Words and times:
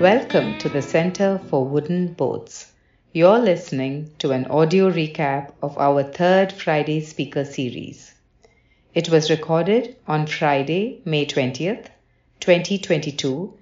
Welcome 0.00 0.58
to 0.58 0.68
the 0.68 0.82
Center 0.82 1.40
for 1.48 1.64
Wooden 1.64 2.12
Boats. 2.12 2.70
You're 3.14 3.38
listening 3.38 4.10
to 4.18 4.32
an 4.32 4.44
audio 4.44 4.90
recap 4.90 5.52
of 5.62 5.78
our 5.78 6.02
third 6.02 6.52
Friday 6.52 7.00
speaker 7.00 7.46
series. 7.46 8.12
It 8.92 9.08
was 9.08 9.30
recorded 9.30 9.96
on 10.06 10.26
Friday, 10.26 11.00
May 11.06 11.24
20th, 11.24 11.86
2022, 12.40 13.56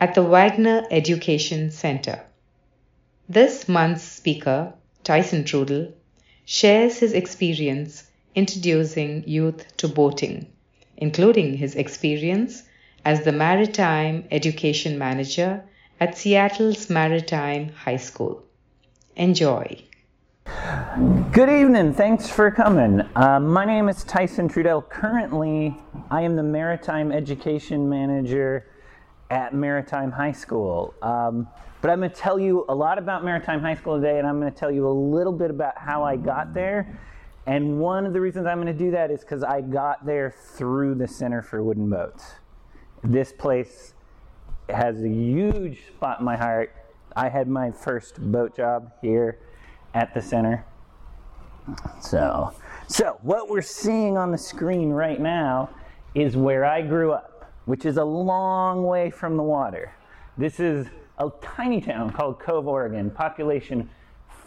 at 0.00 0.16
the 0.16 0.24
Wagner 0.24 0.84
Education 0.90 1.70
Center. 1.70 2.20
This 3.28 3.68
month's 3.68 4.02
speaker, 4.02 4.72
Tyson 5.04 5.44
Trudel, 5.44 5.92
shares 6.44 6.98
his 6.98 7.12
experience 7.12 8.10
introducing 8.34 9.22
youth 9.28 9.64
to 9.76 9.86
boating, 9.86 10.48
including 10.96 11.56
his 11.56 11.76
experience 11.76 12.64
as 13.04 13.22
the 13.22 13.30
Maritime 13.30 14.24
Education 14.32 14.98
Manager 14.98 15.62
at 15.98 16.16
Seattle's 16.16 16.90
Maritime 16.90 17.70
High 17.70 17.96
School. 17.96 18.42
Enjoy. 19.16 19.82
Good 21.32 21.48
evening. 21.48 21.94
Thanks 21.94 22.28
for 22.28 22.50
coming. 22.50 23.00
Uh, 23.16 23.40
my 23.40 23.64
name 23.64 23.88
is 23.88 24.04
Tyson 24.04 24.48
Trudell. 24.48 24.86
Currently, 24.88 25.76
I 26.10 26.22
am 26.22 26.36
the 26.36 26.42
Maritime 26.42 27.10
Education 27.12 27.88
Manager 27.88 28.66
at 29.30 29.54
Maritime 29.54 30.12
High 30.12 30.32
School. 30.32 30.94
Um, 31.00 31.48
but 31.80 31.90
I'm 31.90 31.98
going 32.00 32.10
to 32.10 32.16
tell 32.16 32.38
you 32.38 32.66
a 32.68 32.74
lot 32.74 32.98
about 32.98 33.24
Maritime 33.24 33.60
High 33.60 33.74
School 33.74 33.96
today, 33.96 34.18
and 34.18 34.26
I'm 34.26 34.38
going 34.38 34.52
to 34.52 34.58
tell 34.58 34.70
you 34.70 34.86
a 34.86 34.92
little 34.92 35.32
bit 35.32 35.50
about 35.50 35.78
how 35.78 36.04
I 36.04 36.16
got 36.16 36.52
there. 36.52 36.98
And 37.46 37.78
one 37.78 38.06
of 38.06 38.12
the 38.12 38.20
reasons 38.20 38.46
I'm 38.46 38.60
going 38.60 38.66
to 38.66 38.84
do 38.84 38.90
that 38.90 39.10
is 39.10 39.20
because 39.20 39.42
I 39.42 39.62
got 39.62 40.04
there 40.04 40.34
through 40.56 40.96
the 40.96 41.08
Center 41.08 41.42
for 41.42 41.62
Wooden 41.62 41.88
Boats. 41.88 42.32
This 43.02 43.32
place 43.32 43.94
has 44.68 45.02
a 45.02 45.08
huge 45.08 45.86
spot 45.88 46.20
in 46.20 46.24
my 46.24 46.36
heart. 46.36 46.74
I 47.14 47.28
had 47.28 47.48
my 47.48 47.70
first 47.70 48.20
boat 48.20 48.56
job 48.56 48.92
here 49.00 49.38
at 49.94 50.12
the 50.14 50.20
center. 50.20 50.64
So, 52.00 52.54
so 52.86 53.18
what 53.22 53.48
we're 53.48 53.62
seeing 53.62 54.16
on 54.16 54.30
the 54.30 54.38
screen 54.38 54.90
right 54.90 55.20
now 55.20 55.70
is 56.14 56.36
where 56.36 56.64
I 56.64 56.82
grew 56.82 57.12
up, 57.12 57.50
which 57.64 57.84
is 57.84 57.96
a 57.96 58.04
long 58.04 58.84
way 58.84 59.10
from 59.10 59.36
the 59.36 59.42
water. 59.42 59.92
This 60.38 60.60
is 60.60 60.86
a 61.18 61.30
tiny 61.42 61.80
town 61.80 62.10
called 62.10 62.38
Cove, 62.38 62.68
Oregon, 62.68 63.10
population 63.10 63.88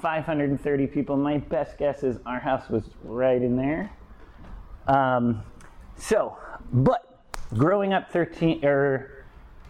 530 0.01 0.87
people. 0.87 1.17
My 1.17 1.37
best 1.37 1.77
guess 1.77 2.03
is 2.03 2.19
our 2.25 2.39
house 2.39 2.69
was 2.69 2.83
right 3.03 3.41
in 3.41 3.57
there. 3.57 3.91
Um, 4.87 5.43
so, 5.97 6.37
but 6.71 7.21
growing 7.53 7.93
up 7.93 8.11
13 8.11 8.63
or 8.63 8.69
er, 8.69 9.18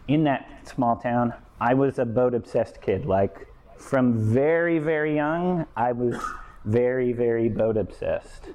in 0.10 0.24
that 0.24 0.68
small 0.68 0.96
town, 0.96 1.34
I 1.62 1.76
was 1.76 2.00
a 2.00 2.06
boat 2.06 2.34
obsessed 2.34 2.82
kid. 2.82 3.06
Like 3.06 3.48
from 3.78 4.34
very, 4.34 4.80
very 4.80 5.16
young, 5.16 5.68
I 5.78 5.92
was 5.92 6.20
very, 6.66 7.14
very 7.14 7.48
boat 7.48 7.78
obsessed. 7.78 8.50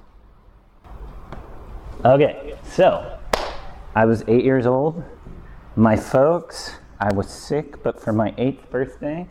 Okay, 2.03 2.55
so 2.63 3.17
I 3.95 4.05
was 4.05 4.23
eight 4.27 4.43
years 4.43 4.65
old. 4.65 5.01
My 5.77 5.95
folks, 5.95 6.75
I 6.99 7.13
was 7.13 7.29
sick, 7.29 7.81
but 7.81 7.99
for 7.99 8.11
my 8.11 8.33
eighth 8.37 8.69
birthday, 8.69 9.27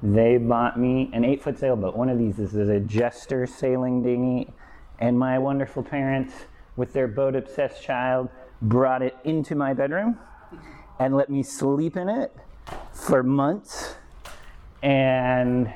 they 0.00 0.38
bought 0.38 0.78
me 0.78 1.10
an 1.12 1.24
eight 1.24 1.42
foot 1.42 1.58
sailboat. 1.58 1.96
One 1.96 2.08
of 2.08 2.18
these 2.18 2.38
is 2.38 2.54
a 2.54 2.80
Jester 2.80 3.46
sailing 3.46 4.02
dinghy. 4.02 4.48
And 5.00 5.18
my 5.18 5.38
wonderful 5.38 5.82
parents, 5.82 6.32
with 6.76 6.92
their 6.92 7.08
boat 7.08 7.34
obsessed 7.34 7.82
child, 7.82 8.28
brought 8.62 9.02
it 9.02 9.16
into 9.24 9.54
my 9.54 9.74
bedroom 9.74 10.18
and 10.98 11.16
let 11.16 11.30
me 11.30 11.42
sleep 11.42 11.96
in 11.96 12.08
it 12.08 12.34
for 12.92 13.22
months. 13.22 13.96
And 14.82 15.72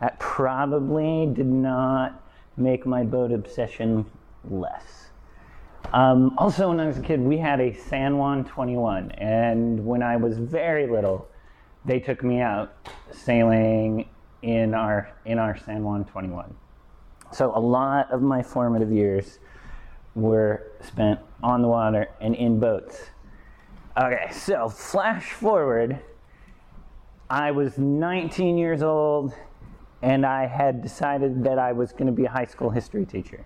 that 0.00 0.18
probably 0.18 1.26
did 1.32 1.46
not 1.46 2.22
make 2.56 2.86
my 2.86 3.04
boat 3.04 3.32
obsession 3.32 4.06
less. 4.48 5.08
Um, 5.92 6.34
also, 6.38 6.70
when 6.70 6.80
I 6.80 6.86
was 6.86 6.98
a 6.98 7.02
kid, 7.02 7.20
we 7.20 7.36
had 7.36 7.60
a 7.60 7.74
San 7.74 8.16
Juan 8.16 8.44
21, 8.44 9.10
and 9.12 9.84
when 9.84 10.02
I 10.02 10.16
was 10.16 10.38
very 10.38 10.86
little, 10.86 11.28
they 11.84 12.00
took 12.00 12.22
me 12.22 12.40
out 12.40 12.74
sailing 13.10 14.08
in 14.42 14.74
our 14.74 15.12
in 15.24 15.38
our 15.38 15.56
San 15.56 15.84
Juan 15.84 16.04
21. 16.04 16.54
So 17.32 17.52
a 17.56 17.60
lot 17.60 18.10
of 18.10 18.22
my 18.22 18.42
formative 18.42 18.90
years 18.90 19.38
were 20.14 20.72
spent 20.80 21.20
on 21.42 21.62
the 21.62 21.68
water 21.68 22.08
and 22.20 22.34
in 22.34 22.60
boats. 22.60 23.11
Okay, 23.94 24.30
so 24.32 24.70
flash 24.70 25.32
forward. 25.32 26.00
I 27.28 27.50
was 27.50 27.76
19 27.76 28.56
years 28.56 28.82
old 28.82 29.34
and 30.00 30.24
I 30.24 30.46
had 30.46 30.80
decided 30.80 31.44
that 31.44 31.58
I 31.58 31.72
was 31.72 31.92
going 31.92 32.06
to 32.06 32.12
be 32.12 32.24
a 32.24 32.30
high 32.30 32.46
school 32.46 32.70
history 32.70 33.04
teacher. 33.04 33.44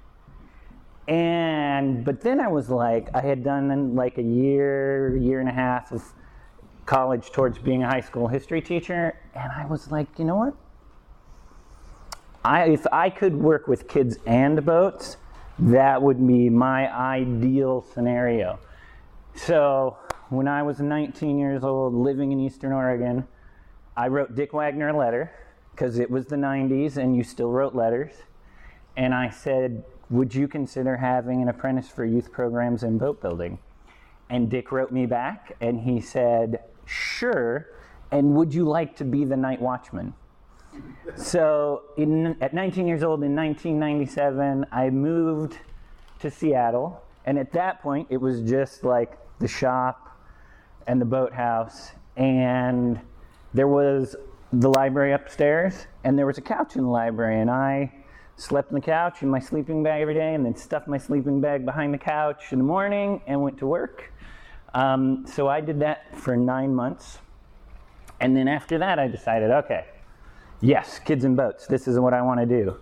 And 1.08 2.04
but 2.04 2.20
then 2.20 2.38
I 2.38 2.46
was 2.46 2.70
like 2.70 3.08
I 3.12 3.22
had 3.22 3.42
done 3.42 3.96
like 3.96 4.18
a 4.18 4.22
year, 4.22 5.16
year 5.16 5.40
and 5.40 5.48
a 5.48 5.52
half 5.52 5.90
of 5.90 6.04
college 6.84 7.32
towards 7.32 7.58
being 7.58 7.82
a 7.82 7.88
high 7.88 8.00
school 8.00 8.28
history 8.28 8.62
teacher, 8.62 9.18
and 9.34 9.50
I 9.52 9.66
was 9.66 9.90
like, 9.90 10.06
you 10.16 10.24
know 10.24 10.36
what? 10.36 10.54
I, 12.44 12.66
if 12.68 12.86
I 12.92 13.10
could 13.10 13.34
work 13.34 13.66
with 13.66 13.88
kids 13.88 14.18
and 14.26 14.64
boats, 14.64 15.16
that 15.58 16.00
would 16.00 16.24
be 16.24 16.48
my 16.48 16.92
ideal 16.92 17.84
scenario. 17.92 18.60
So 19.34 19.96
when 20.28 20.48
I 20.48 20.62
was 20.62 20.80
19 20.80 21.38
years 21.38 21.62
old, 21.62 21.94
living 21.94 22.32
in 22.32 22.40
Eastern 22.40 22.72
Oregon, 22.72 23.26
I 23.96 24.08
wrote 24.08 24.34
Dick 24.34 24.52
Wagner 24.52 24.88
a 24.88 24.96
letter 24.96 25.30
because 25.70 25.98
it 25.98 26.10
was 26.10 26.26
the 26.26 26.36
90s 26.36 26.96
and 26.96 27.16
you 27.16 27.22
still 27.22 27.50
wrote 27.50 27.74
letters. 27.74 28.12
And 28.96 29.14
I 29.14 29.30
said, 29.30 29.84
Would 30.10 30.34
you 30.34 30.48
consider 30.48 30.96
having 30.96 31.42
an 31.42 31.48
apprentice 31.48 31.88
for 31.88 32.04
youth 32.04 32.32
programs 32.32 32.82
in 32.82 32.98
boat 32.98 33.20
building? 33.20 33.58
And 34.28 34.50
Dick 34.50 34.72
wrote 34.72 34.90
me 34.90 35.06
back 35.06 35.56
and 35.60 35.80
he 35.80 36.00
said, 36.00 36.60
Sure. 36.86 37.68
And 38.10 38.34
would 38.34 38.52
you 38.52 38.64
like 38.64 38.96
to 38.96 39.04
be 39.04 39.24
the 39.24 39.36
night 39.36 39.60
watchman? 39.60 40.14
so, 41.16 41.82
in, 41.96 42.36
at 42.42 42.52
19 42.52 42.86
years 42.86 43.02
old 43.02 43.22
in 43.22 43.34
1997, 43.34 44.66
I 44.72 44.90
moved 44.90 45.58
to 46.18 46.30
Seattle. 46.30 47.02
And 47.24 47.38
at 47.38 47.52
that 47.52 47.80
point, 47.80 48.08
it 48.10 48.18
was 48.18 48.42
just 48.42 48.84
like 48.84 49.18
the 49.38 49.48
shop 49.48 50.15
and 50.86 51.00
the 51.00 51.04
boathouse. 51.04 51.92
And 52.16 53.00
there 53.54 53.68
was 53.68 54.16
the 54.52 54.70
library 54.70 55.12
upstairs, 55.12 55.86
and 56.04 56.18
there 56.18 56.26
was 56.26 56.38
a 56.38 56.42
couch 56.42 56.76
in 56.76 56.82
the 56.82 56.88
library. 56.88 57.40
And 57.40 57.50
I 57.50 57.92
slept 58.36 58.70
on 58.70 58.74
the 58.74 58.80
couch 58.80 59.22
in 59.22 59.28
my 59.28 59.40
sleeping 59.40 59.82
bag 59.82 60.02
every 60.02 60.14
day, 60.14 60.34
and 60.34 60.44
then 60.44 60.54
stuffed 60.54 60.88
my 60.88 60.98
sleeping 60.98 61.40
bag 61.40 61.64
behind 61.64 61.92
the 61.92 61.98
couch 61.98 62.52
in 62.52 62.58
the 62.58 62.64
morning 62.64 63.20
and 63.26 63.42
went 63.42 63.58
to 63.58 63.66
work. 63.66 64.12
Um, 64.74 65.24
so 65.26 65.48
I 65.48 65.60
did 65.60 65.80
that 65.80 66.16
for 66.16 66.36
nine 66.36 66.74
months. 66.74 67.18
And 68.20 68.36
then 68.36 68.48
after 68.48 68.78
that, 68.78 68.98
I 68.98 69.08
decided, 69.08 69.50
okay, 69.50 69.86
yes, 70.60 70.98
kids 70.98 71.24
and 71.24 71.36
boats, 71.36 71.66
this 71.66 71.86
is 71.88 71.98
what 71.98 72.14
I 72.14 72.22
want 72.22 72.40
to 72.40 72.46
do. 72.46 72.76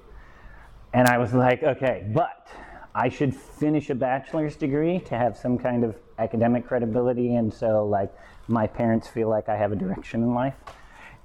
And 0.93 1.09
I 1.09 1.19
was 1.19 1.34
like, 1.34 1.62
okay, 1.62 2.09
but 2.14 2.47
I 2.94 3.09
should 3.09 3.34
finish 3.34 3.91
a 3.91 3.94
bachelor's 3.94 4.56
degree 4.56 5.00
to 5.00 5.16
have 5.16 5.37
some 5.37 5.59
kind 5.59 5.84
of 5.84 5.97
academic 6.19 6.66
credibility. 6.66 7.34
And 7.34 7.53
so, 7.53 7.87
like, 7.87 8.12
my 8.47 8.66
parents 8.66 9.09
feel 9.09 9.28
like 9.28 9.49
I 9.49 9.56
have 9.56 9.72
a 9.72 9.77
direction 9.77 10.22
in 10.22 10.34
life. 10.34 10.55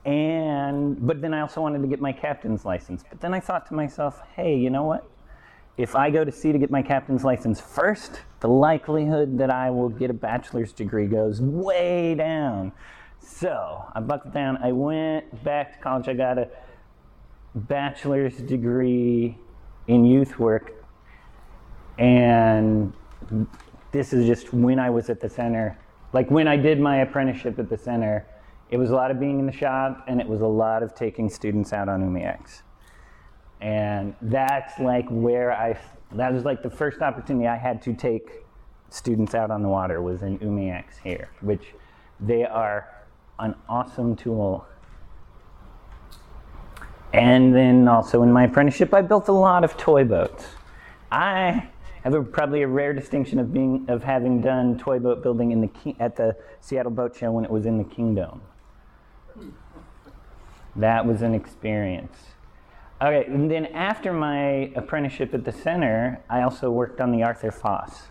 And, 0.05 1.05
but 1.05 1.21
then 1.21 1.33
I 1.33 1.41
also 1.41 1.61
wanted 1.61 1.81
to 1.81 1.87
get 1.87 2.01
my 2.01 2.11
captain's 2.11 2.65
license. 2.65 3.03
But 3.07 3.21
then 3.21 3.33
I 3.33 3.39
thought 3.39 3.67
to 3.67 3.73
myself, 3.73 4.21
hey, 4.35 4.57
you 4.57 4.69
know 4.69 4.83
what? 4.83 5.09
if 5.79 5.95
I 5.95 6.09
go 6.09 6.25
to 6.25 6.31
sea 6.31 6.51
to 6.51 6.57
get 6.57 6.69
my 6.69 6.81
captain's 6.81 7.23
license 7.23 7.61
first, 7.61 8.19
the 8.41 8.49
likelihood 8.49 9.37
that 9.37 9.49
I 9.49 9.69
will 9.69 9.87
get 9.87 10.09
a 10.09 10.13
bachelor's 10.13 10.73
degree 10.73 11.07
goes 11.07 11.41
way 11.41 12.15
down. 12.15 12.73
So 13.21 13.85
I 13.95 14.01
buckled 14.01 14.33
down. 14.33 14.57
I 14.57 14.73
went 14.73 15.41
back 15.41 15.77
to 15.77 15.79
college. 15.79 16.09
I 16.09 16.15
got 16.15 16.37
a 16.37 16.49
bachelor's 17.55 18.35
degree 18.35 19.37
in 19.87 20.03
youth 20.03 20.37
work. 20.37 20.78
And 21.99 22.93
this 23.91 24.13
is 24.13 24.25
just 24.25 24.53
when 24.53 24.79
I 24.79 24.89
was 24.89 25.09
at 25.09 25.19
the 25.19 25.29
center. 25.29 25.77
Like 26.13 26.31
when 26.31 26.47
I 26.47 26.55
did 26.55 26.79
my 26.79 27.01
apprenticeship 27.01 27.59
at 27.59 27.69
the 27.69 27.77
center, 27.77 28.25
it 28.71 28.77
was 28.77 28.89
a 28.89 28.95
lot 28.95 29.11
of 29.11 29.19
being 29.19 29.39
in 29.39 29.45
the 29.45 29.51
shop 29.51 30.05
and 30.07 30.21
it 30.21 30.27
was 30.27 30.41
a 30.41 30.47
lot 30.47 30.81
of 30.81 30.95
taking 30.95 31.29
students 31.29 31.73
out 31.73 31.89
on 31.89 32.01
Umiaks. 32.01 32.61
And 33.61 34.15
that's 34.21 34.79
like 34.79 35.05
where 35.09 35.51
I, 35.51 35.77
that 36.13 36.33
was 36.33 36.45
like 36.45 36.63
the 36.63 36.69
first 36.69 37.01
opportunity 37.01 37.47
I 37.47 37.57
had 37.57 37.81
to 37.83 37.93
take 37.93 38.45
students 38.89 39.35
out 39.35 39.51
on 39.51 39.61
the 39.61 39.67
water 39.69 40.01
was 40.01 40.21
in 40.21 40.39
Umiaks 40.39 40.97
here, 41.03 41.29
which 41.41 41.73
they 42.21 42.45
are 42.45 42.87
an 43.39 43.55
awesome 43.67 44.15
tool. 44.15 44.65
And 47.11 47.53
then 47.53 47.89
also 47.89 48.23
in 48.23 48.31
my 48.31 48.45
apprenticeship, 48.45 48.93
I 48.93 49.01
built 49.01 49.27
a 49.27 49.33
lot 49.33 49.65
of 49.65 49.75
toy 49.75 50.05
boats. 50.05 50.45
I 51.11 51.67
have 52.03 52.13
a, 52.13 52.23
probably 52.23 52.61
a 52.61 52.67
rare 52.67 52.93
distinction 52.93 53.39
of 53.39 53.53
being 53.53 53.85
of 53.89 54.03
having 54.03 54.41
done 54.41 54.77
toy 54.77 54.99
boat 54.99 55.21
building 55.21 55.51
in 55.51 55.61
the 55.61 55.95
at 55.99 56.15
the 56.15 56.35
Seattle 56.61 56.91
Boat 56.91 57.15
Show 57.15 57.31
when 57.31 57.45
it 57.45 57.51
was 57.51 57.65
in 57.65 57.77
the 57.77 57.83
Kingdome. 57.83 58.41
that 60.75 61.05
was 61.05 61.21
an 61.21 61.33
experience. 61.33 62.17
Okay, 63.01 63.25
and 63.31 63.49
then 63.49 63.67
after 63.67 64.11
my 64.11 64.71
apprenticeship 64.75 65.33
at 65.33 65.45
the 65.45 65.53
center, 65.53 66.21
I 66.29 66.41
also 66.41 66.69
worked 66.69 66.99
on 66.99 67.11
the 67.11 67.23
Arthur 67.23 67.51
Foss 67.51 68.07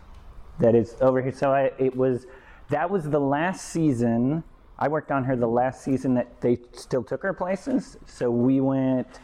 that 0.58 0.74
is 0.74 0.96
over 1.00 1.20
here. 1.20 1.32
So 1.32 1.52
I, 1.52 1.72
it 1.78 1.94
was 1.94 2.26
that 2.70 2.90
was 2.90 3.04
the 3.04 3.20
last 3.20 3.66
season. 3.66 4.44
I 4.78 4.88
worked 4.88 5.10
on 5.10 5.24
her 5.24 5.36
the 5.36 5.48
last 5.48 5.82
season 5.82 6.14
that 6.14 6.40
they 6.40 6.58
still 6.72 7.02
took 7.02 7.22
her 7.22 7.32
places. 7.32 7.96
So 8.06 8.30
we 8.30 8.60
went 8.60 9.20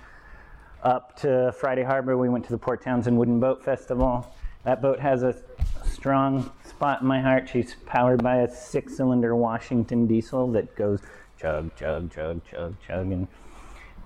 up 0.83 1.17
to 1.21 1.53
Friday 1.59 1.83
Harbor. 1.83 2.17
We 2.17 2.29
went 2.29 2.45
to 2.45 2.51
the 2.51 2.59
Port 2.59 2.83
Townsend 2.83 3.17
Wooden 3.17 3.41
Boat 3.41 3.65
Festival. 3.65 4.35
That 4.65 4.81
boat 4.81 4.99
has 5.01 5.23
a 5.23 5.37
strong 5.85 6.51
spot 6.65 7.03
in 7.03 7.07
my 7.07 7.21
heart. 7.21 7.49
She's 7.49 7.77
powered 7.87 8.23
by 8.23 8.37
a 8.39 8.51
six-cylinder 8.51 9.37
Washington 9.37 10.07
diesel 10.07 10.51
that 10.53 10.75
goes 10.75 11.01
chug, 11.39 11.77
chug, 11.77 12.13
chug, 12.13 12.41
chug, 12.51 12.75
chug, 12.87 13.13
and 13.13 13.29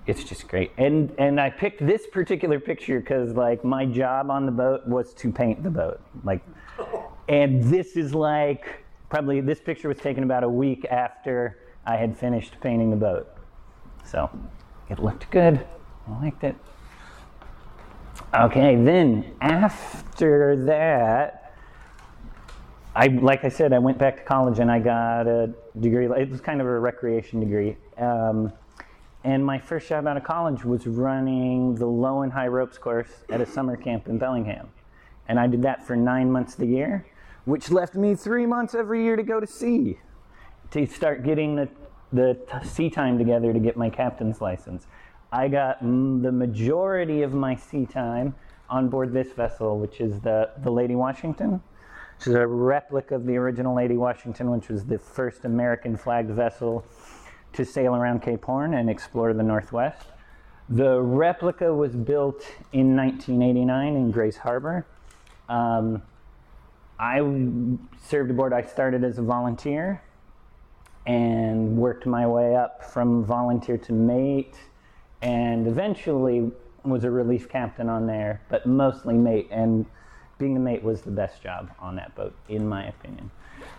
it's 0.05 0.23
just 0.23 0.47
great. 0.47 0.71
And 0.77 1.13
and 1.17 1.39
I 1.39 1.49
picked 1.49 1.85
this 1.85 2.07
particular 2.07 2.59
picture 2.59 2.99
because 2.99 3.33
like 3.33 3.63
my 3.63 3.85
job 3.85 4.29
on 4.29 4.45
the 4.45 4.51
boat 4.51 4.87
was 4.87 5.13
to 5.15 5.31
paint 5.31 5.63
the 5.63 5.69
boat. 5.69 6.01
Like, 6.23 6.41
and 7.27 7.63
this 7.63 7.95
is 7.95 8.13
like 8.13 8.83
probably 9.09 9.41
this 9.41 9.59
picture 9.59 9.87
was 9.87 9.97
taken 9.97 10.23
about 10.23 10.43
a 10.43 10.49
week 10.49 10.85
after 10.89 11.59
I 11.85 11.95
had 11.95 12.17
finished 12.17 12.55
painting 12.61 12.89
the 12.89 12.95
boat. 12.95 13.29
So 14.03 14.29
it 14.89 14.99
looked 14.99 15.29
good. 15.31 15.65
I 16.07 16.23
liked 16.23 16.43
it. 16.43 16.55
Okay, 18.33 18.75
then 18.75 19.33
after 19.41 20.55
that, 20.65 21.53
I 22.95 23.07
like 23.07 23.43
I 23.45 23.49
said, 23.49 23.73
I 23.73 23.79
went 23.79 23.97
back 23.97 24.17
to 24.17 24.23
college 24.23 24.59
and 24.59 24.71
I 24.71 24.79
got 24.79 25.27
a 25.27 25.53
degree. 25.79 26.05
It 26.05 26.29
was 26.29 26.41
kind 26.41 26.61
of 26.61 26.67
a 26.67 26.79
recreation 26.79 27.39
degree. 27.39 27.77
Um, 27.97 28.51
and 29.23 29.45
my 29.45 29.57
first 29.57 29.89
job 29.89 30.07
out 30.07 30.17
of 30.17 30.23
college 30.23 30.63
was 30.63 30.87
running 30.87 31.75
the 31.75 31.85
low 31.85 32.21
and 32.21 32.31
high 32.31 32.47
ropes 32.47 32.77
course 32.77 33.09
at 33.29 33.41
a 33.41 33.45
summer 33.45 33.75
camp 33.75 34.07
in 34.07 34.17
Bellingham. 34.17 34.69
And 35.27 35.39
I 35.39 35.47
did 35.47 35.61
that 35.63 35.85
for 35.85 35.95
nine 35.95 36.31
months 36.31 36.53
of 36.53 36.59
the 36.59 36.67
year, 36.67 37.05
which 37.45 37.69
left 37.69 37.95
me 37.95 38.15
three 38.15 38.45
months 38.45 38.73
every 38.73 39.03
year 39.03 39.15
to 39.15 39.23
go 39.23 39.39
to 39.39 39.47
sea 39.47 39.99
to 40.71 40.85
start 40.85 41.23
getting 41.23 41.55
the, 41.55 41.69
the 42.13 42.37
sea 42.63 42.89
time 42.89 43.17
together 43.17 43.53
to 43.53 43.59
get 43.59 43.75
my 43.75 43.89
captain's 43.89 44.39
license. 44.39 44.87
I 45.31 45.47
got 45.47 45.81
the 45.81 46.31
majority 46.31 47.21
of 47.21 47.33
my 47.33 47.55
sea 47.55 47.85
time 47.85 48.35
on 48.69 48.89
board 48.89 49.13
this 49.13 49.31
vessel, 49.31 49.79
which 49.79 50.01
is 50.01 50.19
the, 50.21 50.49
the 50.63 50.71
Lady 50.71 50.95
Washington. 50.95 51.61
Which 52.17 52.27
is 52.27 52.33
a 52.33 52.45
replica 52.45 53.15
of 53.15 53.25
the 53.25 53.37
original 53.37 53.75
Lady 53.75 53.95
Washington, 53.95 54.51
which 54.51 54.69
was 54.69 54.85
the 54.85 54.97
first 54.97 55.45
American 55.45 55.95
flagged 55.95 56.31
vessel 56.31 56.83
to 57.53 57.63
sail 57.63 57.95
around 57.95 58.21
Cape 58.21 58.43
Horn 58.43 58.73
and 58.73 58.89
explore 58.89 59.33
the 59.33 59.43
Northwest. 59.43 60.05
The 60.67 61.01
replica 61.01 61.73
was 61.73 61.95
built 61.95 62.43
in 62.73 62.95
1989 62.95 63.95
in 63.95 64.11
Grays 64.11 64.37
Harbor. 64.37 64.85
Um, 65.47 66.01
I 66.99 67.19
served 68.05 68.29
aboard, 68.29 68.53
I 68.53 68.63
started 68.63 69.03
as 69.03 69.17
a 69.17 69.23
volunteer 69.23 70.01
and 71.05 71.77
worked 71.77 72.05
my 72.05 72.27
way 72.27 72.55
up 72.55 72.83
from 72.83 73.23
volunteer 73.23 73.77
to 73.77 73.93
mate 73.93 74.55
and 75.21 75.67
eventually 75.67 76.51
was 76.83 77.03
a 77.03 77.11
relief 77.11 77.49
captain 77.49 77.89
on 77.89 78.07
there, 78.07 78.41
but 78.49 78.65
mostly 78.65 79.15
mate. 79.15 79.47
And 79.51 79.85
being 80.37 80.53
the 80.53 80.59
mate 80.59 80.83
was 80.83 81.01
the 81.01 81.11
best 81.11 81.41
job 81.41 81.69
on 81.79 81.95
that 81.97 82.15
boat, 82.15 82.33
in 82.47 82.67
my 82.67 82.87
opinion. 82.87 83.29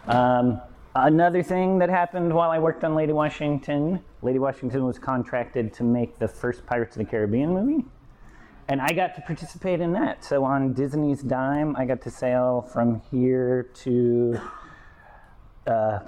Um, 0.07 0.61
another 0.95 1.43
thing 1.43 1.79
that 1.79 1.89
happened 1.89 2.33
while 2.33 2.51
I 2.51 2.59
worked 2.59 2.85
on 2.85 2.95
Lady 2.95 3.13
Washington, 3.13 4.05
Lady 4.23 4.39
Washington 4.39 4.85
was 4.85 4.99
contracted 4.99 5.73
to 5.75 5.85
make 5.85 6.19
the 6.19 6.29
first 6.29 6.67
Pirates 6.67 6.97
of 6.97 7.05
the 7.05 7.11
Caribbean 7.11 7.53
movie. 7.53 7.85
And 8.69 8.81
I 8.81 8.93
got 8.93 9.15
to 9.17 9.21
participate 9.23 9.81
in 9.81 9.93
that. 9.95 10.23
So 10.23 10.45
on 10.45 10.75
Disney's 10.75 11.23
dime, 11.23 11.75
I 11.77 11.85
got 11.87 12.03
to 12.03 12.11
sail 12.11 12.63
from 12.63 13.03
here 13.11 13.65
to 13.83 14.41
uh, 15.67 15.99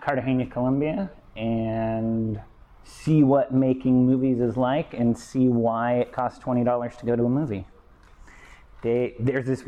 Cartagena, 0.00 0.46
Colombia, 0.46 1.10
and 1.34 2.40
see 2.86 3.24
what 3.24 3.52
making 3.52 4.06
movies 4.06 4.40
is 4.40 4.56
like 4.56 4.94
and 4.94 5.18
see 5.18 5.48
why 5.48 5.94
it 5.94 6.12
costs 6.12 6.42
$20 6.42 6.98
to 6.98 7.06
go 7.06 7.16
to 7.16 7.24
a 7.24 7.28
movie. 7.28 7.66
They, 8.82 9.14
there's 9.18 9.46
this 9.46 9.64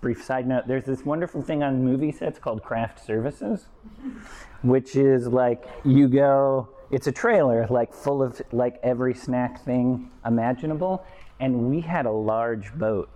brief 0.00 0.22
side 0.22 0.46
note 0.46 0.68
there's 0.68 0.84
this 0.84 1.04
wonderful 1.04 1.42
thing 1.42 1.62
on 1.64 1.82
movie 1.82 2.12
sets 2.12 2.38
called 2.38 2.62
craft 2.62 3.04
services 3.04 3.66
which 4.62 4.94
is 4.94 5.26
like 5.26 5.64
you 5.84 6.06
go 6.06 6.68
it's 6.90 7.08
a 7.08 7.12
trailer 7.12 7.66
like 7.68 7.92
full 7.92 8.22
of 8.22 8.40
like 8.52 8.78
every 8.82 9.14
snack 9.14 9.64
thing 9.64 10.10
imaginable 10.24 11.04
and 11.40 11.68
we 11.68 11.80
had 11.80 12.06
a 12.06 12.12
large 12.12 12.72
boat. 12.74 13.10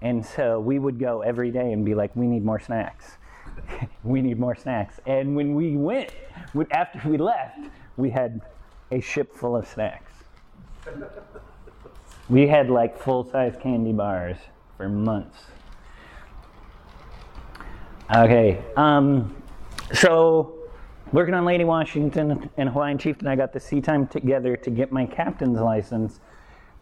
And 0.00 0.24
so 0.24 0.60
we 0.60 0.78
would 0.78 0.98
go 0.98 1.20
every 1.20 1.50
day 1.50 1.72
and 1.72 1.84
be 1.84 1.94
like 1.94 2.14
we 2.16 2.26
need 2.26 2.44
more 2.44 2.60
snacks. 2.60 3.18
We 4.02 4.20
need 4.20 4.38
more 4.38 4.54
snacks. 4.54 5.00
And 5.06 5.36
when 5.36 5.54
we 5.54 5.76
went 5.76 6.10
after 6.70 7.06
we 7.08 7.18
left 7.18 7.58
we 7.96 8.10
had 8.10 8.40
a 8.90 9.00
ship 9.00 9.34
full 9.34 9.56
of 9.56 9.66
snacks. 9.66 10.12
we 12.28 12.46
had 12.46 12.70
like 12.70 12.98
full 12.98 13.24
size 13.24 13.54
candy 13.60 13.92
bars 13.92 14.36
for 14.76 14.88
months. 14.88 15.46
Okay, 18.14 18.62
um, 18.76 19.34
so 19.92 20.54
working 21.12 21.32
on 21.32 21.44
Lady 21.44 21.64
Washington 21.64 22.50
and 22.56 22.68
Hawaiian 22.68 22.98
Chieftain, 22.98 23.28
I 23.28 23.36
got 23.36 23.52
the 23.52 23.60
sea 23.60 23.80
time 23.80 24.06
together 24.06 24.56
to 24.56 24.70
get 24.70 24.92
my 24.92 25.06
captain's 25.06 25.58
license. 25.58 26.20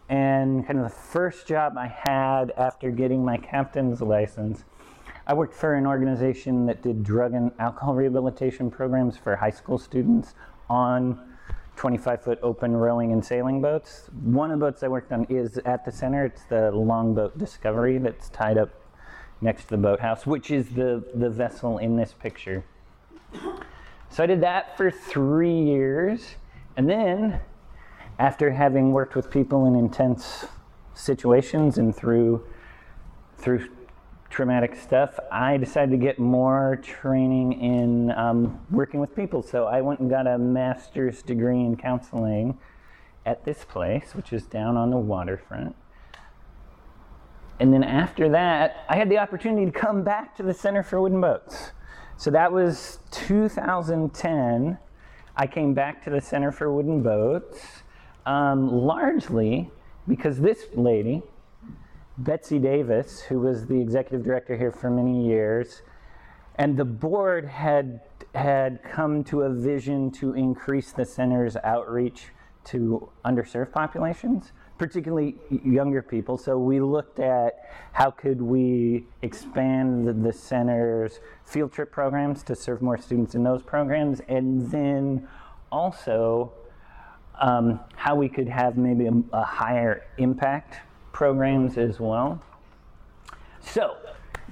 And 0.09 0.67
kind 0.67 0.79
of 0.79 0.83
the 0.83 0.95
first 0.95 1.47
job 1.47 1.77
I 1.77 1.87
had 1.87 2.51
after 2.57 2.91
getting 2.91 3.23
my 3.23 3.37
captain's 3.37 4.01
license, 4.01 4.65
I 5.25 5.33
worked 5.33 5.53
for 5.53 5.75
an 5.75 5.87
organization 5.87 6.65
that 6.65 6.81
did 6.81 7.03
drug 7.03 7.33
and 7.33 7.51
alcohol 7.57 7.95
rehabilitation 7.95 8.69
programs 8.69 9.15
for 9.15 9.37
high 9.37 9.49
school 9.49 9.77
students 9.77 10.35
on 10.69 11.32
25 11.75 12.23
foot 12.23 12.39
open 12.41 12.75
rowing 12.75 13.11
and 13.11 13.23
sailing 13.23 13.61
boats. 13.61 14.09
One 14.23 14.51
of 14.51 14.59
the 14.59 14.65
boats 14.65 14.83
I 14.83 14.87
worked 14.87 15.11
on 15.11 15.25
is 15.29 15.57
at 15.59 15.85
the 15.85 15.91
center. 15.91 16.25
It's 16.25 16.43
the 16.43 16.71
longboat 16.71 17.37
Discovery 17.37 17.97
that's 17.97 18.29
tied 18.29 18.57
up 18.57 18.69
next 19.41 19.63
to 19.65 19.69
the 19.71 19.77
boathouse, 19.77 20.25
which 20.25 20.51
is 20.51 20.69
the, 20.69 21.03
the 21.13 21.29
vessel 21.29 21.77
in 21.77 21.95
this 21.97 22.13
picture. 22.13 22.63
So 24.09 24.23
I 24.23 24.25
did 24.25 24.41
that 24.41 24.77
for 24.77 24.91
three 24.91 25.59
years. 25.59 26.35
And 26.77 26.89
then, 26.89 27.39
after 28.19 28.51
having 28.51 28.91
worked 28.91 29.15
with 29.15 29.29
people 29.29 29.65
in 29.65 29.75
intense 29.75 30.45
situations 30.93 31.77
and 31.77 31.95
through, 31.95 32.45
through 33.37 33.67
traumatic 34.33 34.75
stuff, 34.75 35.19
I 35.31 35.57
decided 35.57 35.91
to 35.91 35.97
get 35.97 36.17
more 36.17 36.79
training 36.83 37.61
in 37.61 38.11
um, 38.11 38.59
working 38.71 38.99
with 38.99 39.15
people. 39.15 39.43
So 39.43 39.65
I 39.65 39.81
went 39.81 39.99
and 39.99 40.09
got 40.09 40.25
a 40.25 40.39
master's 40.39 41.21
degree 41.21 41.59
in 41.59 41.77
counseling 41.77 42.57
at 43.27 43.45
this 43.45 43.63
place, 43.63 44.15
which 44.15 44.33
is 44.33 44.43
down 44.47 44.75
on 44.75 44.89
the 44.89 44.97
waterfront. 44.97 45.75
And 47.59 47.71
then 47.71 47.83
after 47.83 48.27
that, 48.29 48.85
I 48.89 48.95
had 48.95 49.07
the 49.07 49.19
opportunity 49.19 49.67
to 49.67 49.71
come 49.71 50.03
back 50.03 50.35
to 50.37 50.43
the 50.43 50.53
Center 50.53 50.81
for 50.81 50.99
Wooden 50.99 51.21
Boats. 51.21 51.71
So 52.17 52.31
that 52.31 52.51
was 52.51 52.99
2010. 53.11 54.79
I 55.37 55.47
came 55.47 55.75
back 55.75 56.03
to 56.05 56.09
the 56.09 56.19
Center 56.19 56.51
for 56.51 56.73
Wooden 56.73 57.03
Boats 57.03 57.83
um, 58.25 58.67
largely 58.67 59.69
because 60.07 60.39
this 60.39 60.65
lady, 60.73 61.21
Betsy 62.17 62.59
Davis, 62.59 63.21
who 63.21 63.39
was 63.39 63.65
the 63.65 63.79
executive 63.79 64.23
director 64.23 64.55
here 64.55 64.71
for 64.71 64.89
many 64.89 65.25
years, 65.25 65.81
and 66.55 66.77
the 66.77 66.85
board 66.85 67.45
had 67.45 68.01
had 68.35 68.81
come 68.83 69.23
to 69.23 69.41
a 69.41 69.49
vision 69.49 70.09
to 70.09 70.33
increase 70.33 70.91
the 70.91 71.05
center's 71.05 71.55
outreach 71.57 72.29
to 72.65 73.09
underserved 73.25 73.71
populations, 73.71 74.51
particularly 74.77 75.35
younger 75.63 76.01
people. 76.01 76.37
So 76.37 76.57
we 76.57 76.79
looked 76.79 77.19
at 77.19 77.69
how 77.91 78.09
could 78.09 78.41
we 78.41 79.05
expand 79.21 80.07
the, 80.07 80.13
the 80.13 80.33
center's 80.33 81.19
field 81.45 81.71
trip 81.73 81.91
programs 81.91 82.41
to 82.43 82.55
serve 82.55 82.81
more 82.81 82.97
students 82.97 83.35
in 83.35 83.43
those 83.43 83.61
programs, 83.61 84.21
and 84.27 84.69
then 84.71 85.27
also 85.71 86.53
um, 87.39 87.79
how 87.95 88.15
we 88.15 88.29
could 88.29 88.47
have 88.47 88.77
maybe 88.77 89.07
a, 89.07 89.13
a 89.33 89.43
higher 89.43 90.05
impact 90.17 90.77
programs 91.13 91.77
as 91.77 91.99
well. 91.99 92.43
So, 93.61 93.95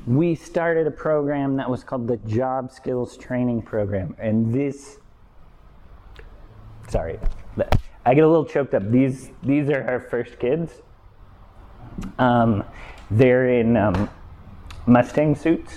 we 0.07 0.35
started 0.35 0.87
a 0.87 0.91
program 0.91 1.57
that 1.57 1.69
was 1.69 1.83
called 1.83 2.07
the 2.07 2.17
Job 2.17 2.71
Skills 2.71 3.17
Training 3.17 3.61
Program. 3.61 4.15
And 4.17 4.53
this, 4.53 4.99
sorry, 6.87 7.19
I 8.05 8.13
get 8.13 8.23
a 8.23 8.27
little 8.27 8.45
choked 8.45 8.73
up. 8.73 8.89
These, 8.89 9.31
these 9.43 9.69
are 9.69 9.83
our 9.83 9.99
first 9.99 10.39
kids. 10.39 10.81
Um, 12.17 12.63
they're 13.11 13.49
in 13.49 13.75
um, 13.75 14.09
Mustang 14.87 15.35
suits. 15.35 15.73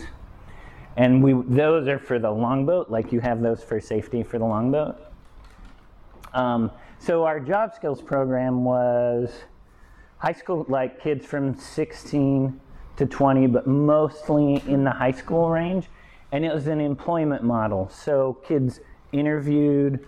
And 0.96 1.22
we, 1.22 1.32
those 1.48 1.88
are 1.88 1.98
for 1.98 2.18
the 2.20 2.30
longboat, 2.30 2.88
like 2.88 3.12
you 3.12 3.20
have 3.20 3.42
those 3.42 3.62
for 3.64 3.80
safety 3.80 4.22
for 4.22 4.38
the 4.38 4.44
longboat. 4.44 4.96
Um, 6.32 6.70
So 7.00 7.24
our 7.24 7.38
job 7.38 7.74
skills 7.74 8.00
program 8.00 8.64
was 8.64 9.30
high 10.24 10.32
school, 10.32 10.64
like 10.70 11.02
kids 11.02 11.26
from 11.26 11.54
16 11.54 12.58
to 12.96 13.04
20, 13.04 13.46
but 13.48 13.66
mostly 13.66 14.62
in 14.66 14.82
the 14.82 14.90
high 14.90 15.10
school 15.10 15.50
range. 15.50 15.88
And 16.32 16.46
it 16.46 16.54
was 16.54 16.66
an 16.66 16.80
employment 16.80 17.42
model. 17.42 17.90
So 17.90 18.38
kids 18.42 18.80
interviewed, 19.12 20.06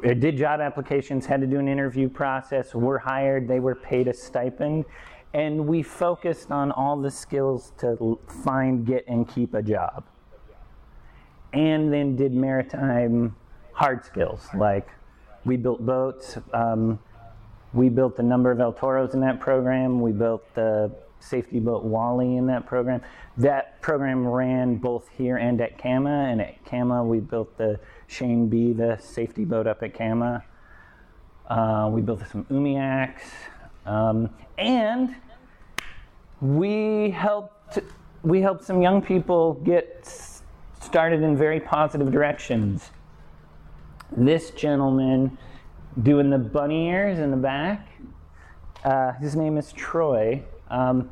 did 0.00 0.36
job 0.36 0.60
applications, 0.60 1.26
had 1.26 1.40
to 1.40 1.46
do 1.48 1.58
an 1.58 1.66
interview 1.66 2.08
process, 2.08 2.72
were 2.72 3.00
hired, 3.00 3.48
they 3.48 3.58
were 3.58 3.74
paid 3.74 4.06
a 4.06 4.14
stipend. 4.14 4.84
And 5.34 5.66
we 5.66 5.82
focused 5.82 6.52
on 6.52 6.70
all 6.70 6.96
the 6.96 7.10
skills 7.10 7.72
to 7.78 8.16
find, 8.44 8.86
get, 8.86 9.04
and 9.08 9.28
keep 9.28 9.54
a 9.54 9.62
job. 9.62 10.04
And 11.52 11.92
then 11.92 12.14
did 12.14 12.32
maritime 12.32 13.34
hard 13.72 14.04
skills, 14.04 14.46
like 14.54 14.88
we 15.44 15.56
built 15.56 15.84
boats. 15.84 16.38
Um, 16.52 17.00
we 17.74 17.88
built 17.88 18.18
a 18.18 18.22
number 18.22 18.50
of 18.50 18.60
El 18.60 18.72
Toros 18.72 19.14
in 19.14 19.20
that 19.20 19.40
program. 19.40 20.00
We 20.00 20.12
built 20.12 20.42
the 20.54 20.90
safety 21.20 21.60
boat 21.60 21.84
Wally 21.84 22.36
in 22.36 22.46
that 22.46 22.66
program. 22.66 23.00
That 23.36 23.80
program 23.80 24.26
ran 24.26 24.76
both 24.76 25.08
here 25.16 25.36
and 25.36 25.60
at 25.60 25.78
Cama. 25.78 26.10
and 26.10 26.40
at 26.40 26.64
Cama, 26.64 27.04
we 27.04 27.20
built 27.20 27.56
the 27.56 27.80
Shane 28.06 28.48
B, 28.48 28.72
the 28.72 28.98
safety 28.98 29.44
boat 29.44 29.66
up 29.66 29.82
at 29.82 29.94
Cama. 29.94 30.44
Uh, 31.48 31.90
we 31.92 32.00
built 32.02 32.22
some 32.30 32.44
Umiaks, 32.44 33.22
um, 33.84 34.30
and 34.58 35.14
we 36.40 37.10
helped 37.10 37.78
we 38.22 38.40
helped 38.40 38.64
some 38.64 38.80
young 38.80 39.02
people 39.02 39.54
get 39.64 40.06
started 40.80 41.22
in 41.22 41.36
very 41.36 41.58
positive 41.58 42.10
directions. 42.12 42.90
This 44.16 44.50
gentleman 44.50 45.36
doing 46.00 46.30
the 46.30 46.38
bunny 46.38 46.88
ears 46.88 47.18
in 47.18 47.30
the 47.30 47.36
back. 47.36 47.88
Uh, 48.84 49.12
his 49.14 49.36
name 49.36 49.58
is 49.58 49.72
Troy. 49.72 50.42
Um, 50.70 51.10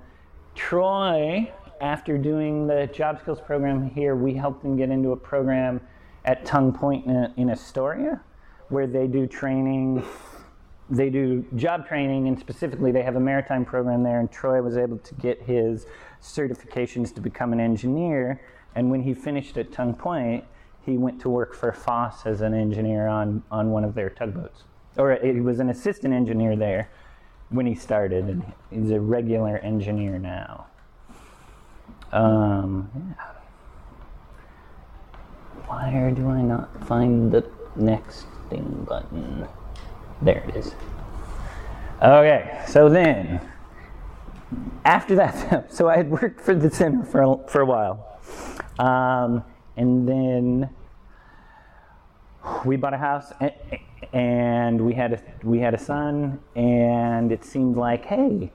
Troy, 0.55 1.53
after 1.81 2.17
doing 2.17 2.67
the 2.67 2.87
job 2.87 3.21
skills 3.21 3.41
program 3.41 3.91
here, 3.91 4.17
we 4.17 4.35
helped 4.35 4.65
him 4.65 4.77
get 4.77 4.91
into 4.91 5.13
a 5.13 5.17
program 5.17 5.81
at 6.25 6.45
Tongue 6.45 6.73
Point 6.73 7.07
in, 7.07 7.33
in 7.37 7.51
Astoria, 7.51 8.21
where 8.69 8.87
they 8.87 9.07
do 9.07 9.27
training. 9.27 10.05
They 10.89 11.11
do 11.11 11.45
job 11.55 11.87
training, 11.87 12.27
and 12.27 12.39
specifically, 12.39 12.91
they 12.91 13.03
have 13.03 13.17
a 13.17 13.21
maritime 13.21 13.65
program 13.65 14.03
there. 14.03 14.19
And 14.19 14.31
Troy 14.33 14.63
was 14.63 14.77
able 14.77 14.99
to 14.99 15.15
get 15.15 15.43
his 15.43 15.87
certifications 16.23 17.15
to 17.15 17.21
become 17.21 17.53
an 17.53 17.61
engineer. 17.61 18.41
And 18.75 18.91
when 18.91 19.03
he 19.03 19.15
finished 19.15 19.57
at 19.57 19.73
Tongue 19.73 19.95
Point, 19.95 20.45
he 20.85 20.97
went 20.97 21.21
to 21.21 21.29
work 21.29 21.55
for 21.55 21.71
Foss 21.73 22.25
as 22.27 22.41
an 22.41 22.55
engineer 22.55 23.07
on, 23.07 23.43
on 23.51 23.71
one 23.71 23.85
of 23.85 23.95
their 23.95 24.09
tugboats 24.11 24.65
or 24.97 25.18
he 25.23 25.40
was 25.40 25.61
an 25.61 25.70
assistant 25.70 26.14
engineer 26.14 26.56
there 26.56 26.90
when 27.50 27.66
he 27.66 27.75
started, 27.75 28.25
and 28.25 28.52
he's 28.70 28.90
a 28.90 29.00
regular 29.00 29.59
engineer 29.59 30.18
now. 30.18 30.66
Um, 32.12 32.90
yeah. 32.94 33.26
Why 35.66 36.12
do 36.14 36.28
I 36.28 36.42
not 36.42 36.87
find 36.87 37.30
the 37.30 37.49
next 37.76 38.26
thing 38.49 38.85
button? 38.88 39.47
There 40.23 40.44
it 40.49 40.56
is. 40.56 40.75
Okay, 42.02 42.64
so 42.66 42.88
then, 42.88 43.40
after 44.85 45.14
that, 45.16 45.73
so 45.73 45.88
I 45.88 45.97
had 45.97 46.11
worked 46.11 46.40
for 46.40 46.54
the 46.54 46.70
center 46.70 47.04
for 47.04 47.23
a, 47.23 47.49
for 47.49 47.61
a 47.61 47.66
while. 47.66 48.18
Um, 48.78 49.44
and 49.76 50.09
then 50.09 50.70
we 52.64 52.76
bought 52.76 52.94
a 52.94 52.99
house 52.99 53.32
and 54.12 54.80
we 54.80 54.94
had 54.94 55.12
a 55.12 55.23
we 55.44 55.59
had 55.59 55.75
a 55.75 55.78
son, 55.78 56.40
and 56.56 57.32
it 57.32 57.44
seemed 57.44 57.76
like, 57.76 58.04
hey, 58.04 58.50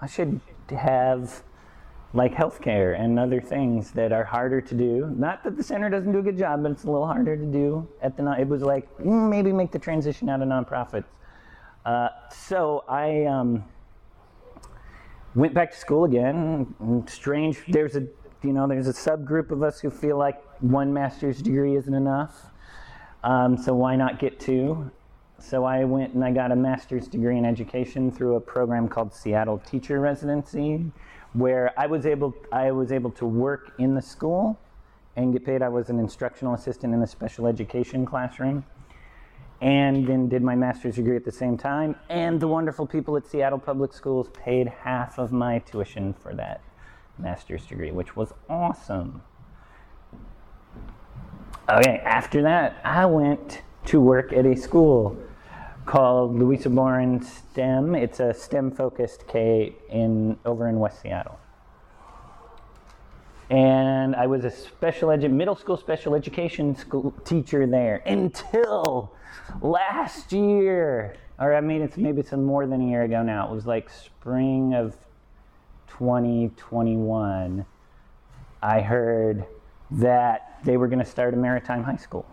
I 0.00 0.06
should 0.06 0.40
have 0.70 1.42
like 2.12 2.34
healthcare 2.34 2.98
and 2.98 3.18
other 3.18 3.40
things 3.40 3.92
that 3.92 4.12
are 4.12 4.24
harder 4.24 4.60
to 4.60 4.74
do. 4.74 5.12
Not 5.16 5.44
that 5.44 5.56
the 5.56 5.62
center 5.62 5.88
doesn't 5.88 6.12
do 6.12 6.18
a 6.18 6.22
good 6.22 6.38
job, 6.38 6.62
but 6.62 6.72
it's 6.72 6.84
a 6.84 6.90
little 6.90 7.06
harder 7.06 7.36
to 7.36 7.44
do 7.44 7.88
at 8.02 8.16
the. 8.16 8.36
It 8.38 8.48
was 8.48 8.62
like 8.62 8.88
mm, 8.98 9.28
maybe 9.28 9.52
make 9.52 9.72
the 9.72 9.78
transition 9.78 10.28
out 10.28 10.42
of 10.42 10.48
nonprofits. 10.48 11.04
Uh, 11.84 12.08
so 12.30 12.84
I 12.88 13.24
um, 13.24 13.64
went 15.34 15.54
back 15.54 15.70
to 15.72 15.76
school 15.76 16.04
again. 16.04 17.04
Strange. 17.08 17.62
There's 17.68 17.96
a 17.96 18.06
you 18.42 18.52
know 18.52 18.68
there's 18.68 18.88
a 18.88 18.92
subgroup 18.92 19.50
of 19.50 19.62
us 19.62 19.80
who 19.80 19.90
feel 19.90 20.16
like 20.16 20.42
one 20.60 20.92
master's 20.92 21.42
degree 21.42 21.76
isn't 21.76 21.94
enough. 21.94 22.50
Um, 23.22 23.56
so 23.56 23.74
why 23.74 23.96
not 23.96 24.18
get 24.18 24.40
two? 24.40 24.90
So 25.38 25.64
I 25.64 25.84
went 25.84 26.14
and 26.14 26.24
I 26.24 26.30
got 26.30 26.52
a 26.52 26.56
master's 26.56 27.06
degree 27.08 27.38
in 27.38 27.44
education 27.44 28.10
through 28.10 28.36
a 28.36 28.40
program 28.40 28.88
called 28.88 29.14
Seattle 29.14 29.58
Teacher 29.58 30.00
Residency, 30.00 30.84
where 31.32 31.72
I 31.78 31.86
was 31.86 32.06
able 32.06 32.34
I 32.52 32.70
was 32.72 32.92
able 32.92 33.10
to 33.12 33.26
work 33.26 33.72
in 33.78 33.94
the 33.94 34.02
school 34.02 34.58
and 35.16 35.32
get 35.32 35.44
paid. 35.44 35.62
I 35.62 35.68
was 35.68 35.88
an 35.90 35.98
instructional 35.98 36.54
assistant 36.54 36.94
in 36.94 37.02
a 37.02 37.06
special 37.06 37.46
education 37.46 38.04
classroom, 38.04 38.64
and 39.60 40.06
then 40.06 40.28
did 40.28 40.42
my 40.42 40.54
master's 40.54 40.96
degree 40.96 41.16
at 41.16 41.24
the 41.24 41.32
same 41.32 41.56
time. 41.56 41.96
And 42.08 42.38
the 42.40 42.48
wonderful 42.48 42.86
people 42.86 43.16
at 43.16 43.26
Seattle 43.26 43.58
Public 43.58 43.92
Schools 43.92 44.28
paid 44.34 44.68
half 44.68 45.18
of 45.18 45.32
my 45.32 45.58
tuition 45.60 46.12
for 46.12 46.34
that 46.34 46.60
master's 47.18 47.66
degree, 47.66 47.90
which 47.90 48.14
was 48.16 48.32
awesome. 48.48 49.22
Okay, 51.70 52.02
after 52.04 52.42
that, 52.42 52.80
I 52.82 53.06
went 53.06 53.62
to 53.84 54.00
work 54.00 54.32
at 54.32 54.44
a 54.44 54.56
school 54.56 55.16
called 55.86 56.34
Louisa 56.34 56.68
Boren 56.68 57.22
STEM. 57.22 57.94
It's 57.94 58.18
a 58.18 58.34
STEM 58.34 58.72
focused 58.72 59.28
K 59.28 59.76
in 59.88 60.36
over 60.44 60.68
in 60.68 60.80
West 60.80 61.00
Seattle. 61.00 61.38
And 63.50 64.16
I 64.16 64.26
was 64.26 64.44
a 64.44 64.50
special 64.50 65.10
edu- 65.10 65.30
middle 65.30 65.54
school 65.54 65.76
special 65.76 66.16
education 66.16 66.74
school 66.74 67.14
teacher 67.24 67.68
there 67.68 68.02
until 68.04 69.12
last 69.60 70.32
year, 70.32 71.14
or 71.38 71.54
I 71.54 71.60
mean, 71.60 71.82
it's 71.82 71.96
maybe 71.96 72.18
it's 72.18 72.32
more 72.32 72.66
than 72.66 72.80
a 72.80 72.90
year 72.90 73.02
ago 73.04 73.22
now. 73.22 73.48
It 73.48 73.54
was 73.54 73.64
like 73.64 73.90
spring 73.90 74.74
of 74.74 74.96
2021. 75.86 77.64
I 78.60 78.80
heard 78.80 79.46
that 79.92 80.60
they 80.64 80.76
were 80.76 80.88
going 80.88 80.98
to 80.98 81.10
start 81.10 81.34
a 81.34 81.36
maritime 81.36 81.82
high 81.82 81.96
school, 81.96 82.26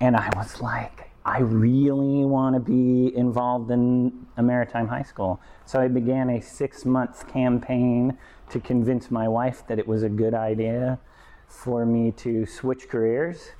and 0.00 0.16
I 0.16 0.30
was 0.36 0.60
like, 0.60 1.10
I 1.24 1.40
really 1.40 2.24
want 2.24 2.54
to 2.54 2.60
be 2.60 3.14
involved 3.14 3.70
in 3.70 4.26
a 4.36 4.42
maritime 4.42 4.88
high 4.88 5.02
school. 5.02 5.40
So 5.66 5.78
I 5.78 5.88
began 5.88 6.30
a 6.30 6.40
six 6.40 6.84
month 6.84 7.28
campaign 7.28 8.16
to 8.48 8.58
convince 8.60 9.10
my 9.10 9.28
wife 9.28 9.62
that 9.68 9.78
it 9.78 9.86
was 9.86 10.02
a 10.02 10.08
good 10.08 10.34
idea 10.34 10.98
for 11.46 11.84
me 11.84 12.12
to 12.12 12.46
switch 12.46 12.88
careers 12.88 13.50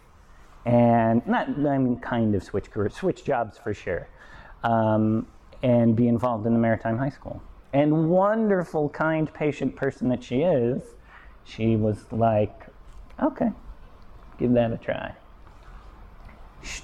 and 0.65 1.27
not, 1.27 1.49
I 1.49 1.79
mean, 1.79 1.99
kind 2.01 2.35
of 2.35 2.43
switch 2.43 2.71
careers, 2.71 2.95
switch 2.95 3.25
jobs 3.25 3.59
for 3.59 3.75
sure, 3.75 4.09
um, 4.63 5.27
and 5.63 5.95
be 5.95 6.09
involved 6.09 6.47
in 6.47 6.53
the 6.53 6.59
maritime 6.59 6.99
high 6.99 7.11
school. 7.11 7.43
And 7.73 8.11
wonderful, 8.11 8.89
kind, 8.89 9.33
patient 9.33 9.77
person 9.77 10.09
that 10.09 10.25
she 10.25 10.43
is, 10.43 10.83
she 11.45 11.77
was 11.77 12.05
like, 12.11 12.67
okay, 13.23 13.51
give 14.39 14.53
that 14.53 14.73
a 14.73 14.77
try 14.77 15.15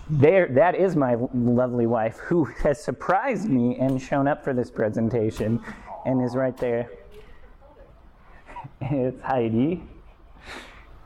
there, 0.09 0.49
that 0.49 0.75
is 0.75 0.97
my 0.97 1.17
lovely 1.35 1.87
wife 1.87 2.19
who 2.19 2.45
has 2.63 2.83
surprised 2.83 3.49
me 3.49 3.77
and 3.77 4.01
shown 4.01 4.29
up 4.29 4.45
for 4.45 4.53
this 4.53 4.71
presentation 4.71 5.63
and 6.05 6.23
is 6.23 6.35
right 6.35 6.57
there. 6.57 6.91
It's 8.79 9.21
Heidi. 9.23 9.83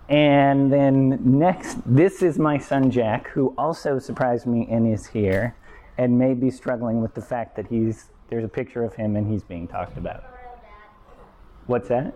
And 0.09 0.73
then 0.73 1.39
next, 1.39 1.79
this 1.87 2.21
is 2.21 2.37
my 2.37 2.59
son 2.59 2.91
Jack, 2.91 3.29
who 3.29 3.55
also 3.57 4.01
surprised 4.01 4.45
me 4.45 4.67
and 4.69 4.93
is 4.93 5.07
here 5.07 5.55
and 5.97 6.19
may 6.19 6.35
be 6.35 6.51
struggling 6.51 7.01
with 7.01 7.15
the 7.15 7.23
fact 7.23 7.55
that 7.57 7.69
he's, 7.69 8.07
there's 8.29 8.45
a 8.45 8.49
picture 8.49 8.83
of 8.83 8.95
him 8.95 9.15
and 9.15 9.31
he's 9.31 9.45
being 9.45 9.69
talked 9.69 9.97
about. 9.97 10.25
What's 11.67 11.89
that? 11.91 12.13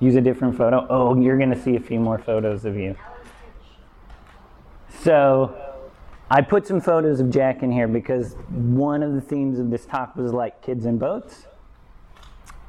Use 0.00 0.16
a 0.16 0.20
different 0.20 0.56
photo. 0.56 0.86
Oh, 0.90 1.18
you're 1.18 1.38
going 1.38 1.52
to 1.52 1.60
see 1.60 1.76
a 1.76 1.80
few 1.80 2.00
more 2.00 2.18
photos 2.18 2.64
of 2.64 2.76
you. 2.76 2.96
So 4.88 5.54
I 6.30 6.40
put 6.40 6.66
some 6.66 6.80
photos 6.80 7.20
of 7.20 7.30
Jack 7.30 7.62
in 7.62 7.70
here 7.70 7.88
because 7.88 8.34
one 8.50 9.02
of 9.02 9.14
the 9.14 9.20
themes 9.20 9.58
of 9.58 9.70
this 9.70 9.86
talk 9.86 10.16
was 10.16 10.32
like 10.32 10.62
kids 10.62 10.86
and 10.86 10.98
boats. 10.98 11.46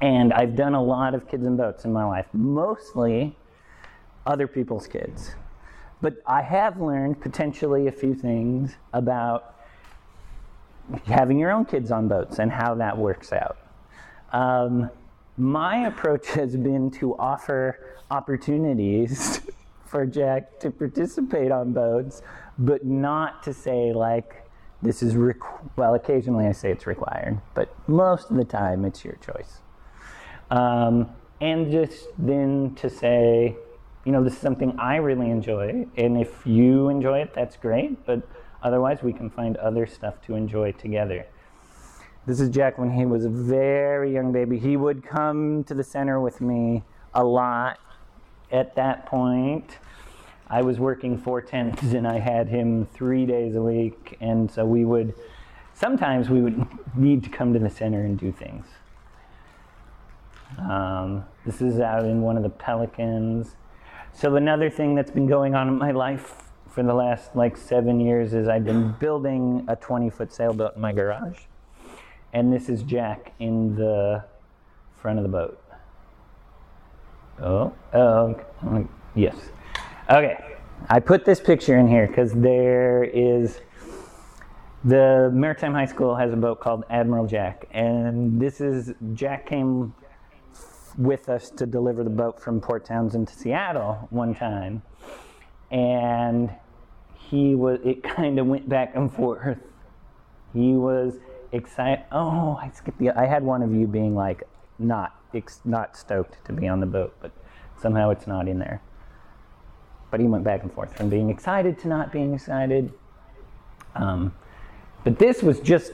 And 0.01 0.33
I've 0.33 0.55
done 0.55 0.75
a 0.75 0.83
lot 0.83 1.15
of 1.15 1.27
kids 1.27 1.45
and 1.45 1.57
boats 1.57 1.85
in 1.85 1.93
my 1.93 2.05
life, 2.05 2.27
mostly 2.33 3.37
other 4.25 4.47
people's 4.47 4.87
kids. 4.87 5.35
But 6.01 6.17
I 6.27 6.41
have 6.41 6.79
learned 6.79 7.21
potentially 7.21 7.87
a 7.87 7.91
few 7.91 8.13
things 8.13 8.75
about 8.93 9.55
having 11.05 11.39
your 11.39 11.51
own 11.51 11.65
kids 11.65 11.91
on 11.91 12.07
boats 12.07 12.39
and 12.39 12.51
how 12.51 12.75
that 12.75 12.97
works 12.97 13.31
out. 13.31 13.57
Um, 14.33 14.89
my 15.37 15.87
approach 15.87 16.27
has 16.27 16.55
been 16.55 16.91
to 16.91 17.15
offer 17.17 17.97
opportunities 18.09 19.41
for 19.85 20.05
Jack 20.05 20.59
to 20.59 20.71
participate 20.71 21.51
on 21.51 21.73
boats, 21.73 22.21
but 22.57 22.85
not 22.85 23.43
to 23.43 23.53
say 23.53 23.93
like 23.93 24.43
this 24.81 25.01
is 25.01 25.13
requ- 25.15 25.69
well. 25.75 25.95
Occasionally 25.95 26.45
I 26.45 26.51
say 26.51 26.71
it's 26.71 26.87
required, 26.87 27.41
but 27.53 27.73
most 27.87 28.29
of 28.29 28.37
the 28.37 28.45
time 28.45 28.85
it's 28.85 29.03
your 29.03 29.15
choice. 29.15 29.61
Um, 30.51 31.09
and 31.41 31.71
just 31.71 32.07
then 32.17 32.75
to 32.75 32.89
say, 32.89 33.55
you 34.05 34.11
know, 34.11 34.23
this 34.23 34.33
is 34.33 34.39
something 34.39 34.77
I 34.79 34.97
really 34.97 35.29
enjoy, 35.29 35.87
and 35.97 36.17
if 36.19 36.45
you 36.45 36.89
enjoy 36.89 37.19
it, 37.19 37.33
that's 37.33 37.57
great. 37.57 38.05
But 38.05 38.27
otherwise, 38.61 39.01
we 39.01 39.11
can 39.11 39.29
find 39.29 39.57
other 39.57 39.85
stuff 39.85 40.21
to 40.27 40.35
enjoy 40.35 40.71
together. 40.73 41.25
This 42.27 42.39
is 42.39 42.49
Jack 42.49 42.79
when 42.79 42.91
he 42.91 43.05
was 43.05 43.23
a 43.23 43.29
very 43.29 44.11
young 44.11 44.31
baby. 44.31 44.57
He 44.57 44.77
would 44.77 45.05
come 45.05 45.63
to 45.65 45.75
the 45.75 45.83
center 45.83 46.19
with 46.19 46.41
me 46.41 46.81
a 47.13 47.23
lot 47.23 47.79
at 48.51 48.73
that 48.75 49.05
point. 49.05 49.77
I 50.47 50.63
was 50.63 50.79
working 50.79 51.19
four 51.19 51.41
tens 51.41 51.93
and 51.93 52.07
I 52.07 52.17
had 52.17 52.47
him 52.47 52.87
three 52.87 53.27
days 53.27 53.55
a 53.55 53.61
week, 53.61 54.17
and 54.21 54.49
so 54.49 54.65
we 54.65 54.85
would 54.85 55.13
sometimes 55.75 56.29
we 56.29 56.41
would 56.41 56.65
need 56.95 57.23
to 57.25 57.29
come 57.29 57.53
to 57.53 57.59
the 57.59 57.69
center 57.69 58.01
and 58.01 58.17
do 58.17 58.31
things. 58.31 58.65
Um, 60.57 61.25
this 61.45 61.61
is 61.61 61.79
out 61.79 62.05
in 62.05 62.21
one 62.21 62.37
of 62.37 62.43
the 62.43 62.49
Pelicans. 62.49 63.55
So 64.13 64.35
another 64.35 64.71
thing 64.71 64.95
that's 64.95 65.11
been 65.11 65.27
going 65.27 65.53
on 65.53 65.67
in 65.67 65.77
my 65.77 65.91
life 65.91 66.43
for 66.69 66.81
the 66.81 66.93
last 66.93 67.35
like 67.35 67.55
seven 67.55 67.99
years 67.99 68.33
is 68.33 68.47
I've 68.47 68.65
been 68.65 68.93
building 68.93 69.63
a 69.67 69.75
20 69.75 70.09
foot 70.09 70.33
sailboat 70.33 70.75
in 70.75 70.81
my 70.81 70.91
garage, 70.91 71.41
and 72.35 72.51
this 72.51 72.67
is 72.67 72.83
Jack 72.83 73.31
in 73.39 73.75
the 73.77 74.21
front 74.97 75.17
of 75.17 75.23
the 75.23 75.29
boat. 75.29 75.63
Oh, 77.41 77.73
oh, 77.93 78.87
yes. 79.15 79.37
Okay, 80.09 80.37
I 80.89 80.99
put 80.99 81.23
this 81.23 81.39
picture 81.39 81.77
in 81.77 81.87
here 81.87 82.07
because 82.07 82.33
there 82.33 83.05
is 83.05 83.61
the 84.83 85.31
Maritime 85.33 85.73
High 85.73 85.85
School 85.85 86.13
has 86.13 86.33
a 86.33 86.35
boat 86.35 86.59
called 86.59 86.83
Admiral 86.89 87.25
Jack, 87.25 87.67
and 87.71 88.39
this 88.39 88.59
is 88.59 88.93
Jack 89.13 89.47
came 89.47 89.95
with 90.97 91.29
us 91.29 91.49
to 91.51 91.65
deliver 91.65 92.03
the 92.03 92.09
boat 92.09 92.41
from 92.41 92.59
Port 92.59 92.83
Townsend 92.83 93.29
to 93.29 93.33
Seattle 93.33 94.07
one 94.09 94.35
time, 94.35 94.81
and 95.71 96.51
he 97.13 97.55
was. 97.55 97.79
It 97.85 98.03
kind 98.15 98.39
of 98.39 98.47
went 98.47 98.67
back 98.67 98.93
and 98.93 99.11
forth. 99.11 99.57
He 100.53 100.73
was 100.73 101.15
excited. 101.55 102.05
Oh, 102.11 102.59
I 102.61 102.69
skipped 102.69 102.99
the. 102.99 103.11
I 103.11 103.25
had 103.25 103.43
one 103.43 103.61
of 103.61 103.73
you 103.73 103.87
being 103.87 104.15
like 104.15 104.43
not 104.79 105.19
not 105.65 105.97
stoked 105.97 106.43
to 106.45 106.53
be 106.53 106.67
on 106.67 106.79
the 106.79 106.85
boat, 106.85 107.15
but 107.21 107.31
somehow 107.81 108.09
it's 108.09 108.27
not 108.27 108.47
in 108.47 108.59
there. 108.59 108.81
But 110.11 110.19
he 110.19 110.27
went 110.27 110.43
back 110.43 110.63
and 110.63 110.71
forth 110.71 110.95
from 110.95 111.09
being 111.09 111.29
excited 111.29 111.77
to 111.79 111.87
not 111.87 112.11
being 112.11 112.33
excited. 112.33 112.93
Um, 113.95 114.33
but 115.03 115.19
this 115.19 115.43
was 115.43 115.59
just 115.59 115.93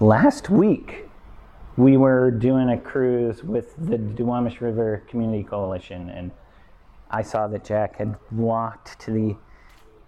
last 0.00 0.48
week 0.50 1.08
we 1.76 1.96
were 1.96 2.30
doing 2.30 2.70
a 2.70 2.78
cruise 2.78 3.44
with 3.44 3.74
the 3.78 3.96
Duwamish 3.98 4.60
River 4.60 5.04
Community 5.08 5.44
Coalition, 5.44 6.10
and 6.10 6.30
I 7.10 7.22
saw 7.22 7.46
that 7.48 7.64
Jack 7.64 7.96
had 7.96 8.16
walked 8.32 8.98
to 9.00 9.12
the 9.12 9.36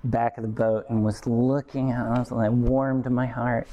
back 0.04 0.37
of 0.38 0.42
the 0.42 0.49
boat 0.49 0.87
and 0.88 1.04
was 1.04 1.26
looking 1.26 1.92
at. 1.92 2.07
I 2.07 2.19
was 2.19 2.33
like, 2.33 2.50
warmed 2.50 3.11
my 3.11 3.26
heart. 3.26 3.69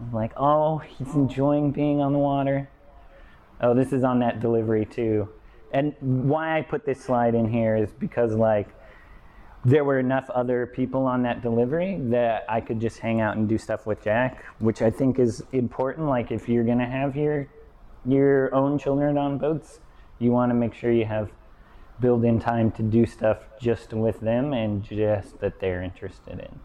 I'm 0.00 0.12
like, 0.12 0.32
oh, 0.36 0.78
he's 0.78 1.14
enjoying 1.14 1.72
being 1.72 2.00
on 2.00 2.12
the 2.12 2.18
water. 2.18 2.68
Oh, 3.60 3.74
this 3.74 3.92
is 3.92 4.04
on 4.04 4.20
that 4.20 4.40
delivery 4.40 4.84
too. 4.84 5.28
And 5.72 5.94
why 6.00 6.58
I 6.58 6.62
put 6.62 6.86
this 6.86 7.00
slide 7.00 7.34
in 7.34 7.50
here 7.50 7.76
is 7.76 7.90
because 7.90 8.34
like 8.34 8.68
there 9.64 9.84
were 9.84 9.98
enough 9.98 10.30
other 10.30 10.66
people 10.66 11.04
on 11.06 11.22
that 11.22 11.42
delivery 11.42 11.98
that 12.04 12.44
I 12.48 12.60
could 12.60 12.80
just 12.80 13.00
hang 13.00 13.20
out 13.20 13.36
and 13.36 13.48
do 13.48 13.58
stuff 13.58 13.86
with 13.86 14.02
Jack, 14.02 14.44
which 14.60 14.82
I 14.82 14.90
think 14.90 15.18
is 15.18 15.42
important. 15.52 16.08
Like 16.08 16.30
if 16.30 16.48
you're 16.48 16.64
gonna 16.64 16.88
have 16.88 17.16
your 17.16 17.48
your 18.06 18.54
own 18.54 18.78
children 18.78 19.18
on 19.18 19.36
boats, 19.38 19.80
you 20.18 20.30
want 20.30 20.50
to 20.50 20.54
make 20.54 20.74
sure 20.74 20.92
you 20.92 21.04
have 21.04 21.30
build 22.00 22.24
in 22.24 22.38
time 22.38 22.70
to 22.70 22.82
do 22.82 23.04
stuff 23.04 23.38
just 23.60 23.92
with 23.92 24.20
them 24.20 24.52
and 24.52 24.84
just 24.84 25.40
that 25.40 25.58
they're 25.58 25.82
interested 25.82 26.38
in. 26.38 26.60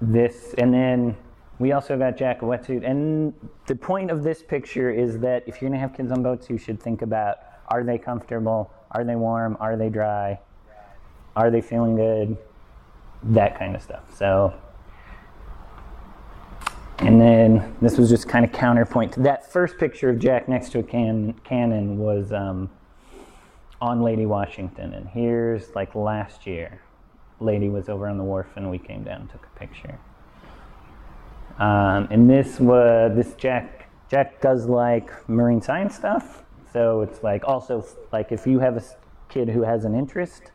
This 0.00 0.54
and 0.56 0.72
then 0.72 1.16
we 1.58 1.72
also 1.72 1.96
got 1.96 2.16
Jack 2.16 2.42
a 2.42 2.44
wetsuit. 2.44 2.88
And 2.88 3.32
the 3.66 3.76
point 3.76 4.10
of 4.10 4.22
this 4.22 4.42
picture 4.42 4.90
is 4.90 5.18
that 5.20 5.44
if 5.46 5.60
you're 5.60 5.70
gonna 5.70 5.80
have 5.80 5.94
kids 5.94 6.10
on 6.10 6.22
boats, 6.22 6.50
you 6.50 6.58
should 6.58 6.80
think 6.80 7.02
about 7.02 7.36
are 7.68 7.82
they 7.82 7.98
comfortable? 7.98 8.72
Are 8.90 9.04
they 9.04 9.16
warm? 9.16 9.56
Are 9.60 9.76
they 9.76 9.88
dry? 9.88 10.38
Are 11.36 11.50
they 11.50 11.60
feeling 11.60 11.96
good? 11.96 12.36
That 13.22 13.58
kind 13.58 13.74
of 13.74 13.82
stuff. 13.82 14.02
So, 14.16 14.54
and 16.98 17.20
then 17.20 17.74
this 17.80 17.98
was 17.98 18.08
just 18.08 18.28
kind 18.28 18.44
of 18.44 18.52
counterpoint 18.52 19.12
to 19.12 19.20
that 19.20 19.50
first 19.50 19.78
picture 19.78 20.10
of 20.10 20.18
Jack 20.18 20.48
next 20.48 20.70
to 20.72 20.80
a 20.80 20.82
can, 20.82 21.32
cannon 21.44 21.98
was 21.98 22.32
um, 22.32 22.70
on 23.80 24.02
Lady 24.02 24.26
Washington. 24.26 24.92
And 24.94 25.08
here's 25.08 25.74
like 25.74 25.94
last 25.94 26.46
year, 26.46 26.80
Lady 27.40 27.68
was 27.68 27.88
over 27.88 28.08
on 28.08 28.18
the 28.18 28.24
wharf 28.24 28.46
and 28.56 28.70
we 28.70 28.78
came 28.78 29.04
down 29.04 29.22
and 29.22 29.30
took 29.30 29.46
a 29.46 29.58
picture. 29.58 29.98
Um, 31.58 32.08
and 32.10 32.28
this 32.28 32.58
was 32.58 33.14
this 33.14 33.34
Jack. 33.34 33.88
Jack 34.10 34.40
does 34.40 34.66
like 34.66 35.10
marine 35.28 35.60
science 35.60 35.94
stuff, 35.94 36.42
so 36.72 37.02
it's 37.02 37.22
like 37.22 37.46
also 37.46 37.84
like 38.12 38.32
if 38.32 38.46
you 38.46 38.58
have 38.58 38.76
a 38.76 38.82
kid 39.28 39.48
who 39.48 39.62
has 39.62 39.84
an 39.84 39.94
interest, 39.94 40.50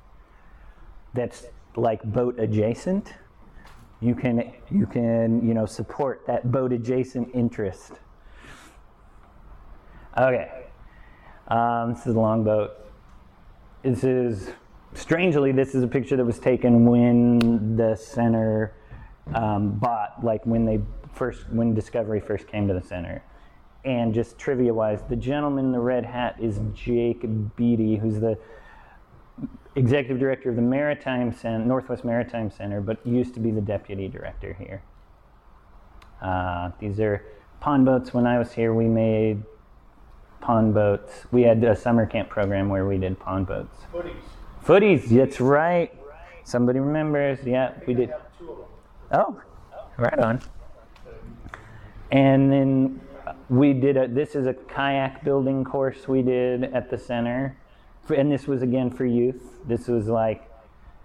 that's 1.14 1.46
like 1.76 2.04
boat 2.04 2.40
adjacent, 2.40 3.14
you 4.02 4.14
can 4.14 4.54
you 4.70 4.86
can 4.86 5.46
you 5.46 5.54
know 5.54 5.66
support 5.66 6.26
that 6.28 6.52
boat 6.52 6.74
adjacent 6.74 7.34
interest. 7.34 7.94
Okay, 10.18 10.66
um, 11.48 11.94
this 11.94 12.06
is 12.06 12.16
a 12.16 12.20
longboat. 12.20 12.72
This 13.84 14.04
is 14.04 14.52
strangely 14.94 15.52
this 15.52 15.76
is 15.76 15.84
a 15.84 15.88
picture 15.88 16.18
that 16.18 16.26
was 16.26 16.40
taken 16.40 16.86
when 16.86 17.78
the 17.78 17.96
center 17.96 18.74
um, 19.36 19.78
bought 19.78 20.24
like 20.24 20.46
when 20.46 20.66
they 20.66 20.82
first 21.14 21.50
when 21.50 21.74
Discovery 21.74 22.20
first 22.20 22.48
came 22.48 22.68
to 22.68 22.74
the 22.74 22.82
center. 22.82 23.24
And 23.86 24.14
just 24.14 24.38
trivia 24.38 24.74
wise, 24.74 25.02
the 25.08 25.16
gentleman 25.16 25.66
in 25.66 25.72
the 25.72 25.80
red 25.80 26.06
hat 26.06 26.36
is 26.40 26.60
Jake 26.74 27.26
Beatty, 27.56 27.96
who's 27.96 28.20
the 28.20 28.38
executive 29.76 30.20
director 30.20 30.50
of 30.50 30.58
the 30.58 30.62
Maritime 30.62 31.34
Center, 31.34 31.64
Northwest 31.64 32.04
Maritime 32.04 32.52
Center, 32.52 32.82
but 32.82 33.06
used 33.06 33.34
to 33.36 33.40
be 33.40 33.52
the 33.52 33.62
deputy 33.62 34.10
director 34.10 34.54
here. 34.54 34.84
Uh, 36.22 36.72
these 36.80 37.00
are 37.00 37.24
pond 37.62 37.86
boats. 37.86 38.14
When 38.14 38.28
I 38.28 38.38
was 38.38 38.52
here, 38.52 38.74
we 38.74 38.86
made 38.86 39.42
pond 40.42 40.74
boats. 40.74 41.26
We 41.32 41.44
had 41.44 41.64
a 41.64 41.76
summer 41.76 42.06
camp 42.06 42.30
program 42.30 42.68
where 42.68 42.86
we 42.86 42.98
did 42.98 43.18
pond 43.20 43.48
boats. 43.48 43.78
Footies. 43.94 44.14
Footies, 44.66 45.10
that's 45.10 45.40
right. 45.40 45.94
Somebody 46.44 46.80
remembers. 46.80 47.40
Yeah, 47.46 47.74
we 47.88 47.94
did. 47.94 48.14
Oh, 49.12 49.42
right 49.98 50.20
on. 50.20 50.42
And 52.12 52.52
then 52.52 53.02
we 53.50 53.74
did 53.74 53.98
a, 53.98 54.08
this 54.08 54.36
is 54.36 54.48
a 54.48 54.54
kayak 54.54 55.24
building 55.24 55.64
course 55.64 56.08
we 56.08 56.22
did 56.22 56.64
at 56.66 56.90
the 56.90 56.98
center 56.98 57.56
and 58.16 58.32
this 58.32 58.48
was 58.48 58.62
again 58.62 58.90
for 58.90 59.06
youth. 59.06 59.60
This 59.68 59.88
was 59.88 60.08
like 60.08 60.50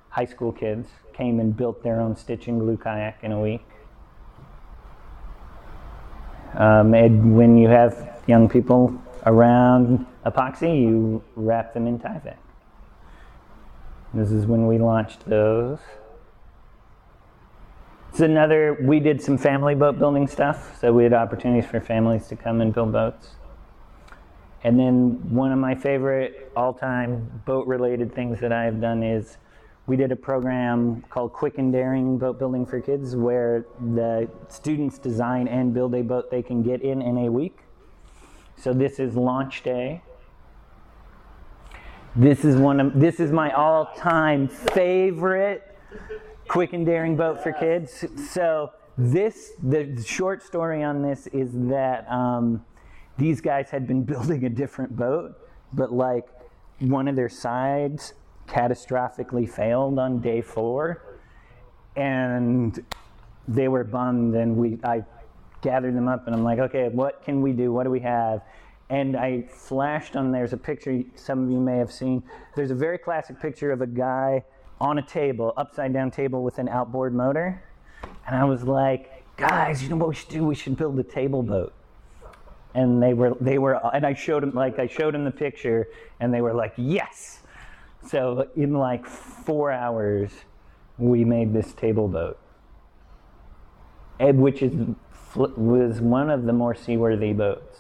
high 0.09 0.25
school 0.25 0.53
kids 0.53 0.89
came 1.13 1.41
and 1.41 1.57
built 1.57 1.83
their 1.83 2.01
own 2.01 2.17
stitch 2.17 2.49
and 2.49 2.61
glue 2.61 2.77
kayak 2.77 3.19
in 3.23 3.33
a 3.33 3.41
week. 3.41 3.65
Um, 6.55 6.95
and 6.95 7.37
when 7.37 7.57
you 7.57 7.69
have 7.69 8.23
young 8.27 8.49
people 8.49 8.95
around 9.27 10.07
epoxy, 10.25 10.81
you 10.81 11.23
wrap 11.37 11.75
them 11.75 11.87
in 11.87 11.99
Tyvek. 11.99 12.37
This 14.13 14.31
is 14.31 14.47
when 14.47 14.67
we 14.67 14.79
launched 14.79 15.29
those. 15.29 15.81
It's 18.15 18.21
another, 18.21 18.79
we 18.81 19.01
did 19.01 19.21
some 19.21 19.37
family 19.37 19.75
boat 19.75 19.99
building 19.99 20.29
stuff, 20.29 20.79
so 20.81 20.93
we 20.93 21.03
had 21.03 21.13
opportunities 21.13 21.69
for 21.69 21.81
families 21.81 22.29
to 22.29 22.37
come 22.37 22.61
and 22.61 22.73
build 22.73 22.93
boats. 22.93 23.31
And 24.63 24.79
then 24.79 25.35
one 25.35 25.51
of 25.51 25.59
my 25.59 25.75
favorite 25.75 26.53
all 26.55 26.73
time 26.73 27.43
boat 27.45 27.67
related 27.67 28.15
things 28.15 28.39
that 28.39 28.53
I've 28.53 28.81
done 28.81 29.03
is 29.03 29.39
we 29.89 29.97
did 29.97 30.13
a 30.13 30.17
program 30.17 31.03
called 31.11 31.33
Quick 31.33 31.59
and 31.59 31.73
Daring 31.73 32.17
Boat 32.17 32.39
Building 32.39 32.65
for 32.65 32.81
Kids 32.81 33.17
where 33.17 33.67
the 33.95 34.31
students 34.47 34.97
design 34.97 35.49
and 35.49 35.75
build 35.75 35.93
a 35.97 36.03
boat 36.03 36.31
they 36.31 36.41
can 36.41 36.63
get 36.63 36.83
in 36.83 37.03
in 37.03 37.19
a 37.19 37.33
week. 37.33 37.59
So 38.57 38.73
this 38.73 39.01
is 39.01 39.17
launch 39.17 39.65
day. 39.65 40.03
This 42.15 42.45
is 42.45 42.55
one 42.55 42.79
of 42.79 43.01
this 43.01 43.19
is 43.19 43.33
my 43.33 43.51
all-time 43.51 44.47
favorite 44.47 45.77
quick 46.49 46.73
and 46.73 46.85
daring 46.85 47.17
boat 47.17 47.43
for 47.43 47.53
kids. 47.53 48.05
So 48.31 48.71
this 48.97 49.53
the 49.63 50.03
short 50.07 50.43
story 50.43 50.83
on 50.83 51.03
this 51.03 51.27
is 51.29 51.51
that 51.69 52.09
um, 52.11 52.65
these 53.19 53.41
guys 53.41 53.71
had 53.71 53.87
been 53.87 54.03
building 54.13 54.45
a 54.45 54.49
different 54.49 54.97
boat, 54.97 55.35
but 55.73 55.93
like 55.93 56.27
one 56.81 57.09
of 57.09 57.17
their 57.17 57.29
sides 57.29 58.15
catastrophically 58.47 59.49
failed 59.49 59.99
on 59.99 60.21
day 60.21 60.41
four, 60.41 61.03
and 61.97 62.85
they 63.49 63.69
were 63.69 63.85
bummed. 63.85 64.35
And 64.35 64.57
we, 64.57 64.79
I 64.85 65.05
gathered 65.63 65.97
them 65.97 66.09
up, 66.09 66.27
and 66.27 66.37
I'm 66.37 66.45
like, 66.45 66.59
okay, 66.59 66.89
what 66.89 67.23
can 67.23 67.41
we 67.41 67.53
do? 67.53 67.73
What 67.73 67.85
do 67.85 67.91
we 67.91 68.01
have? 68.01 68.43
And 68.91 69.17
I 69.17 69.43
flashed 69.43 70.15
on 70.15 70.31
there's 70.31 70.53
a 70.53 70.59
picture 70.59 71.03
some 71.15 71.45
of 71.45 71.51
you 71.51 71.59
may 71.59 71.79
have 71.79 71.91
seen. 71.91 72.23
There's 72.55 72.71
a 72.71 72.75
very 72.75 72.99
classic 72.99 73.41
picture 73.41 73.73
of 73.73 73.81
a 73.81 73.87
guy 73.87 74.45
on 74.81 74.99
a 74.99 75.03
table, 75.03 75.53
upside 75.57 75.93
down 75.93 76.11
table 76.11 76.43
with 76.43 76.59
an 76.59 76.69
outboard 76.69 77.15
motor. 77.15 77.63
And 78.27 78.37
I 78.37 78.45
was 78.45 78.65
like, 78.65 79.25
guys, 79.37 79.83
you 79.83 79.89
know 79.89 79.97
what 79.97 80.09
we 80.09 80.15
should 80.15 80.29
do? 80.29 80.45
We 80.45 80.55
should 80.55 80.77
build 80.77 80.99
a 80.99 81.03
table 81.03 81.43
boat. 81.43 81.73
And 82.75 83.03
they 83.03 83.15
were, 83.15 83.37
they 83.41 83.59
were, 83.59 83.81
and 83.95 84.05
I 84.05 84.15
showed 84.15 84.43
them, 84.43 84.53
like, 84.53 84.79
I 84.79 84.87
showed 84.87 85.15
them 85.15 85.25
the 85.25 85.31
picture, 85.31 85.89
and 86.19 86.35
they 86.35 86.41
were 86.41 86.53
like, 86.53 86.75
yes. 86.77 87.41
So 88.07 88.49
in 88.57 88.75
like 88.75 89.07
four 89.07 89.73
hours, 89.73 90.31
we 90.99 91.25
made 91.25 91.53
this 91.53 91.73
table 91.73 92.09
boat, 92.09 92.39
which 94.19 94.63
is 94.63 94.75
was 95.35 96.01
one 96.01 96.31
of 96.31 96.45
the 96.45 96.53
more 96.53 96.75
seaworthy 96.75 97.33
boats. 97.33 97.79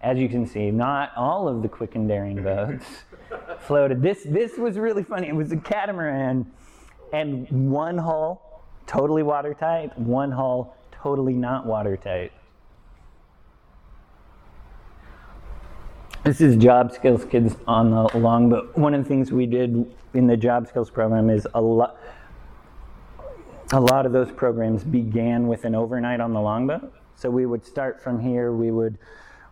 As 0.00 0.18
you 0.18 0.28
can 0.28 0.46
see, 0.46 0.70
not 0.70 1.12
all 1.16 1.48
of 1.48 1.62
the 1.62 1.68
quick 1.68 1.94
and 1.94 2.08
daring 2.08 2.42
boats 2.42 2.84
floated. 3.62 4.02
This 4.02 4.22
this 4.24 4.56
was 4.58 4.78
really 4.78 5.02
funny. 5.02 5.28
It 5.28 5.34
was 5.34 5.52
a 5.52 5.56
catamaran, 5.56 6.50
and 7.12 7.70
one 7.70 7.98
hull 7.98 8.62
totally 8.86 9.22
watertight, 9.22 9.96
one 9.98 10.30
hull 10.32 10.76
totally 10.90 11.34
not 11.34 11.66
watertight. 11.66 12.32
This 16.24 16.40
is 16.40 16.56
job 16.56 16.92
skills 16.92 17.24
kids 17.24 17.56
on 17.66 17.90
the 17.90 18.18
longboat. 18.18 18.76
One 18.76 18.92
of 18.92 19.02
the 19.02 19.08
things 19.08 19.32
we 19.32 19.46
did 19.46 19.90
in 20.14 20.26
the 20.26 20.36
job 20.36 20.66
skills 20.66 20.90
program 20.90 21.30
is 21.30 21.46
a 21.54 21.60
lot. 21.60 21.96
A 23.72 23.80
lot 23.80 24.06
of 24.06 24.12
those 24.12 24.32
programs 24.32 24.82
began 24.82 25.46
with 25.46 25.64
an 25.64 25.74
overnight 25.74 26.20
on 26.20 26.32
the 26.32 26.40
longboat. 26.40 26.92
So 27.16 27.28
we 27.30 27.46
would 27.46 27.64
start 27.64 28.02
from 28.02 28.18
here. 28.18 28.52
We 28.52 28.70
would 28.70 28.98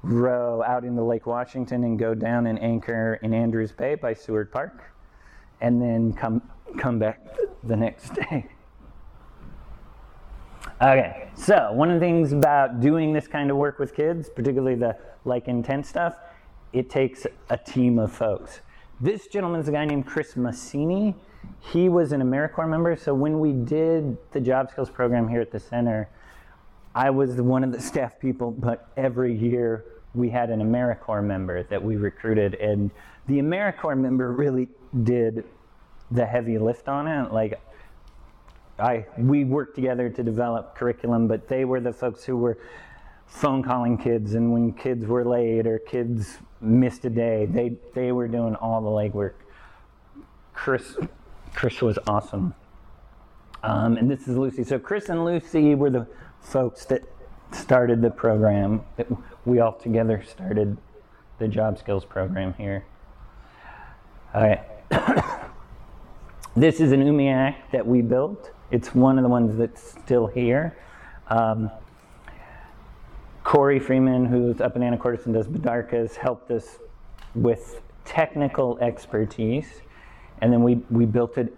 row 0.06 0.62
out 0.62 0.84
into 0.84 1.02
Lake 1.02 1.26
Washington 1.26 1.84
and 1.84 1.98
go 1.98 2.14
down 2.14 2.46
and 2.46 2.62
anchor 2.62 3.18
in 3.22 3.34
Andrews 3.34 3.72
Bay 3.72 3.96
by 3.96 4.14
Seward 4.14 4.52
Park, 4.52 4.84
and 5.60 5.80
then 5.80 6.12
come 6.12 6.42
come 6.78 6.98
back 6.98 7.26
the 7.64 7.76
next 7.76 8.14
day. 8.14 8.46
Okay, 10.80 11.30
so 11.34 11.72
one 11.72 11.90
of 11.90 11.98
the 11.98 12.06
things 12.06 12.32
about 12.32 12.80
doing 12.80 13.12
this 13.12 13.26
kind 13.26 13.50
of 13.50 13.56
work 13.56 13.78
with 13.78 13.94
kids, 13.94 14.28
particularly 14.28 14.74
the 14.74 14.96
like 15.24 15.48
intense 15.48 15.88
stuff, 15.88 16.18
it 16.72 16.90
takes 16.90 17.26
a 17.50 17.56
team 17.56 17.98
of 17.98 18.12
folks. 18.12 18.60
This 19.00 19.26
gentleman's 19.26 19.68
a 19.68 19.72
guy 19.72 19.84
named 19.86 20.06
Chris 20.06 20.36
Massini. 20.36 21.14
He 21.60 21.88
was 21.88 22.12
an 22.12 22.20
AmeriCorps 22.20 22.68
member, 22.68 22.96
so 22.96 23.14
when 23.14 23.40
we 23.40 23.52
did 23.52 24.16
the 24.32 24.40
job 24.40 24.70
skills 24.70 24.90
program 24.90 25.28
here 25.28 25.40
at 25.40 25.50
the 25.50 25.60
center, 25.60 26.08
I 26.94 27.10
was 27.10 27.40
one 27.40 27.64
of 27.64 27.72
the 27.72 27.80
staff 27.90 28.18
people, 28.20 28.50
but 28.50 28.88
every 28.96 29.34
year 29.34 29.84
we 30.14 30.30
had 30.30 30.50
an 30.50 30.60
AmeriCorps 30.60 31.24
member 31.24 31.62
that 31.64 31.82
we 31.82 31.96
recruited, 31.96 32.54
and 32.54 32.90
the 33.26 33.38
AmeriCorps 33.38 33.98
member 33.98 34.32
really 34.32 34.68
did 35.02 35.44
the 36.10 36.24
heavy 36.24 36.58
lift 36.58 36.88
on 36.88 37.06
it. 37.06 37.32
Like, 37.32 37.60
I 38.78 39.06
we 39.18 39.44
worked 39.44 39.74
together 39.74 40.08
to 40.10 40.22
develop 40.22 40.74
curriculum, 40.74 41.28
but 41.28 41.48
they 41.48 41.64
were 41.64 41.80
the 41.80 41.92
folks 41.92 42.24
who 42.24 42.36
were 42.36 42.58
phone 43.26 43.62
calling 43.62 43.98
kids, 43.98 44.34
and 44.34 44.52
when 44.52 44.72
kids 44.72 45.06
were 45.06 45.24
late 45.24 45.66
or 45.66 45.78
kids 45.78 46.38
missed 46.60 47.04
a 47.04 47.10
day, 47.10 47.46
they 47.46 47.76
they 47.94 48.12
were 48.12 48.28
doing 48.28 48.54
all 48.56 48.80
the 48.80 48.88
legwork. 48.88 49.34
Chris 50.52 50.96
Chris 51.54 51.80
was 51.80 51.98
awesome. 52.06 52.54
Um, 53.62 53.96
and 53.96 54.10
this 54.10 54.28
is 54.28 54.36
Lucy. 54.36 54.62
So 54.62 54.78
Chris 54.78 55.08
and 55.08 55.24
Lucy 55.24 55.74
were 55.74 55.90
the 55.90 56.06
folks 56.40 56.84
that 56.86 57.02
started 57.52 58.02
the 58.02 58.10
program. 58.10 58.82
We 59.44 59.60
all 59.60 59.72
together 59.72 60.22
started 60.22 60.76
the 61.38 61.48
job 61.48 61.78
skills 61.78 62.04
program 62.04 62.54
here. 62.54 62.84
All 64.34 64.42
right. 64.42 64.62
this 66.56 66.80
is 66.80 66.92
an 66.92 67.02
Umiak 67.02 67.56
that 67.72 67.86
we 67.86 68.02
built. 68.02 68.50
It's 68.70 68.94
one 68.94 69.18
of 69.18 69.22
the 69.22 69.28
ones 69.28 69.56
that's 69.56 69.82
still 69.82 70.26
here. 70.26 70.76
Um, 71.28 71.70
Corey 73.44 73.78
Freeman, 73.78 74.26
who's 74.26 74.60
up 74.60 74.74
in 74.74 74.82
Anacortes 74.82 75.26
and 75.26 75.34
does 75.34 75.46
Bidarkas, 75.46 76.16
helped 76.16 76.50
us 76.50 76.78
with 77.34 77.80
technical 78.04 78.78
expertise. 78.80 79.82
And 80.40 80.52
then 80.52 80.62
we, 80.62 80.76
we 80.90 81.06
built 81.06 81.38
it 81.38 81.56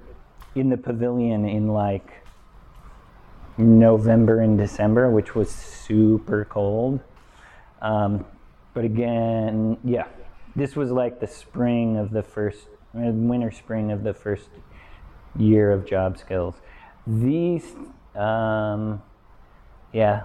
in 0.55 0.69
the 0.69 0.77
pavilion 0.77 1.49
in 1.49 1.69
like 1.69 2.13
November 3.59 4.41
and 4.41 4.57
December, 4.57 5.11
which 5.11 5.35
was 5.35 5.51
super 5.51 6.45
cold. 6.45 7.01
Um, 7.83 8.25
but 8.73 8.85
again, 8.85 9.79
yeah, 9.83 10.07
this 10.55 10.77
was 10.77 10.91
like 10.91 11.21
the 11.21 11.27
spring 11.27 11.97
of 11.97 12.13
the 12.13 12.23
first, 12.23 12.69
uh, 12.97 13.11
winter 13.11 13.51
spring 13.51 13.91
of 13.91 14.05
the 14.05 14.15
first 14.15 14.49
year 15.37 15.73
of 15.73 15.85
job 15.85 16.19
skills. 16.19 16.55
These, 17.07 17.75
um, 18.15 19.03
yeah, 19.93 20.23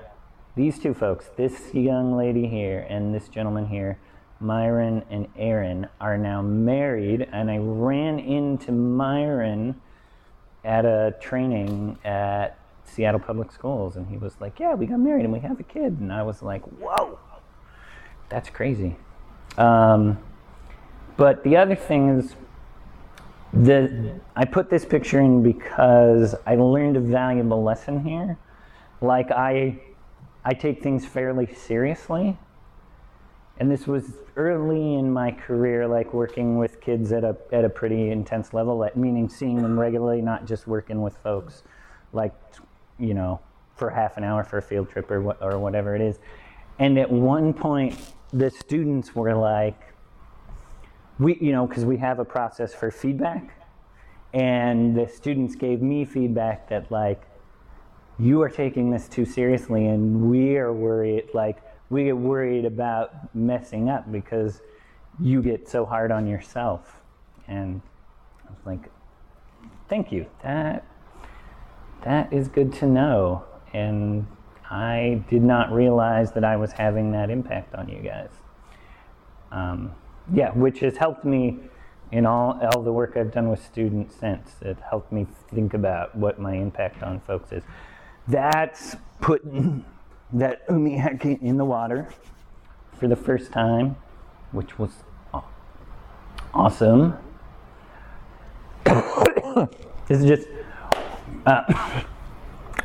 these 0.56 0.78
two 0.78 0.94
folks, 0.94 1.30
this 1.36 1.74
young 1.74 2.16
lady 2.16 2.48
here 2.48 2.86
and 2.88 3.14
this 3.14 3.28
gentleman 3.28 3.68
here, 3.68 3.98
Myron 4.40 5.04
and 5.10 5.28
Aaron, 5.36 5.88
are 6.00 6.18
now 6.18 6.42
married. 6.42 7.28
And 7.32 7.50
I 7.50 7.58
ran 7.58 8.20
into 8.20 8.72
Myron 8.72 9.82
at 10.64 10.86
a 10.86 11.16
training 11.20 11.98
at 12.06 12.60
Seattle 12.94 13.20
Public 13.20 13.52
Schools, 13.52 13.96
and 13.96 14.08
he 14.08 14.18
was 14.18 14.36
like, 14.40 14.60
"Yeah, 14.60 14.76
we 14.76 14.86
got 14.86 15.00
married 15.00 15.24
and 15.24 15.34
we 15.34 15.40
have 15.40 15.60
a 15.60 15.64
kid." 15.64 16.00
And 16.00 16.12
I 16.12 16.24
was 16.24 16.42
like, 16.42 16.64
"Whoa, 16.64 17.18
that's 18.30 18.50
crazy." 18.50 18.96
Um, 19.58 20.18
but 21.18 21.44
the 21.44 21.58
other 21.58 21.76
thing 21.76 22.10
is, 22.10 22.36
the 23.52 24.20
I 24.36 24.46
put 24.46 24.70
this 24.70 24.86
picture 24.86 25.20
in 25.20 25.44
because 25.44 26.36
I 26.46 26.56
learned 26.56 26.98
a 26.98 27.02
valuable 27.02 27.64
lesson 27.64 28.04
here. 28.04 28.38
Like 29.02 29.32
I 29.32 29.80
I 30.46 30.54
take 30.54 30.84
things 30.84 31.06
fairly 31.06 31.54
seriously. 31.54 32.38
And 33.60 33.70
this 33.70 33.86
was 33.86 34.14
early 34.36 34.96
in 34.96 35.14
my 35.14 35.32
career, 35.32 35.88
like 35.88 36.12
working 36.12 36.58
with 36.58 36.82
kids 36.82 37.12
at 37.12 37.24
a, 37.24 37.38
at 37.52 37.64
a 37.64 37.70
pretty 37.70 38.10
intense 38.10 38.52
level, 38.52 38.90
meaning 38.96 39.30
seeing 39.30 39.62
them 39.62 39.80
regularly, 39.80 40.24
not 40.24 40.46
just 40.46 40.66
working 40.66 41.04
with 41.04 41.16
folks 41.18 41.62
like, 42.14 42.34
you 43.00 43.14
know, 43.14 43.40
for 43.76 43.90
half 43.90 44.18
an 44.18 44.24
hour 44.24 44.44
for 44.44 44.58
a 44.58 44.62
field 44.62 44.90
trip 44.90 45.10
or, 45.10 45.22
what, 45.22 45.42
or 45.42 45.58
whatever 45.60 45.96
it 45.96 46.02
is. 46.02 46.20
And 46.80 46.98
at 46.98 47.12
one 47.12 47.54
point, 47.54 47.98
the 48.32 48.50
students 48.50 49.16
were 49.16 49.36
like, 49.36 49.80
we, 51.20 51.38
you 51.40 51.52
know, 51.52 51.68
because 51.68 51.86
we 51.86 51.98
have 51.98 52.20
a 52.20 52.26
process 52.26 52.74
for 52.74 52.92
feedback. 52.92 53.60
And 54.34 54.96
the 54.96 55.08
students 55.08 55.56
gave 55.56 55.82
me 55.82 56.06
feedback 56.06 56.68
that, 56.70 56.92
like, 56.92 57.22
you 58.20 58.42
are 58.42 58.50
taking 58.50 58.92
this 58.92 59.08
too 59.08 59.26
seriously 59.26 59.88
and 59.88 60.30
we 60.30 60.58
are 60.58 60.72
worried 60.72 61.28
like 61.34 61.58
we 61.90 62.06
get 62.06 62.18
worried 62.18 62.66
about 62.66 63.34
messing 63.36 63.90
up 63.90 64.12
because 64.12 64.62
you 65.20 65.42
get 65.42 65.68
so 65.68 65.86
hard 65.86 66.12
on 66.12 66.28
yourself 66.28 67.02
and 67.48 67.82
i 68.48 68.52
was 68.52 68.66
like 68.66 68.92
thank 69.90 70.12
you 70.12 70.26
that 70.44 70.86
that 72.04 72.32
is 72.32 72.48
good 72.48 72.74
to 72.74 72.86
know. 72.86 73.46
And 73.74 74.28
i 74.70 75.22
did 75.30 75.44
not 75.44 75.72
realize 75.72 76.32
that 76.32 76.44
i 76.44 76.56
was 76.56 76.72
having 76.72 77.12
that 77.12 77.30
impact 77.30 77.76
on 77.76 77.88
you 77.90 78.00
guys. 78.00 78.30
Um, 79.52 79.92
yeah 80.34 80.52
which 80.52 80.80
has 80.80 80.98
helped 80.98 81.26
me 81.26 81.60
in 82.12 82.26
all, 82.26 82.60
all 82.74 82.82
the 82.82 82.92
work 82.92 83.18
i've 83.18 83.32
done 83.32 83.50
with 83.50 83.64
students 83.64 84.16
since. 84.16 84.56
It 84.62 84.78
helped 84.90 85.12
me 85.12 85.28
think 85.54 85.74
about 85.74 86.16
what 86.16 86.40
my 86.40 86.54
impact 86.54 87.04
on 87.04 87.20
folks 87.22 87.52
is. 87.52 87.64
That's 88.28 88.96
putting 89.20 89.86
that 90.32 90.68
umiaki 90.68 91.42
in 91.42 91.58
the 91.58 91.66
water 91.66 92.08
for 92.98 93.08
the 93.08 93.16
first 93.16 93.52
time, 93.52 93.98
which 94.52 94.80
was 94.80 94.92
awesome. 96.54 97.18
this 98.86 100.20
is 100.20 100.26
just 100.26 100.48
uh, 101.46 102.04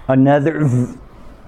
another 0.09 0.65
v- 0.65 0.99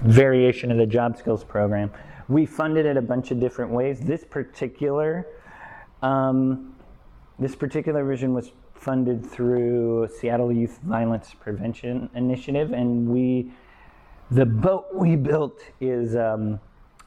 variation 0.03 0.71
of 0.71 0.79
the 0.79 0.87
job 0.87 1.17
skills 1.17 1.45
program. 1.45 1.91
We 2.29 2.47
funded 2.47 2.87
it 2.87 2.97
a 2.97 3.03
bunch 3.03 3.31
of 3.31 3.41
different 3.41 3.71
ways. 3.71 4.01
This 4.01 4.25
particular 4.25 5.27
um, 6.03 6.75
this 7.39 7.55
particular 7.55 8.05
vision 8.05 8.35
was 8.35 8.53
funded 8.75 9.25
through 9.25 10.09
Seattle 10.19 10.53
Youth 10.53 10.79
Violence 10.83 11.35
Prevention 11.39 12.09
Initiative, 12.15 12.73
and 12.73 13.09
we 13.09 13.51
the 14.31 14.47
boat 14.47 14.87
we 14.95 15.17
built 15.17 15.61
is 15.81 16.15
um, 16.15 16.61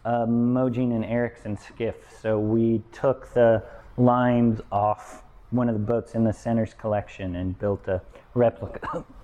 a 0.06 0.28
Mogen 0.28 0.94
and 0.94 1.06
Erickson 1.06 1.58
skiff. 1.58 1.96
So 2.22 2.38
we 2.38 2.82
took 2.92 3.34
the 3.34 3.64
lines 3.98 4.60
off 4.72 5.24
one 5.52 5.70
of 5.70 5.76
the 5.76 5.80
boats 5.80 6.16
in 6.16 6.24
the 6.24 6.34
center's 6.34 6.74
collection 6.74 7.36
and 7.36 7.58
built 7.58 7.88
a 7.88 8.02
replica, 8.34 9.06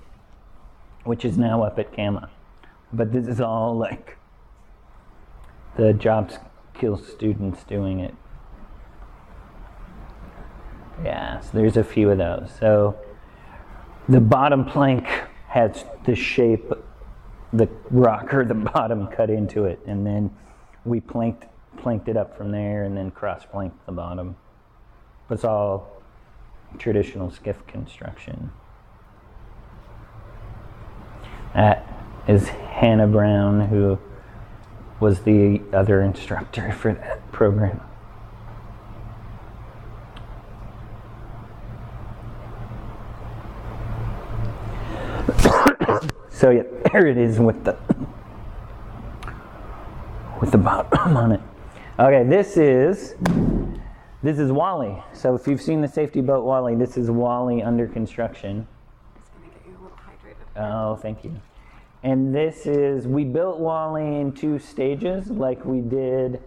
which 1.04 1.26
is 1.26 1.38
now 1.38 1.64
up 1.64 1.80
at 1.80 1.96
Cama. 1.96 2.30
But 2.92 3.12
this 3.12 3.28
is 3.28 3.40
all 3.40 3.78
like 3.78 4.18
the 5.78 5.94
job 5.94 6.32
skills 6.76 7.08
students 7.08 7.64
doing 7.64 8.00
it. 8.00 8.16
Yeah, 11.04 11.40
so 11.40 11.50
there's 11.54 11.78
a 11.78 11.84
few 11.84 12.10
of 12.10 12.18
those. 12.18 12.50
So 12.60 12.98
the 14.08 14.20
bottom 14.20 14.66
plank 14.66 15.08
has 15.48 15.86
the 16.06 16.16
shape, 16.16 16.72
the 17.54 17.70
rocker, 17.90 18.44
the 18.44 18.54
bottom 18.54 19.08
cut 19.08 19.30
into 19.30 19.66
it, 19.66 19.80
and 19.86 20.06
then 20.06 20.36
we 20.86 21.00
planked 21.00 21.46
planked 21.78 22.10
it 22.10 22.18
up 22.18 22.36
from 22.36 22.52
there, 22.52 22.84
and 22.84 22.98
then 22.98 23.10
cross 23.12 23.46
planked 23.46 23.86
the 23.86 23.92
bottom. 23.92 24.36
It's 25.30 25.46
all 25.46 26.02
traditional 26.78 27.32
skiff 27.32 27.66
construction. 27.68 28.52
That 31.54 31.86
is 32.28 32.48
Hannah 32.50 33.08
Brown, 33.08 33.68
who 33.68 34.00
was 35.00 35.22
the 35.22 35.62
other 35.74 36.02
instructor 36.02 36.72
for 36.72 36.94
that 36.94 37.32
program. 37.32 37.82
so 46.30 46.50
yeah, 46.52 46.64
there 46.92 47.08
it 47.08 47.18
is 47.18 47.40
with 47.40 47.64
the 47.64 47.78
with 50.40 50.52
the 50.52 50.58
bottom 50.58 51.18
on 51.18 51.32
it. 51.34 51.42
Okay, 52.00 52.24
this 52.24 52.56
is 52.58 53.16
this 54.24 54.40
is 54.40 54.52
Wally. 54.52 55.02
So 55.14 55.36
if 55.36 55.48
you've 55.48 55.62
seen 55.62 55.82
the 55.82 55.88
safety 55.88 56.22
boat 56.22 56.46
Wally, 56.46 56.76
this 56.76 56.98
is 56.98 57.10
Wally 57.10 57.62
under 57.62 57.88
construction. 57.88 58.68
It's 59.18 59.30
gonna 59.30 59.48
get 59.48 59.66
you 59.66 59.72
a 59.72 59.82
little 59.82 59.98
hydrated. 59.98 60.49
Oh, 60.60 60.98
thank 60.98 61.24
you. 61.24 61.39
And 62.04 62.36
this 62.36 62.65
is 62.65 63.08
we 63.08 63.24
built 63.24 63.60
Wally 63.60 64.19
in 64.19 64.34
two 64.34 64.60
stages, 64.60 65.30
like 65.30 65.63
we 65.65 65.80
did. 65.82 66.41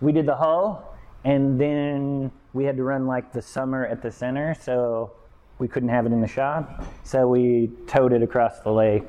We 0.00 0.12
did 0.12 0.26
the 0.26 0.36
hull, 0.36 0.94
and 1.24 1.58
then 1.58 2.30
we 2.52 2.64
had 2.64 2.76
to 2.76 2.82
run 2.82 3.06
like 3.06 3.32
the 3.32 3.40
summer 3.40 3.86
at 3.86 4.02
the 4.02 4.10
center, 4.10 4.54
so 4.54 5.12
we 5.58 5.68
couldn't 5.68 5.88
have 5.88 6.04
it 6.04 6.12
in 6.12 6.20
the 6.20 6.28
shop. 6.28 6.84
So 7.02 7.26
we 7.26 7.70
towed 7.86 8.12
it 8.12 8.22
across 8.22 8.60
the 8.60 8.70
lake. 8.72 9.08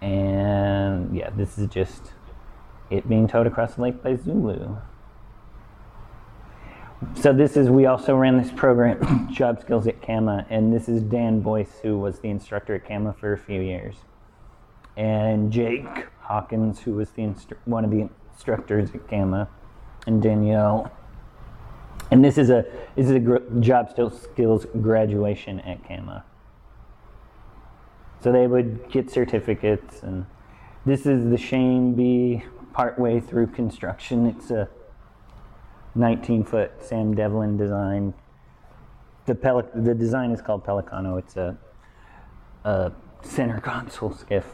And 0.00 1.14
yeah, 1.14 1.30
this 1.30 1.58
is 1.58 1.68
just 1.68 2.12
it 2.90 3.08
being 3.08 3.28
towed 3.28 3.46
across 3.46 3.74
the 3.74 3.82
lake 3.82 4.02
by 4.02 4.16
Zulu. 4.16 4.76
So 7.16 7.32
this 7.32 7.56
is 7.56 7.70
we 7.70 7.86
also 7.86 8.14
ran 8.16 8.36
this 8.36 8.52
program, 8.52 9.28
Job 9.32 9.60
Skills 9.60 9.86
at 9.86 10.02
Cama, 10.02 10.46
and 10.50 10.72
this 10.72 10.88
is 10.88 11.02
Dan 11.02 11.40
Boyce, 11.40 11.80
who 11.82 11.98
was 11.98 12.18
the 12.18 12.28
instructor 12.28 12.74
at 12.74 12.86
Cama 12.86 13.14
for 13.18 13.32
a 13.32 13.38
few 13.38 13.60
years, 13.60 13.96
and 14.96 15.50
Jake 15.50 15.86
Hawkins, 16.20 16.80
who 16.80 16.92
was 16.94 17.10
the 17.10 17.22
instru- 17.22 17.56
one 17.64 17.84
of 17.84 17.90
the 17.90 18.08
instructors 18.32 18.90
at 18.94 19.08
Cama, 19.08 19.48
and 20.06 20.22
Danielle. 20.22 20.92
And 22.10 22.24
this 22.24 22.36
is 22.36 22.50
a 22.50 22.66
this 22.94 23.06
is 23.06 23.12
a 23.12 23.20
gr- 23.20 23.60
Job 23.60 23.90
Skills 23.90 24.66
graduation 24.80 25.60
at 25.60 25.86
Cama. 25.86 26.24
So 28.22 28.32
they 28.32 28.46
would 28.46 28.90
get 28.90 29.10
certificates, 29.10 30.02
and 30.02 30.26
this 30.84 31.06
is 31.06 31.30
the 31.30 31.38
Shane 31.38 31.94
B. 31.94 32.44
Partway 32.72 33.20
through 33.20 33.48
construction. 33.48 34.26
It's 34.26 34.50
a 34.50 34.68
19 35.94 36.44
foot 36.44 36.72
Sam 36.80 37.14
Devlin 37.14 37.56
design. 37.56 38.14
The, 39.26 39.34
Pel- 39.34 39.68
the 39.74 39.94
design 39.94 40.30
is 40.32 40.42
called 40.42 40.64
Pelicano. 40.64 41.18
It's 41.18 41.36
a, 41.36 41.56
a 42.64 42.92
center 43.22 43.60
console 43.62 44.12
skiff. 44.12 44.46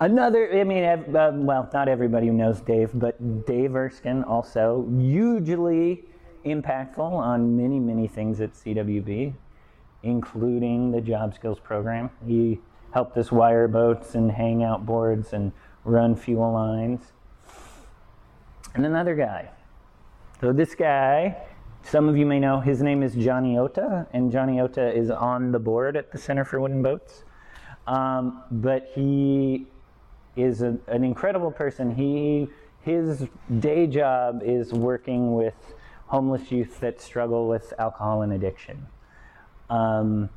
Another, 0.00 0.50
I 0.58 0.64
mean, 0.64 0.84
uh, 0.84 1.32
well, 1.34 1.68
not 1.72 1.88
everybody 1.88 2.30
knows 2.30 2.60
Dave, 2.62 2.90
but 2.94 3.44
Dave 3.44 3.76
Erskine 3.76 4.22
also 4.22 4.88
hugely 4.98 6.04
impactful 6.46 6.98
on 6.98 7.56
many, 7.56 7.78
many 7.78 8.08
things 8.08 8.40
at 8.40 8.54
CWB, 8.54 9.34
including 10.02 10.90
the 10.90 11.02
job 11.02 11.34
skills 11.34 11.58
program. 11.58 12.10
He 12.26 12.60
helped 12.92 13.16
us 13.18 13.30
wire 13.30 13.68
boats 13.68 14.14
and 14.14 14.30
hang 14.30 14.62
out 14.62 14.86
boards 14.86 15.34
and 15.34 15.52
run 15.84 16.16
fuel 16.16 16.52
lines. 16.52 17.12
And 18.74 18.86
another 18.86 19.14
guy, 19.14 19.50
so 20.40 20.52
this 20.52 20.74
guy, 20.74 21.36
some 21.82 22.08
of 22.08 22.16
you 22.16 22.26
may 22.26 22.40
know, 22.40 22.60
his 22.60 22.82
name 22.82 23.02
is 23.02 23.14
Johnny 23.14 23.58
Ota, 23.58 24.06
and 24.12 24.32
Johnny 24.32 24.60
Ota 24.60 24.92
is 24.92 25.10
on 25.10 25.52
the 25.52 25.58
board 25.58 25.96
at 25.96 26.12
the 26.12 26.18
Center 26.18 26.44
for 26.44 26.60
Wooden 26.60 26.82
Boats. 26.82 27.24
Um, 27.86 28.42
but 28.50 28.90
he 28.94 29.66
is 30.36 30.62
a, 30.62 30.78
an 30.86 31.04
incredible 31.04 31.50
person. 31.50 31.94
He 31.94 32.48
his 32.80 33.26
day 33.60 33.86
job 33.86 34.42
is 34.44 34.72
working 34.72 35.34
with 35.34 35.54
homeless 36.06 36.52
youth 36.52 36.80
that 36.80 37.00
struggle 37.00 37.48
with 37.48 37.72
alcohol 37.78 38.22
and 38.22 38.32
addiction. 38.32 38.86
Um, 39.70 40.28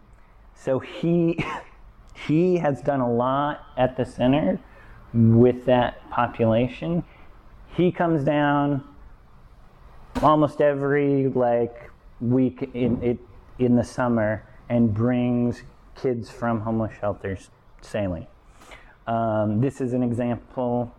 so 0.56 0.80
he 0.80 1.44
he 2.28 2.58
has 2.58 2.82
done 2.82 3.02
a 3.02 3.12
lot 3.12 3.66
at 3.78 3.98
the 3.98 4.06
center 4.06 4.60
with 5.14 5.66
that 5.66 6.10
population. 6.10 7.04
He 7.76 7.92
comes 7.92 8.24
down 8.24 8.84
almost 10.24 10.62
every 10.62 11.28
like 11.28 11.92
week 12.20 12.70
in 12.74 13.02
it 13.04 13.20
in 13.60 13.76
the 13.76 13.84
summer 13.84 14.44
and 14.70 14.94
brings 14.94 15.64
kids 15.96 16.30
from 16.30 16.62
homeless 16.62 16.94
shelters 17.00 17.50
sailing. 17.82 18.28
Um, 19.06 19.62
this 19.62 19.80
is 19.80 19.94
an 19.94 20.04
example 20.04 20.94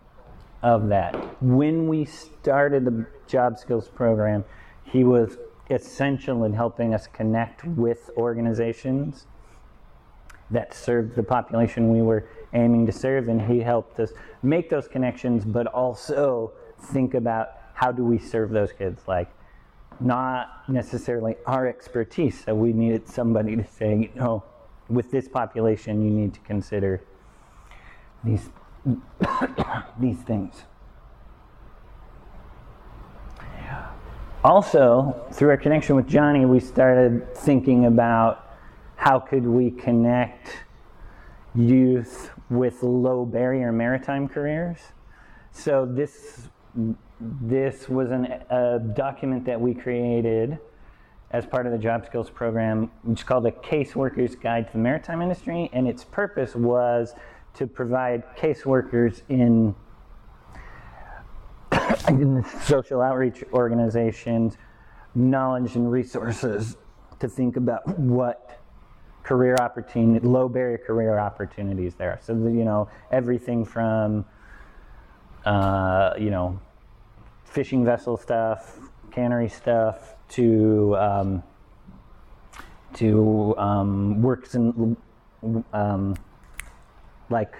of 0.61 0.87
that. 0.89 1.13
When 1.41 1.87
we 1.87 2.05
started 2.05 2.85
the 2.85 3.05
job 3.27 3.57
skills 3.57 3.87
program, 3.87 4.43
he 4.83 5.03
was 5.03 5.37
essential 5.69 6.43
in 6.45 6.53
helping 6.53 6.93
us 6.93 7.07
connect 7.07 7.63
with 7.63 8.09
organizations 8.17 9.27
that 10.49 10.73
served 10.73 11.15
the 11.15 11.23
population 11.23 11.91
we 11.91 12.01
were 12.01 12.27
aiming 12.53 12.85
to 12.87 12.91
serve, 12.91 13.27
and 13.27 13.39
he 13.39 13.59
helped 13.59 13.99
us 13.99 14.11
make 14.41 14.69
those 14.69 14.87
connections, 14.87 15.45
but 15.45 15.67
also 15.67 16.51
think 16.79 17.13
about 17.13 17.58
how 17.79 17.93
do 17.93 18.03
we 18.03 18.17
serve 18.17 18.49
those 18.49 18.73
kids? 18.73 19.01
Like, 19.07 19.31
not 20.01 20.67
necessarily 20.67 21.37
our 21.45 21.65
expertise. 21.65 22.43
So 22.43 22.53
we 22.53 22.73
needed 22.73 23.07
somebody 23.07 23.55
to 23.55 23.65
say, 23.65 23.95
you 23.95 24.09
know, 24.15 24.43
with 24.89 25.11
this 25.11 25.29
population, 25.29 26.03
you 26.03 26.11
need 26.11 26.33
to 26.33 26.41
consider 26.41 27.01
these 28.21 28.49
these 29.99 30.17
things. 30.17 30.63
Also, 34.43 35.25
through 35.31 35.49
our 35.49 35.57
connection 35.57 35.95
with 35.95 36.07
Johnny, 36.07 36.45
we 36.45 36.59
started 36.59 37.33
thinking 37.33 37.85
about 37.85 38.57
how 38.97 39.19
could 39.19 39.45
we 39.45 39.71
connect 39.71 40.49
youth 41.55 42.31
with 42.49 42.83
low 42.83 43.23
barrier 43.23 43.71
maritime 43.71 44.27
careers. 44.27 44.79
So 45.51 45.85
this 45.85 46.49
this 47.19 47.89
was 47.89 48.11
an, 48.11 48.25
a 48.49 48.79
document 48.79 49.45
that 49.45 49.59
we 49.59 49.73
created 49.73 50.57
as 51.31 51.45
part 51.45 51.65
of 51.65 51.71
the 51.71 51.77
job 51.77 52.05
skills 52.05 52.29
program, 52.29 52.89
which 53.03 53.19
is 53.19 53.23
called 53.23 53.45
the 53.45 53.51
Caseworkers 53.51 54.39
Guide 54.39 54.67
to 54.67 54.73
the 54.73 54.79
Maritime 54.79 55.21
Industry, 55.21 55.69
and 55.73 55.87
its 55.87 56.03
purpose 56.03 56.55
was 56.55 57.13
to 57.55 57.67
provide 57.67 58.23
caseworkers 58.35 59.21
in, 59.29 59.75
in 62.07 62.43
social 62.63 63.01
outreach 63.01 63.43
organizations 63.53 64.57
knowledge 65.15 65.75
and 65.75 65.91
resources 65.91 66.77
to 67.19 67.27
think 67.27 67.57
about 67.57 67.87
what 67.99 68.59
career 69.23 69.55
opportunity, 69.59 70.25
low 70.25 70.47
barrier 70.47 70.77
career 70.77 71.19
opportunities 71.19 71.95
there. 71.95 72.19
So 72.23 72.33
you 72.33 72.65
know 72.65 72.89
everything 73.11 73.65
from 73.65 74.25
uh, 75.45 76.13
you 76.17 76.31
know 76.31 76.59
fishing 77.49 77.83
vessel 77.83 78.15
stuff, 78.17 78.79
cannery 79.11 79.49
stuff, 79.49 80.15
to 80.29 80.95
um, 80.97 81.43
to 82.93 83.55
um, 83.57 84.21
works 84.21 84.55
in 84.55 84.95
um, 85.73 86.15
like 87.29 87.55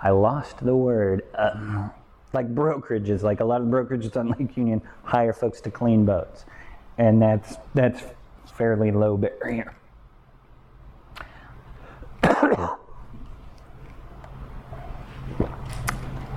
I 0.00 0.10
lost 0.10 0.64
the 0.64 0.74
word. 0.74 1.24
Uh, 1.34 1.88
like 2.32 2.52
brokerages, 2.52 3.22
like 3.22 3.38
a 3.40 3.44
lot 3.44 3.60
of 3.60 3.68
brokerages 3.68 4.16
on 4.16 4.28
Lake 4.38 4.56
Union 4.56 4.82
hire 5.04 5.32
folks 5.32 5.60
to 5.60 5.70
clean 5.70 6.04
boats, 6.04 6.44
and 6.98 7.22
that's 7.22 7.56
that's 7.74 8.02
fairly 8.56 8.90
low 8.90 9.16
barrier. 9.16 9.74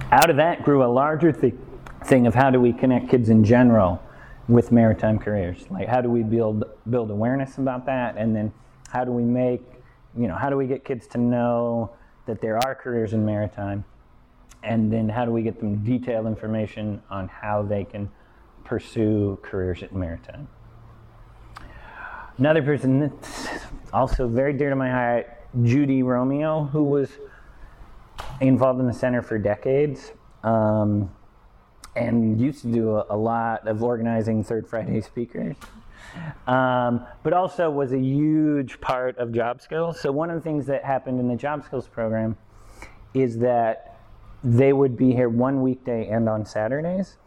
Out 0.10 0.30
of 0.30 0.38
that 0.38 0.63
grew 0.63 0.84
a 0.84 0.88
larger 0.88 1.32
thing 1.34 1.66
thing 2.07 2.25
of 2.25 2.33
how 2.33 2.49
do 2.49 2.59
we 2.59 2.73
connect 2.73 3.09
kids 3.09 3.29
in 3.29 3.43
general 3.43 4.01
with 4.47 4.71
maritime 4.71 5.19
careers. 5.19 5.65
Like, 5.69 5.87
how 5.87 6.01
do 6.01 6.09
we 6.09 6.23
build 6.23 6.63
build 6.89 7.11
awareness 7.11 7.57
about 7.57 7.85
that, 7.85 8.15
and 8.17 8.35
then 8.35 8.51
how 8.89 9.03
do 9.03 9.11
we 9.11 9.23
make, 9.23 9.61
you 10.17 10.27
know, 10.27 10.35
how 10.35 10.49
do 10.49 10.55
we 10.55 10.67
get 10.67 10.85
kids 10.85 11.07
to 11.07 11.17
know 11.17 11.91
that 12.25 12.41
there 12.41 12.57
are 12.65 12.73
careers 12.73 13.13
in 13.13 13.25
maritime, 13.25 13.83
and 14.63 14.91
then 14.91 15.09
how 15.09 15.25
do 15.25 15.31
we 15.31 15.41
get 15.41 15.59
them 15.59 15.83
detailed 15.83 16.27
information 16.27 17.01
on 17.09 17.27
how 17.27 17.61
they 17.61 17.83
can 17.83 18.09
pursue 18.63 19.39
careers 19.41 19.81
in 19.81 19.97
maritime. 19.97 20.47
Another 22.37 22.61
person 22.61 22.99
that's 22.99 23.47
also 23.93 24.27
very 24.27 24.53
dear 24.53 24.69
to 24.69 24.75
my 24.75 24.91
heart, 24.91 25.27
Judy 25.63 26.03
Romeo, 26.03 26.65
who 26.65 26.83
was 26.83 27.09
involved 28.41 28.79
in 28.79 28.87
the 28.87 28.93
center 28.93 29.21
for 29.21 29.37
decades. 29.39 30.11
Um, 30.43 31.09
and 31.97 32.39
used 32.39 32.62
to 32.62 32.67
do 32.67 32.95
a, 32.95 33.05
a, 33.10 33.17
lot 33.17 33.67
of 33.67 33.83
organizing 33.83 34.43
Third 34.43 34.67
Friday 34.67 35.01
speakers, 35.01 35.55
um, 36.45 37.05
but 37.23 37.33
also 37.33 37.69
was 37.69 37.91
a 37.91 37.99
huge 37.99 38.79
part 38.81 39.17
of 39.17 39.31
Job 39.31 39.62
Skills. 39.62 39.99
So, 39.99 40.12
one 40.12 40.29
of 40.29 40.36
the 40.36 40.41
things 40.41 40.65
that 40.67 40.83
happened 40.83 41.19
in 41.19 41.27
the 41.27 41.36
Job 41.36 41.63
Skills 41.65 41.88
program 41.88 42.38
is 43.13 43.39
that 43.39 43.99
they 44.43 44.73
would 44.73 44.95
be 44.95 45.13
here 45.13 45.29
one 45.29 45.62
weekday 45.62 46.07
and 46.07 46.29
on 46.29 46.45
Saturdays. 46.45 47.17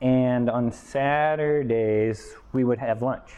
And 0.00 0.50
on 0.50 0.70
Saturdays, 0.70 2.34
we 2.52 2.64
would 2.64 2.78
have 2.78 3.02
lunch. 3.02 3.30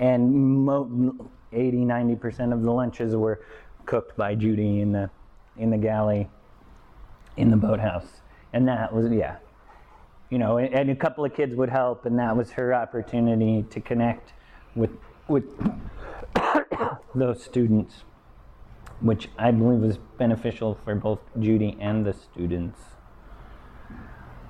And 0.00 0.64
mo- 0.64 1.30
80, 1.52 1.78
90% 1.78 2.52
of 2.52 2.62
the 2.62 2.70
lunches 2.70 3.16
were 3.16 3.40
cooked 3.86 4.16
by 4.16 4.34
Judy 4.34 4.80
in 4.80 4.92
the, 4.92 5.08
in 5.56 5.70
the 5.70 5.78
galley 5.78 6.28
in 7.36 7.50
the 7.50 7.56
boathouse. 7.56 8.20
And 8.52 8.68
that 8.68 8.92
was, 8.92 9.10
yeah, 9.10 9.36
you 10.34 10.40
know, 10.40 10.58
and 10.58 10.90
a 10.90 10.96
couple 10.96 11.24
of 11.24 11.32
kids 11.32 11.54
would 11.54 11.68
help, 11.68 12.06
and 12.06 12.18
that 12.18 12.36
was 12.36 12.50
her 12.50 12.74
opportunity 12.74 13.64
to 13.70 13.80
connect 13.80 14.32
with 14.74 14.90
with 15.28 15.44
those 17.14 17.40
students, 17.40 18.02
which 19.00 19.28
I 19.38 19.52
believe 19.52 19.78
was 19.78 19.98
beneficial 20.18 20.76
for 20.84 20.96
both 20.96 21.20
Judy 21.38 21.76
and 21.78 22.04
the 22.04 22.14
students. 22.14 22.80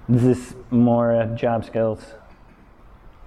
This 0.08 0.22
is 0.22 0.56
more 0.70 1.30
job 1.36 1.66
skills. 1.66 2.14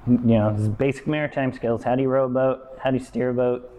You 0.07 0.17
know, 0.17 0.51
this 0.51 0.63
is 0.63 0.69
basic 0.69 1.05
maritime 1.05 1.53
skills. 1.53 1.83
How 1.83 1.95
do 1.95 2.01
you 2.01 2.09
row 2.09 2.25
a 2.25 2.29
boat? 2.29 2.79
How 2.81 2.89
do 2.89 2.97
you 2.97 3.03
steer 3.03 3.29
a 3.29 3.33
boat? 3.35 3.69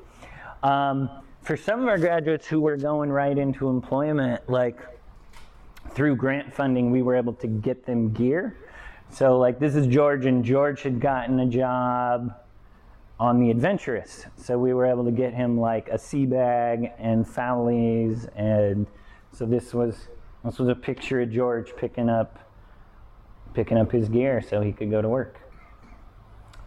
Um, 0.63 1.11
for 1.43 1.57
some 1.57 1.81
of 1.81 1.89
our 1.89 1.99
graduates 1.99 2.47
who 2.47 2.61
were 2.61 2.77
going 2.77 3.11
right 3.11 3.37
into 3.37 3.71
employment, 3.71 4.49
like 4.49 4.79
through 5.95 6.15
grant 6.15 6.55
funding, 6.55 6.93
we 6.93 7.03
were 7.03 7.17
able 7.17 7.33
to 7.33 7.49
get 7.49 7.85
them 7.85 8.13
gear 8.13 8.57
so, 9.11 9.39
like, 9.39 9.59
this 9.59 9.75
is 9.75 9.87
George, 9.87 10.27
and 10.27 10.45
George 10.45 10.83
had 10.83 11.01
gotten 11.01 11.41
a 11.41 11.47
job 11.47 12.35
on 13.19 13.41
the 13.41 13.51
Adventuress. 13.51 14.27
So, 14.37 14.59
we 14.59 14.75
were 14.75 14.87
able 14.87 15.05
to 15.05 15.11
get 15.11 15.35
him 15.35 15.59
like 15.59 15.89
a 15.89 15.99
sea 15.99 16.27
bag 16.27 16.93
and 16.99 17.27
foulies. 17.27 18.29
And 18.37 18.87
so, 19.33 19.47
this 19.47 19.73
was 19.75 20.09
this 20.45 20.59
was 20.59 20.69
a 20.69 20.75
picture 20.75 21.21
of 21.21 21.31
George 21.31 21.75
picking 21.77 22.09
up 22.09 22.39
picking 23.55 23.79
up 23.79 23.91
his 23.91 24.09
gear 24.09 24.41
so 24.41 24.61
he 24.61 24.73
could 24.73 24.91
go 24.91 25.03
to 25.03 25.09
work. 25.09 25.41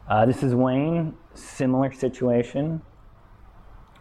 Uh, 0.10 0.26
this 0.26 0.44
is 0.44 0.54
Wayne, 0.54 1.14
similar 1.36 1.92
situation. 1.94 2.82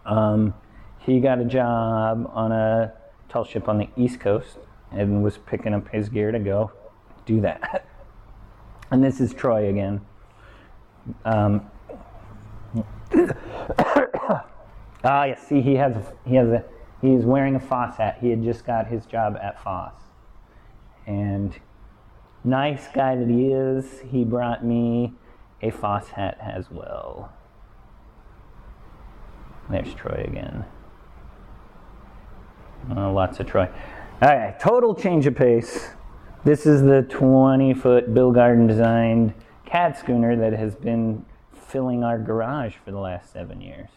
Um, 0.05 0.55
he 0.99 1.21
got 1.21 1.39
a 1.39 1.45
job 1.45 2.29
on 2.33 2.53
a 2.53 2.93
tall 3.29 3.45
ship 3.45 3.69
on 3.69 3.79
the 3.79 3.89
East 3.97 4.19
Coast 4.19 4.59
and 4.91 5.23
was 5.23 5.39
picking 5.39 5.73
up 5.73 5.89
his 5.89 6.09
gear 6.09 6.33
to 6.33 6.39
go 6.39 6.73
do 7.27 7.41
that. 7.43 7.87
And 8.91 9.03
this 9.03 9.21
is 9.21 9.33
Troy 9.33 9.69
again. 9.69 10.01
Um, 11.25 11.71
ah, 15.05 15.25
yes. 15.25 15.47
See, 15.47 15.61
he 15.61 15.75
has 15.75 15.95
he 16.27 16.35
has 16.37 16.49
a 16.49 16.65
he's 17.01 17.25
wearing 17.25 17.57
a 17.57 17.61
Foss 17.61 17.97
hat. 17.97 18.19
He 18.21 18.31
had 18.31 18.43
just 18.43 18.65
got 18.65 18.87
his 18.87 19.07
job 19.07 19.37
at 19.41 19.63
Foss, 19.63 19.95
and 21.07 21.59
nice 22.45 22.89
guy 22.95 23.17
that 23.17 23.29
he 23.29 23.49
is, 23.49 24.01
he 24.11 24.25
brought 24.25 24.65
me 24.65 25.15
a 25.63 25.71
Foss 25.71 26.09
hat 26.09 26.39
as 26.41 26.71
well. 26.71 27.33
There's 29.69 29.95
Troy 29.95 30.25
again. 30.27 30.65
Uh, 32.91 33.13
lots 33.13 33.39
of 33.41 33.47
Troy. 33.47 33.69
All 34.23 34.29
right, 34.29 34.59
total 34.59 34.95
change 34.95 35.27
of 35.27 35.35
pace. 35.35 35.91
This 36.43 36.65
is 36.65 36.81
the 36.81 37.03
20 37.03 37.75
foot 37.75 38.15
Bill 38.15 38.33
Garden 38.33 38.67
designed 38.67 39.35
CAD 39.67 39.99
schooner 39.99 40.37
that 40.37 40.55
has 40.55 40.75
been 40.75 41.27
filling 41.53 42.03
our 42.03 42.19
garage 42.19 42.77
for 42.83 42.93
the 42.93 42.99
last 42.99 43.31
seven 43.31 43.61
years, 43.61 43.91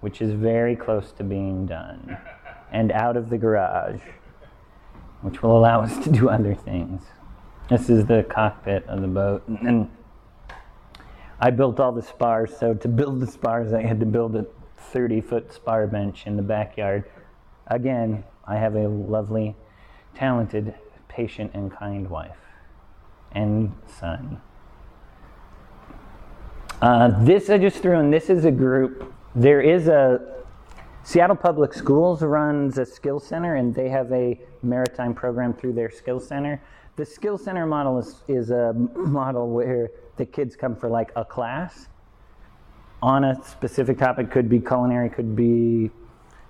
which 0.00 0.20
is 0.20 0.34
very 0.34 0.76
close 0.76 1.12
to 1.12 1.24
being 1.24 1.64
done 1.64 2.18
and 2.70 2.92
out 2.92 3.16
of 3.16 3.30
the 3.30 3.38
garage, 3.38 4.02
which 5.22 5.42
will 5.42 5.56
allow 5.56 5.80
us 5.80 5.96
to 6.04 6.10
do 6.10 6.28
other 6.28 6.54
things. 6.54 7.04
This 7.70 7.88
is 7.88 8.04
the 8.04 8.22
cockpit 8.28 8.84
of 8.86 9.00
the 9.00 9.08
boat. 9.08 9.42
And 9.48 9.90
I 11.40 11.52
built 11.52 11.80
all 11.80 11.92
the 11.92 12.02
spars, 12.02 12.54
so 12.54 12.74
to 12.74 12.86
build 12.86 13.18
the 13.18 13.26
spars, 13.26 13.72
I 13.72 13.80
had 13.80 13.98
to 14.00 14.06
build 14.06 14.36
a 14.36 14.44
30 14.76 15.22
foot 15.22 15.54
spar 15.54 15.86
bench 15.86 16.26
in 16.26 16.36
the 16.36 16.42
backyard. 16.42 17.04
Again, 17.68 18.24
I 18.46 18.56
have 18.56 18.74
a 18.74 18.86
lovely, 18.88 19.56
talented 20.14 20.74
patient 21.10 21.50
and 21.54 21.72
kind 21.72 22.08
wife 22.08 22.38
and 23.32 23.74
son. 23.98 24.40
Uh, 26.80 27.12
this 27.24 27.50
I 27.50 27.58
just 27.58 27.82
threw 27.82 27.98
in. 27.98 28.10
This 28.10 28.30
is 28.30 28.44
a 28.44 28.50
group. 28.50 29.12
There 29.34 29.60
is 29.60 29.88
a 29.88 30.44
Seattle 31.02 31.36
Public 31.36 31.74
Schools 31.74 32.22
runs 32.22 32.78
a 32.78 32.86
skill 32.86 33.20
center, 33.20 33.56
and 33.56 33.74
they 33.74 33.88
have 33.88 34.10
a 34.12 34.40
maritime 34.62 35.14
program 35.14 35.52
through 35.52 35.72
their 35.72 35.90
skill 35.90 36.20
center. 36.20 36.62
The 36.96 37.04
skill 37.04 37.36
center 37.36 37.66
model 37.66 37.98
is, 37.98 38.22
is 38.28 38.50
a 38.50 38.72
model 38.94 39.50
where 39.50 39.90
the 40.16 40.24
kids 40.24 40.56
come 40.56 40.76
for 40.76 40.88
like 40.88 41.10
a 41.16 41.24
class 41.24 41.88
on 43.02 43.24
a 43.24 43.42
specific 43.44 43.98
topic. 43.98 44.30
Could 44.30 44.48
be 44.48 44.60
culinary, 44.60 45.10
could 45.10 45.34
be 45.34 45.90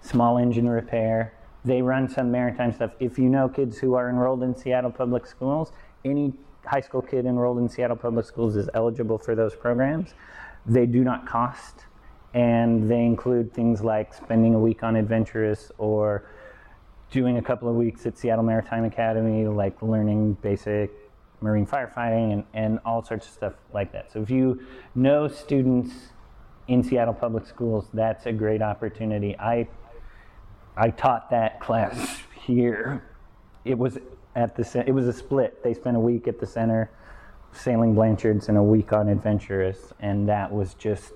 small 0.03 0.38
engine 0.38 0.68
repair 0.68 1.35
they 1.64 1.83
run 1.83 2.09
some 2.09 2.31
maritime 2.31 2.73
stuff. 2.73 2.92
If 3.01 3.18
you 3.18 3.29
know 3.29 3.49
kids 3.49 3.79
who 3.79 3.94
are 3.94 4.09
enrolled 4.09 4.42
in 4.42 4.57
Seattle 4.57 4.90
Public 4.90 5.27
Schools, 5.27 5.73
any 6.05 6.33
high 6.64 6.81
school 6.81 7.03
kid 7.03 7.27
enrolled 7.27 7.59
in 7.59 7.68
Seattle 7.68 7.96
Public 7.96 8.25
Schools 8.25 8.57
is 8.57 8.68
eligible 8.75 9.18
for 9.18 9.35
those 9.35 9.55
programs. 9.55 10.14
They 10.66 10.87
do 10.87 11.05
not 11.05 11.27
cost, 11.27 11.87
and 12.35 12.90
they 12.90 13.05
include 13.05 13.53
things 13.53 13.83
like 13.83 14.14
spending 14.14 14.55
a 14.55 14.59
week 14.59 14.83
on 14.83 14.96
Adventuress 14.96 15.73
or 15.79 16.25
doing 17.11 17.38
a 17.38 17.42
couple 17.42 17.68
of 17.68 17.75
weeks 17.75 18.07
at 18.07 18.16
Seattle 18.16 18.44
Maritime 18.44 18.85
Academy, 18.85 19.46
like 19.46 19.83
learning 19.83 20.35
basic 20.35 20.90
marine 21.40 21.66
firefighting 21.66 22.33
and, 22.33 22.44
and 22.55 22.79
all 22.85 23.03
sorts 23.03 23.27
of 23.27 23.33
stuff 23.33 23.55
like 23.73 23.92
that. 23.92 24.12
So 24.12 24.23
if 24.23 24.31
you 24.31 24.62
know 24.94 25.27
students 25.27 25.92
in 26.68 26.85
Seattle 26.85 27.14
Public 27.14 27.46
Schools, 27.46 27.87
that's 27.92 28.27
a 28.27 28.33
great 28.33 28.62
opportunity. 28.62 29.37
I 29.38 29.66
I 30.81 30.88
taught 30.88 31.29
that 31.29 31.61
class 31.61 32.23
here. 32.47 33.05
It 33.66 33.77
was 33.77 33.99
at 34.35 34.57
the 34.57 34.85
it 34.87 34.93
was 34.93 35.07
a 35.07 35.12
split. 35.12 35.62
They 35.62 35.75
spent 35.75 35.95
a 35.95 36.01
week 36.01 36.27
at 36.27 36.40
the 36.40 36.47
center 36.47 36.90
sailing 37.53 37.95
Blanchards 37.95 38.49
and 38.49 38.57
a 38.57 38.62
week 38.62 38.90
on 38.90 39.11
Adventuress, 39.11 39.93
and 40.01 40.27
that 40.31 40.51
was 40.51 40.73
just 40.73 41.12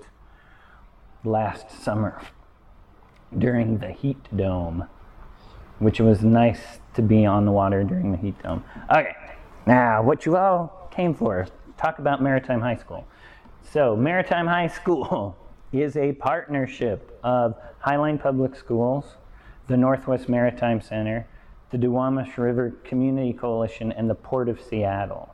last 1.23 1.71
summer 1.71 2.21
during 3.39 3.79
the 3.79 3.91
heat 3.91 4.19
dome, 4.37 4.87
which 5.79 5.99
was 5.99 6.23
nice 6.23 6.61
to 6.93 7.01
be 7.01 7.25
on 7.25 7.45
the 7.45 7.51
water 7.51 7.83
during 7.83 8.11
the 8.11 8.19
heat 8.19 8.39
dome. 8.43 8.63
Okay, 8.91 9.15
now 9.65 10.03
what 10.03 10.27
you 10.27 10.37
all 10.37 10.87
came 10.91 11.15
for? 11.15 11.47
Talk 11.75 11.97
about 11.97 12.21
Maritime 12.21 12.61
High 12.61 12.75
School. 12.75 13.07
So 13.63 13.95
Maritime 13.95 14.45
High 14.45 14.67
School 14.67 15.35
is 15.73 15.97
a 15.97 16.13
partnership 16.13 17.19
of 17.23 17.55
Highline 17.83 18.21
Public 18.21 18.55
Schools 18.55 19.15
the 19.67 19.77
Northwest 19.77 20.29
Maritime 20.29 20.81
Center, 20.81 21.27
the 21.71 21.77
Duwamish 21.77 22.37
River 22.37 22.71
Community 22.83 23.33
Coalition, 23.33 23.91
and 23.91 24.09
the 24.09 24.15
Port 24.15 24.49
of 24.49 24.61
Seattle. 24.61 25.33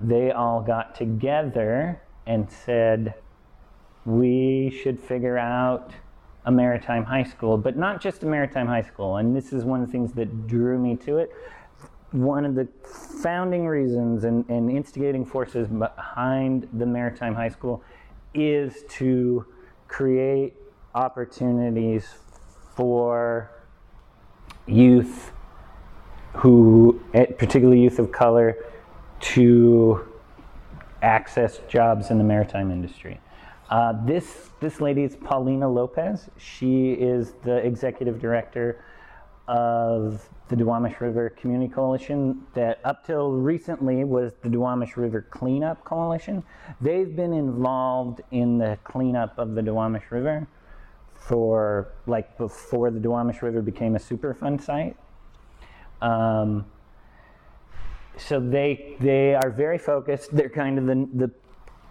They 0.00 0.30
all 0.30 0.60
got 0.62 0.94
together 0.94 2.00
and 2.26 2.50
said, 2.50 3.14
we 4.04 4.76
should 4.82 4.98
figure 4.98 5.38
out 5.38 5.92
a 6.44 6.50
maritime 6.50 7.04
high 7.04 7.22
school, 7.22 7.56
but 7.56 7.76
not 7.76 8.00
just 8.00 8.22
a 8.22 8.26
maritime 8.26 8.66
high 8.66 8.82
school. 8.82 9.16
And 9.16 9.34
this 9.34 9.52
is 9.52 9.64
one 9.64 9.80
of 9.80 9.86
the 9.86 9.92
things 9.92 10.12
that 10.14 10.46
drew 10.46 10.78
me 10.78 10.96
to 10.96 11.18
it. 11.18 11.30
One 12.10 12.44
of 12.44 12.54
the 12.54 12.68
founding 13.22 13.66
reasons 13.66 14.24
and, 14.24 14.48
and 14.50 14.70
instigating 14.70 15.24
forces 15.24 15.68
behind 15.68 16.68
the 16.72 16.86
maritime 16.86 17.34
high 17.34 17.48
school 17.48 17.82
is 18.34 18.84
to 18.88 19.46
create 19.88 20.54
opportunities 20.94 22.14
for 22.74 23.50
youth 24.66 25.32
who, 26.34 27.00
particularly 27.12 27.80
youth 27.80 27.98
of 27.98 28.10
color, 28.10 28.56
to 29.20 30.08
access 31.02 31.60
jobs 31.68 32.10
in 32.10 32.18
the 32.18 32.24
maritime 32.24 32.70
industry. 32.70 33.20
Uh, 33.68 33.94
this, 34.04 34.50
this 34.60 34.80
lady 34.80 35.02
is 35.02 35.16
Paulina 35.16 35.68
Lopez. 35.68 36.28
She 36.36 36.92
is 36.92 37.32
the 37.44 37.56
executive 37.56 38.20
director 38.20 38.84
of 39.48 40.28
the 40.48 40.56
Duwamish 40.56 41.00
River 41.00 41.30
Community 41.30 41.72
Coalition 41.72 42.42
that 42.54 42.80
up 42.84 43.06
till 43.06 43.32
recently 43.32 44.04
was 44.04 44.32
the 44.42 44.48
Duwamish 44.48 44.96
River 44.96 45.26
Cleanup 45.30 45.84
Coalition. 45.84 46.42
They've 46.80 47.14
been 47.14 47.32
involved 47.32 48.20
in 48.30 48.58
the 48.58 48.78
cleanup 48.84 49.38
of 49.38 49.54
the 49.54 49.62
Duwamish 49.62 50.10
River 50.10 50.46
for 51.26 51.92
like 52.06 52.36
before 52.38 52.90
the 52.90 53.00
Duwamish 53.00 53.42
River 53.42 53.62
became 53.62 53.96
a 53.96 53.98
Superfund 53.98 54.62
site. 54.62 54.96
Um, 56.00 56.66
so 58.16 58.40
they 58.40 58.96
they 59.00 59.34
are 59.34 59.50
very 59.50 59.78
focused. 59.78 60.34
They're 60.34 60.48
kind 60.48 60.78
of 60.78 60.86
the, 60.86 61.08
the 61.14 61.30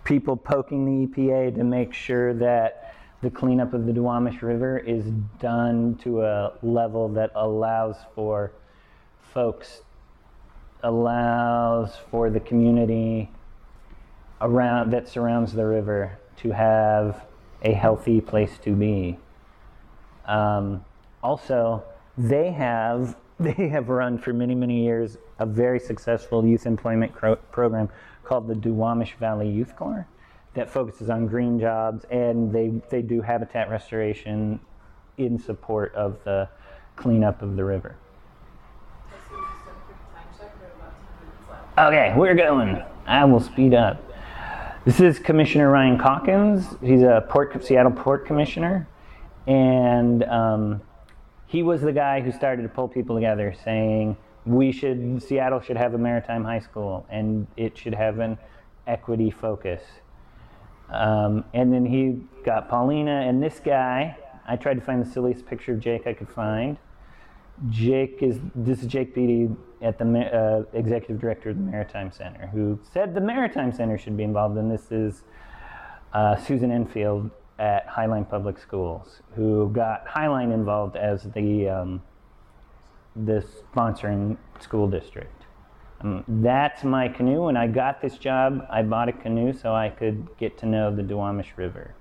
people 0.03 0.36
poking 0.36 0.86
the 0.86 1.07
EPA 1.07 1.55
to 1.55 1.63
make 1.63 1.93
sure 1.93 2.34
that 2.34 2.95
the 3.21 3.29
cleanup 3.29 3.73
of 3.73 3.86
the 3.86 3.91
Duwamish 3.91 4.41
River 4.41 4.79
is 4.79 5.05
done 5.39 5.95
to 6.03 6.23
a 6.23 6.53
level 6.61 7.07
that 7.09 7.32
allows 7.36 7.95
for 8.15 8.51
folks, 9.34 9.82
allows 10.84 11.95
for 12.09 12.29
the 12.29 12.39
community 12.39 13.29
around 14.41 14.91
that 14.91 15.07
surrounds 15.07 15.53
the 15.53 15.65
river 15.65 16.17
to 16.38 16.51
have 16.51 17.23
a 17.64 17.74
healthy 17.74 18.22
place 18.22 18.57
to 18.64 18.76
be. 18.76 19.18
Um, 20.26 20.84
also, 21.24 21.84
they 22.18 22.51
have 22.51 23.16
they 23.39 23.70
have 23.70 23.89
run 23.89 24.18
for 24.18 24.34
many 24.34 24.53
many 24.53 24.84
years 24.84 25.18
a 25.39 25.45
very 25.45 25.80
successful 25.80 26.45
youth 26.45 26.66
employment 26.66 27.14
cro- 27.14 27.38
program 27.51 27.89
called 28.24 28.47
the 28.47 28.53
Duwamish 28.53 29.16
Valley 29.16 29.49
Youth 29.49 29.76
Corps 29.76 30.07
that 30.53 30.70
focuses 30.70 31.09
on 31.09 31.28
green 31.28 31.59
jobs 31.59 32.05
and 32.12 32.51
they, 32.51 32.74
they 32.89 33.01
do 33.01 33.22
habitat 33.22 33.70
restoration 33.70 34.59
in 35.18 35.39
support 35.39 35.93
of 35.95 36.24
the 36.24 36.47
cleanup 36.95 37.41
of 37.41 37.55
the 37.55 37.64
river. 37.64 37.95
Okay, 41.78 42.14
we're 42.18 42.36
going. 42.36 42.84
I 43.07 43.24
will 43.26 43.39
speed 43.39 43.74
up. 43.74 44.11
This 44.84 44.99
is 44.99 45.19
Commissioner 45.19 45.69
Ryan 45.69 45.99
Calkins. 45.99 46.65
He's 46.82 47.03
a 47.03 47.23
port, 47.29 47.63
Seattle 47.63 47.91
Port 47.91 48.25
Commissioner, 48.25 48.88
and 49.45 50.23
um, 50.23 50.82
he 51.45 51.61
was 51.61 51.82
the 51.82 51.93
guy 51.93 52.19
who 52.19 52.32
started 52.32 52.63
to 52.63 52.67
pull 52.67 52.88
people 52.88 53.15
together, 53.15 53.53
saying 53.63 54.17
we 54.43 54.71
should 54.71 55.21
Seattle 55.21 55.61
should 55.61 55.77
have 55.77 55.93
a 55.93 55.99
maritime 55.99 56.43
high 56.43 56.61
school, 56.61 57.05
and 57.11 57.45
it 57.57 57.77
should 57.77 57.93
have 57.93 58.17
an 58.17 58.39
equity 58.88 59.29
focus. 59.29 59.84
Um, 60.89 61.45
and 61.53 61.71
then 61.71 61.86
he 61.86 62.19
got 62.43 62.67
Paulina 62.67 63.21
and 63.27 63.41
this 63.41 63.61
guy. 63.63 64.17
I 64.47 64.55
tried 64.55 64.79
to 64.79 64.82
find 64.82 65.05
the 65.05 65.11
silliest 65.11 65.45
picture 65.45 65.73
of 65.73 65.79
Jake 65.79 66.07
I 66.07 66.13
could 66.13 66.29
find. 66.29 66.75
Jake 67.70 68.20
is 68.22 68.39
this 68.55 68.82
is 68.82 68.88
Jake 68.88 69.14
Beatty 69.14 69.49
at 69.82 69.97
the 69.97 70.05
uh, 70.05 70.78
executive 70.78 71.20
director 71.20 71.51
of 71.51 71.57
the 71.57 71.64
Maritime 71.64 72.12
Center, 72.12 72.47
who 72.47 72.80
said 72.91 73.14
the 73.14 73.22
Maritime 73.22 73.72
Center 73.72 73.97
should 73.97 74.18
be 74.18 74.24
involved, 74.24 74.57
and 74.57 74.72
this 74.72 74.91
is 74.91 75.24
uh, 76.14 76.36
Susan 76.38 76.72
Enfield 76.72 77.30
at 77.59 77.88
Highline 77.88 78.28
Public 78.28 78.57
Schools, 78.57 79.22
who 79.36 79.70
got 79.74 80.07
Highline 80.07 80.53
involved 80.53 80.95
as 80.95 81.24
the 81.36 81.70
um, 81.70 82.01
the 83.16 83.45
sponsoring 83.74 84.38
school 84.59 84.88
district. 84.89 85.45
Um, 86.01 86.24
that's 86.28 86.84
my 86.84 87.07
canoe. 87.07 87.43
When 87.43 87.57
I 87.57 87.68
got 87.68 88.01
this 88.01 88.18
job, 88.18 88.66
I 88.72 88.82
bought 88.82 89.09
a 89.09 89.14
canoe 89.14 89.53
so 89.53 89.76
I 89.76 89.89
could 89.89 90.28
get 90.38 90.57
to 90.59 90.66
know 90.66 90.95
the 90.95 91.03
Duwamish 91.03 91.57
River. 91.57 91.93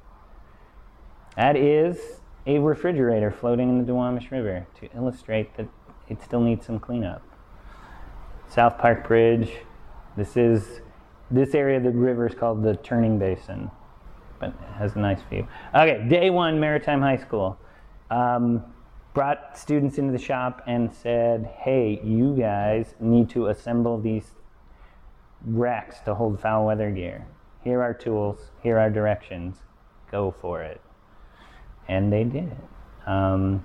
That 1.36 1.56
is 1.56 1.98
a 2.46 2.58
refrigerator 2.58 3.30
floating 3.30 3.68
in 3.68 3.84
the 3.84 3.92
Duwamish 3.92 4.30
River 4.30 4.66
to 4.80 4.88
illustrate 4.96 5.56
that 5.56 5.68
it 6.08 6.22
still 6.22 6.40
needs 6.40 6.66
some 6.66 6.78
cleanup. 6.78 7.22
South 8.48 8.78
Park 8.78 9.06
Bridge. 9.06 9.52
This 10.16 10.36
is 10.36 10.80
this 11.30 11.54
area 11.54 11.76
of 11.76 11.84
the 11.84 11.90
river 11.90 12.26
is 12.26 12.34
called 12.34 12.62
the 12.62 12.74
Turning 12.76 13.18
Basin, 13.18 13.70
but 14.40 14.48
it 14.48 14.74
has 14.78 14.96
a 14.96 14.98
nice 14.98 15.22
view. 15.30 15.46
Okay, 15.74 16.04
day 16.08 16.30
one, 16.30 16.58
Maritime 16.58 17.00
High 17.00 17.18
School. 17.18 17.56
Um, 18.10 18.64
brought 19.14 19.56
students 19.56 19.98
into 19.98 20.12
the 20.12 20.18
shop 20.18 20.62
and 20.66 20.92
said, 20.92 21.48
hey, 21.58 22.00
you 22.02 22.34
guys 22.36 22.94
need 22.98 23.30
to 23.30 23.46
assemble 23.46 24.00
these 24.00 24.32
racks 25.44 26.00
to 26.04 26.14
hold 26.14 26.40
foul 26.40 26.66
weather 26.66 26.90
gear. 26.90 27.26
Here 27.62 27.82
are 27.82 27.94
tools, 27.94 28.50
here 28.62 28.78
are 28.78 28.90
directions, 28.90 29.58
go 30.10 30.30
for 30.30 30.62
it. 30.62 30.80
And 31.90 32.12
they 32.12 32.24
did 32.24 32.44
it. 32.44 33.08
Um, 33.08 33.64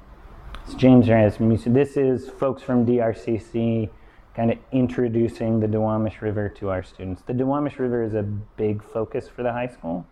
it's 0.66 0.74
James 0.74 1.08
Rasmussen. 1.08 1.74
This 1.74 1.96
is 1.96 2.30
folks 2.30 2.62
from 2.62 2.86
DRCC 2.86 3.90
kind 4.36 4.52
of 4.52 4.58
introducing 4.72 5.60
the 5.60 5.68
Duwamish 5.68 6.22
River 6.22 6.50
to 6.50 6.70
our 6.70 6.84
students. 6.84 7.22
The 7.26 7.34
Duwamish 7.34 7.80
River 7.80 8.04
is 8.04 8.14
a 8.14 8.24
big 8.24 8.84
focus 8.84 9.30
for 9.30 9.44
the 9.44 9.54
high 9.54 9.68
school. 9.68 10.06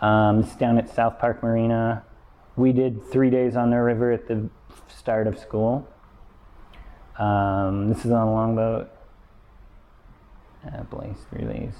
Um, 0.00 0.40
it's 0.40 0.56
down 0.56 0.78
at 0.78 0.92
South 0.92 1.18
Park 1.18 1.42
Marina 1.42 2.04
we 2.58 2.72
did 2.72 3.02
three 3.10 3.30
days 3.30 3.56
on 3.56 3.70
the 3.70 3.80
river 3.80 4.10
at 4.10 4.26
the 4.26 4.50
start 4.88 5.28
of 5.28 5.38
school. 5.38 5.88
Um, 7.18 7.88
this 7.88 8.04
is 8.04 8.10
on 8.10 8.26
a 8.26 8.32
longboat. 8.32 8.90
Uh, 10.66 10.82
blaze 10.84 11.24
release. 11.30 11.76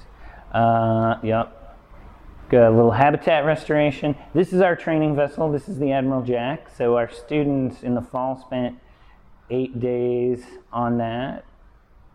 Uh, 0.53 1.17
yep. 1.21 1.58
A 2.51 2.67
little 2.67 2.89
habitat 2.89 3.45
restoration. 3.45 4.15
This 4.33 4.53
is 4.53 4.61
our 4.61 4.75
training 4.75 5.15
vessel. 5.15 5.51
This 5.51 5.69
is 5.69 5.77
the 5.77 5.91
Admiral 5.91 6.23
Jack. 6.23 6.67
So 6.75 6.97
our 6.97 7.07
students 7.07 7.83
in 7.83 7.93
the 7.93 8.01
fall 8.01 8.43
spent 8.43 8.79
eight 9.51 9.79
days 9.79 10.43
on 10.73 10.97
that, 10.97 11.45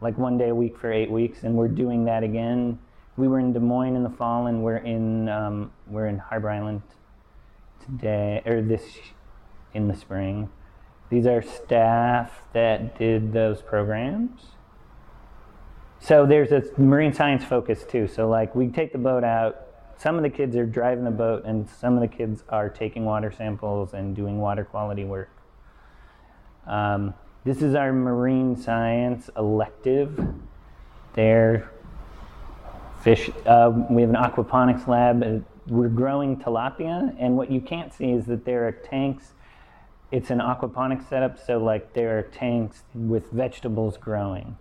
like 0.01 0.19
one 0.19 0.37
day 0.37 0.49
a 0.49 0.55
week 0.55 0.77
for 0.77 0.93
eight 0.93 1.09
weeks, 1.09 1.45
and 1.45 1.55
we're 1.55 1.69
doing 1.69 2.07
that 2.07 2.25
again. 2.25 2.81
We 3.17 3.29
were 3.29 3.39
in 3.39 3.53
Des 3.53 3.61
Moines 3.61 3.95
in 3.95 4.03
the 4.03 4.11
fall, 4.11 4.49
and 4.49 4.65
we're 4.65 4.79
in 4.79 5.29
um, 5.29 5.71
we're 5.87 6.09
in 6.09 6.19
Harbor 6.19 6.51
Island 6.51 6.83
today 7.85 8.43
or 8.45 8.61
this 8.61 8.83
in 9.73 9.87
the 9.87 9.95
spring. 9.95 10.51
These 11.11 11.27
are 11.27 11.43
staff 11.43 12.43
that 12.55 12.99
did 12.99 13.33
those 13.33 13.63
programs. 13.63 14.41
So 16.01 16.27
there's 16.27 16.51
a 16.51 16.65
marine 16.77 17.13
science 17.13 17.45
focus 17.45 17.85
too. 17.89 18.09
So 18.09 18.29
like 18.29 18.57
we 18.57 18.67
take 18.67 18.91
the 18.91 18.99
boat 18.99 19.23
out. 19.23 19.61
Some 19.97 20.17
of 20.17 20.23
the 20.23 20.31
kids 20.31 20.57
are 20.57 20.67
driving 20.67 21.05
the 21.05 21.11
boat, 21.11 21.45
and 21.45 21.69
some 21.69 21.95
of 21.95 22.01
the 22.01 22.09
kids 22.09 22.45
are 22.49 22.69
taking 22.69 23.05
water 23.05 23.33
samples 23.33 23.95
and 23.95 24.15
doing 24.15 24.39
water 24.39 24.65
quality 24.65 25.05
work. 25.05 25.31
Um, 26.67 27.15
this 27.45 27.63
is 27.63 27.75
our 27.75 27.93
marine 27.93 28.57
science 28.57 29.31
elective. 29.37 30.27
There, 31.15 31.71
fish. 33.03 33.31
Uh, 33.47 33.71
we 33.91 34.03
have 34.03 34.11
an 34.11 34.17
aquaponics 34.17 34.89
lab 34.89 35.45
we're 35.67 35.89
growing 35.89 36.37
tilapia, 36.37 37.15
and 37.19 37.37
what 37.37 37.51
you 37.51 37.61
can't 37.61 37.93
see 37.93 38.11
is 38.11 38.27
that 38.27 38.45
there 38.45 38.67
are 38.67 38.73
tanks. 38.73 39.33
It's 40.11 40.31
an 40.31 40.39
aquaponics 40.39 41.09
setup, 41.09 41.39
so 41.39 41.59
like 41.59 41.95
there 41.95 42.19
are 42.19 42.23
tanks 42.23 42.83
with 42.95 43.31
vegetables 43.31 43.97
growing, 43.97 44.57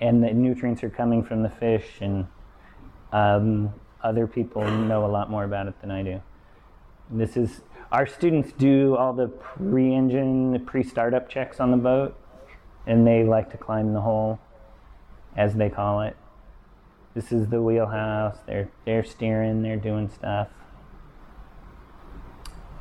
and 0.00 0.22
the 0.22 0.32
nutrients 0.32 0.82
are 0.82 0.90
coming 0.90 1.22
from 1.22 1.42
the 1.42 1.48
fish. 1.48 1.98
And 2.00 2.26
um, 3.12 3.72
other 4.06 4.26
people 4.26 4.62
know 4.70 5.04
a 5.04 5.08
lot 5.08 5.30
more 5.30 5.44
about 5.44 5.66
it 5.66 5.80
than 5.80 5.90
I 5.90 6.02
do. 6.02 6.22
This 7.10 7.36
is 7.36 7.60
our 7.92 8.06
students 8.06 8.52
do 8.52 8.96
all 8.96 9.12
the 9.12 9.28
pre-engine, 9.28 10.64
pre-startup 10.64 11.28
checks 11.28 11.60
on 11.60 11.70
the 11.70 11.76
boat, 11.76 12.16
and 12.86 13.06
they 13.06 13.24
like 13.24 13.50
to 13.50 13.56
climb 13.56 13.92
the 13.92 14.00
hole, 14.00 14.38
as 15.36 15.54
they 15.54 15.68
call 15.68 16.02
it. 16.02 16.16
This 17.14 17.32
is 17.32 17.48
the 17.48 17.62
wheelhouse. 17.62 18.38
They're 18.46 18.68
they're 18.84 19.04
steering. 19.04 19.62
They're 19.62 19.76
doing 19.76 20.08
stuff. 20.08 20.48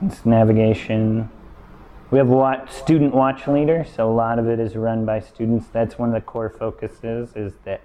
It's 0.01 0.25
navigation. 0.25 1.29
We 2.11 2.19
have 2.19 2.27
watch, 2.27 2.71
student 2.71 3.15
watch 3.15 3.47
leader, 3.47 3.83
so 3.83 4.11
a 4.11 4.13
lot 4.13 4.37
of 4.37 4.47
it 4.47 4.59
is 4.59 4.75
run 4.75 5.05
by 5.05 5.21
students. 5.21 5.67
That's 5.71 5.97
one 5.97 6.09
of 6.09 6.15
the 6.15 6.21
core 6.21 6.49
focuses 6.49 7.33
is 7.35 7.53
that 7.63 7.81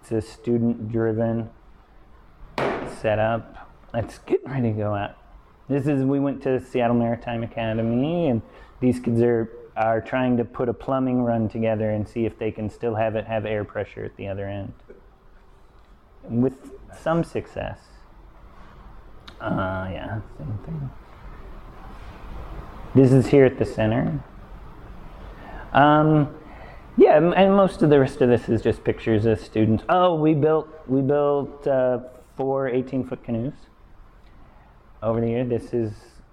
it's 0.00 0.12
a 0.12 0.20
student-driven 0.20 1.48
setup. 3.00 3.70
Let's 3.92 4.18
get 4.18 4.40
ready 4.46 4.72
to 4.72 4.78
go 4.78 4.94
out. 4.94 5.16
This 5.68 5.86
is 5.86 6.04
we 6.04 6.20
went 6.20 6.42
to 6.42 6.60
Seattle 6.60 6.96
Maritime 6.96 7.42
Academy, 7.42 8.28
and 8.28 8.42
these 8.80 9.00
kids 9.00 9.20
are 9.22 9.50
are 9.76 10.00
trying 10.02 10.36
to 10.36 10.44
put 10.44 10.68
a 10.68 10.74
plumbing 10.74 11.22
run 11.22 11.48
together 11.48 11.90
and 11.90 12.06
see 12.06 12.26
if 12.26 12.38
they 12.38 12.50
can 12.50 12.68
still 12.68 12.94
have 12.94 13.16
it 13.16 13.26
have 13.26 13.46
air 13.46 13.64
pressure 13.64 14.04
at 14.04 14.16
the 14.16 14.28
other 14.28 14.46
end 14.46 14.72
with 16.24 16.72
some 17.00 17.24
success. 17.24 17.78
Uh, 19.40 19.88
yeah, 19.90 20.20
same 20.38 20.58
thing. 20.64 20.90
This 22.94 23.12
is 23.12 23.26
here 23.28 23.44
at 23.46 23.58
the 23.58 23.64
center. 23.64 24.22
Um, 25.72 26.34
Yeah, 26.96 27.16
and 27.16 27.56
most 27.56 27.80
of 27.82 27.88
the 27.88 27.98
rest 27.98 28.20
of 28.20 28.28
this 28.28 28.50
is 28.50 28.60
just 28.60 28.84
pictures 28.84 29.24
of 29.24 29.40
students. 29.40 29.82
Oh, 29.88 30.14
we 30.14 30.34
built 30.34 30.68
we 30.86 31.00
built 31.00 31.66
uh, 31.66 32.00
four 32.36 32.68
18 32.68 33.04
foot 33.04 33.22
canoes 33.22 33.54
over 35.02 35.20
the 35.20 35.28
year. 35.28 35.44
This 35.44 35.72
is, 35.72 35.92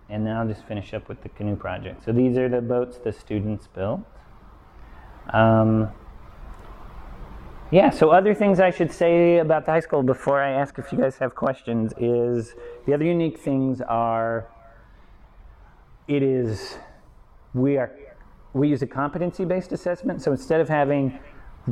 and 0.10 0.26
then 0.26 0.36
I'll 0.36 0.48
just 0.48 0.66
finish 0.66 0.94
up 0.94 1.10
with 1.10 1.22
the 1.22 1.30
canoe 1.30 1.56
project. 1.56 2.04
So 2.04 2.12
these 2.12 2.38
are 2.38 2.50
the 2.50 2.62
boats 2.62 2.98
the 2.98 3.12
students 3.12 3.68
built. 3.68 4.02
Um, 5.34 5.90
yeah, 7.72 7.92
so 7.92 8.10
other 8.10 8.34
things 8.34 8.60
I 8.60 8.72
should 8.72 8.92
say 8.92 9.38
about 9.38 9.66
the 9.66 9.72
high 9.72 9.80
school 9.80 10.02
before 10.02 10.42
I 10.42 10.52
ask 10.52 10.80
if 10.80 10.92
you 10.92 10.98
guys 10.98 11.18
have 11.20 11.36
questions 11.36 11.94
is 12.00 12.56
the 12.88 12.94
other 12.96 13.06
unique 13.06 13.40
things 13.40 13.80
are 13.82 14.48
it 16.08 16.24
is 16.24 16.80
we 17.54 17.78
are 17.78 17.96
we 18.54 18.68
use 18.68 18.82
a 18.82 18.88
competency 18.88 19.46
based 19.46 19.72
assessment 19.72 20.20
so 20.24 20.32
instead 20.32 20.60
of 20.60 20.68
having 20.68 21.20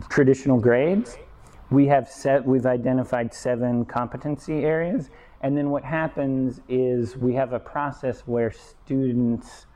traditional 0.09 0.59
grades 0.59 1.17
we 1.69 1.87
have 1.87 2.09
set 2.09 2.45
we've 2.45 2.65
identified 2.65 3.33
seven 3.33 3.85
competency 3.85 4.63
areas 4.63 5.09
and 5.41 5.57
then 5.57 5.69
what 5.69 5.83
happens 5.83 6.61
is 6.67 7.15
we 7.15 7.33
have 7.33 7.53
a 7.53 7.59
process 7.59 8.21
where 8.21 8.51
students 8.51 9.67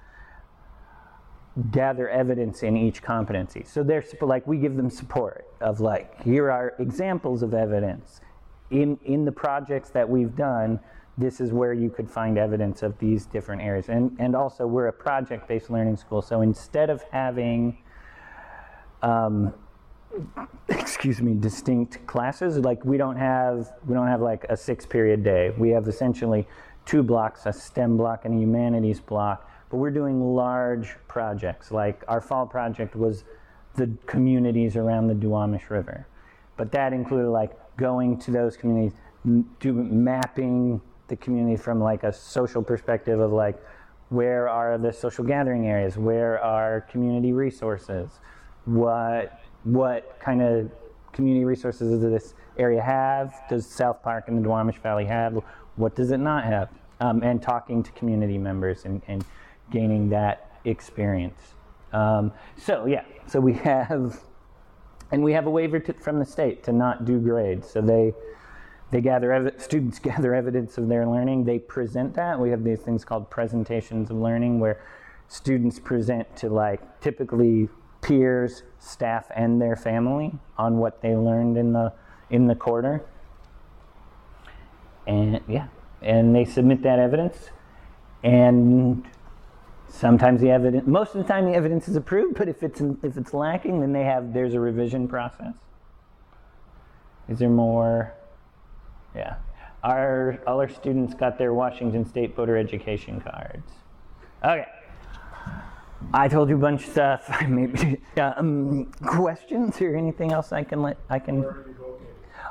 gather 1.69 2.09
evidence 2.09 2.63
in 2.63 2.77
each 2.77 3.01
competency. 3.03 3.63
So 3.65 3.83
they're 3.83 4.03
like 4.21 4.47
we 4.47 4.57
give 4.57 4.75
them 4.75 4.89
support 4.89 5.45
of 5.59 5.79
like 5.81 6.21
here 6.23 6.49
are 6.49 6.73
examples 6.79 7.43
of 7.43 7.53
evidence 7.53 8.21
in 8.69 8.97
in 9.03 9.25
the 9.25 9.31
projects 9.31 9.89
that 9.89 10.09
we've 10.09 10.35
done. 10.35 10.79
This 11.17 11.41
is 11.41 11.51
where 11.51 11.73
you 11.73 11.89
could 11.89 12.09
find 12.09 12.37
evidence 12.37 12.83
of 12.83 12.97
these 12.97 13.25
different 13.25 13.61
areas. 13.61 13.89
And 13.89 14.15
and 14.17 14.35
also 14.35 14.65
we're 14.65 14.87
a 14.87 14.93
project-based 14.93 15.69
learning 15.69 15.97
school. 15.97 16.21
So 16.21 16.41
instead 16.41 16.89
of 16.89 17.03
having 17.11 17.77
um, 19.01 19.53
excuse 20.69 21.21
me 21.21 21.33
distinct 21.33 22.05
classes. 22.07 22.57
Like 22.57 22.83
we 22.85 22.97
don't 22.97 23.17
have 23.17 23.73
we 23.85 23.93
don't 23.93 24.07
have 24.07 24.21
like 24.21 24.45
a 24.49 24.57
six 24.57 24.85
period 24.85 25.23
day. 25.23 25.53
We 25.57 25.69
have 25.69 25.87
essentially 25.87 26.47
two 26.85 27.03
blocks 27.03 27.45
a 27.45 27.53
stem 27.53 27.97
block 27.97 28.25
and 28.25 28.35
a 28.35 28.41
humanities 28.41 28.99
block 28.99 29.49
but 29.69 29.77
we're 29.77 29.91
doing 29.91 30.35
large 30.35 30.95
projects. 31.07 31.71
Like 31.71 32.03
our 32.07 32.19
fall 32.19 32.45
project 32.45 32.95
was 32.95 33.23
the 33.75 33.89
communities 34.05 34.75
around 34.75 35.07
the 35.07 35.13
duwamish 35.13 35.69
river 35.69 36.07
but 36.57 36.71
that 36.71 36.93
included 36.93 37.29
like 37.29 37.51
going 37.77 38.17
to 38.19 38.31
those 38.31 38.57
communities 38.57 38.97
do 39.59 39.73
mapping 39.73 40.81
the 41.07 41.15
community 41.15 41.57
from 41.57 41.79
like 41.79 42.03
a 42.03 42.13
social 42.13 42.61
perspective 42.61 43.19
of 43.19 43.31
like 43.31 43.61
where 44.09 44.47
are 44.47 44.77
the 44.77 44.91
social 44.91 45.23
gathering 45.23 45.67
areas? 45.67 45.97
Where 45.97 46.39
are 46.43 46.81
community 46.81 47.33
resources? 47.33 48.19
What 48.65 49.40
what 49.63 50.19
kind 50.19 50.41
of 50.41 50.71
community 51.11 51.45
resources 51.45 51.99
does 51.99 52.11
this 52.11 52.33
area 52.57 52.81
have? 52.81 53.33
Does 53.49 53.65
South 53.65 54.01
Park 54.03 54.25
and 54.27 54.43
the 54.43 54.47
Duwamish 54.47 54.77
Valley 54.79 55.05
have? 55.05 55.39
What 55.75 55.95
does 55.95 56.11
it 56.11 56.19
not 56.19 56.43
have? 56.43 56.69
Um, 56.99 57.23
and 57.23 57.41
talking 57.41 57.81
to 57.83 57.91
community 57.93 58.37
members 58.37 58.85
and, 58.85 59.01
and 59.07 59.25
gaining 59.71 60.09
that 60.09 60.59
experience. 60.65 61.55
Um, 61.93 62.31
so 62.57 62.85
yeah, 62.85 63.03
so 63.27 63.39
we 63.39 63.53
have, 63.69 64.19
and 65.11 65.23
we 65.23 65.33
have 65.33 65.47
a 65.47 65.49
waiver 65.49 65.79
to, 65.79 65.93
from 65.93 66.19
the 66.19 66.25
state 66.25 66.63
to 66.63 66.71
not 66.71 67.05
do 67.05 67.19
grades. 67.19 67.69
So 67.69 67.81
they 67.81 68.13
they 68.91 68.99
gather 68.99 69.31
ev- 69.31 69.55
students 69.57 69.99
gather 70.09 70.35
evidence 70.35 70.77
of 70.77 70.87
their 70.87 71.07
learning. 71.07 71.45
They 71.45 71.59
present 71.59 72.13
that. 72.15 72.39
We 72.39 72.49
have 72.51 72.63
these 72.63 72.81
things 72.81 73.03
called 73.03 73.29
presentations 73.29 74.11
of 74.11 74.17
learning 74.17 74.59
where 74.59 74.83
students 75.27 75.79
present 75.79 76.35
to 76.35 76.49
like 76.49 76.99
typically 76.99 77.69
peers, 78.01 78.63
staff, 78.79 79.27
and 79.35 79.61
their 79.61 79.75
family 79.75 80.33
on 80.57 80.77
what 80.77 81.01
they 81.01 81.15
learned 81.15 81.57
in 81.57 81.73
the 81.73 81.93
in 82.29 82.47
the 82.47 82.55
quarter. 82.55 83.03
And 85.07 85.41
yeah, 85.47 85.67
and 86.01 86.35
they 86.35 86.45
submit 86.45 86.83
that 86.83 86.99
evidence, 86.99 87.49
and 88.23 89.05
sometimes 89.87 90.41
the 90.41 90.49
evidence, 90.49 90.87
most 90.87 91.15
of 91.15 91.21
the 91.21 91.27
time, 91.27 91.45
the 91.45 91.53
evidence 91.53 91.87
is 91.87 91.95
approved. 91.95 92.37
But 92.37 92.47
if 92.47 92.63
it's 92.63 92.81
if 92.81 93.17
it's 93.17 93.33
lacking, 93.33 93.81
then 93.81 93.93
they 93.93 94.03
have 94.03 94.33
there's 94.33 94.53
a 94.53 94.59
revision 94.59 95.07
process. 95.07 95.53
Is 97.29 97.39
there 97.39 97.49
more? 97.49 98.13
Yeah, 99.15 99.35
our 99.83 100.39
all 100.47 100.59
our 100.59 100.69
students 100.69 101.13
got 101.13 101.37
their 101.37 101.53
Washington 101.53 102.05
State 102.05 102.35
voter 102.35 102.57
education 102.57 103.21
cards. 103.21 103.71
Okay. 104.43 104.65
I 106.13 106.27
told 106.27 106.49
you 106.49 106.55
a 106.55 106.59
bunch 106.59 106.83
of 106.85 106.91
stuff. 106.91 107.41
Maybe 107.47 108.01
um, 108.17 108.91
questions 109.05 109.81
or 109.81 109.95
anything 109.95 110.31
else 110.31 110.51
I 110.51 110.63
can 110.63 110.81
let 110.81 110.97
I 111.09 111.19
can. 111.19 111.45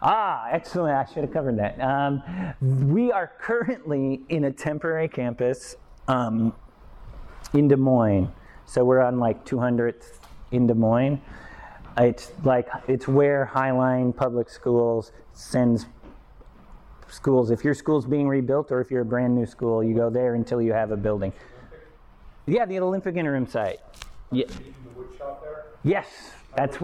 Ah, 0.03 0.49
excellent. 0.51 0.97
I 0.97 1.05
should 1.13 1.25
have 1.25 1.33
covered 1.33 1.59
that. 1.59 1.79
Um, 1.81 2.23
we 2.61 3.13
are 3.13 3.33
currently 3.39 4.23
in 4.31 4.45
a 4.45 4.51
temporary 4.51 5.09
campus 5.09 5.77
um, 6.09 6.55
in 7.53 7.69
Des 7.69 7.77
Moines. 7.77 8.33
So 8.65 8.85
we're 8.85 9.03
on 9.03 9.19
like 9.19 9.45
200th 9.45 10.21
in 10.53 10.67
Des 10.67 10.75
Moines. 10.75 11.21
It's 11.99 12.33
like 12.45 12.69
it's 12.89 13.07
where 13.07 13.51
Highline 13.53 14.17
Public 14.17 14.49
Schools 14.49 15.13
sends 15.33 15.87
schools. 17.09 17.51
If 17.51 17.65
your 17.65 17.75
school's 17.75 18.07
being 18.07 18.29
rebuilt 18.29 18.71
or 18.73 18.81
if 18.81 18.91
you're 18.91 19.03
a 19.03 19.05
brand 19.05 19.35
new 19.35 19.47
school, 19.47 19.83
you 19.83 19.95
go 19.95 20.09
there 20.09 20.35
until 20.35 20.63
you 20.63 20.73
have 20.73 20.93
a 20.93 20.97
building. 20.97 21.33
Yeah, 22.47 22.67
the 22.67 22.79
Olympic 22.81 23.17
interim 23.17 23.47
site. 23.47 23.81
Yeah. 24.33 24.45
in 24.45 24.75
the 24.85 24.91
wood 24.97 25.09
shop 25.19 25.43
there. 25.43 25.65
Yes, 25.83 26.07
that's 26.57 26.79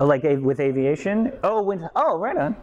oh, 0.00 0.06
like 0.06 0.24
a- 0.24 0.36
with 0.36 0.60
aviation. 0.60 1.32
Oh, 1.42 1.62
with 1.62 1.82
oh, 1.96 2.18
right 2.18 2.36
on. 2.36 2.56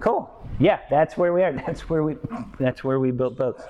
Cool. 0.00 0.30
Yeah, 0.58 0.80
that's 0.90 1.16
where 1.16 1.32
we 1.32 1.42
are. 1.42 1.52
That's 1.66 1.88
where 1.88 2.02
we. 2.02 2.16
That's 2.58 2.82
where 2.84 2.98
we 3.00 3.10
built 3.10 3.36
boats. 3.36 3.62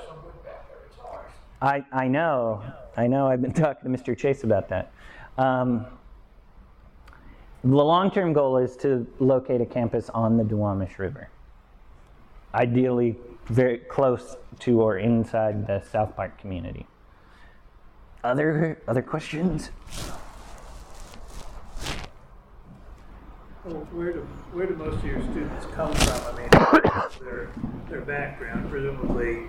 I 1.61 1.85
I 1.93 2.09
know. 2.09 2.63
I 2.97 3.07
know. 3.07 3.29
I've 3.29 3.43
been 3.43 3.53
talking 3.65 3.93
to 3.93 3.99
Mr. 3.99 4.17
Chase 4.17 4.43
about 4.43 4.69
that. 4.71 4.93
Um, 5.39 5.87
the 7.65 7.77
long-term 7.77 8.33
goal 8.33 8.57
is 8.57 8.77
to 8.79 9.07
locate 9.21 9.61
a 9.61 9.67
campus 9.67 10.11
on 10.11 10.37
the 10.37 10.43
Duwamish 10.43 10.99
River. 10.99 11.29
Ideally, 12.55 13.17
very 13.47 13.79
close 13.79 14.37
to 14.61 14.81
or 14.81 14.99
inside 14.99 15.67
the 15.67 15.83
South 15.91 16.17
Park 16.17 16.39
community. 16.39 16.87
Other 18.25 18.81
other 18.87 19.03
questions? 19.03 19.71
Well, 23.65 23.87
where 23.93 24.13
do, 24.13 24.27
where 24.53 24.67
do 24.67 24.75
most 24.75 24.97
of 24.97 25.05
your 25.05 25.23
students 25.23 25.67
come 25.67 25.93
from? 25.93 26.35
I 26.35 26.41
mean, 26.41 26.51
their, 27.25 27.49
their 27.89 28.01
background, 28.01 28.69
presumably, 28.69 29.47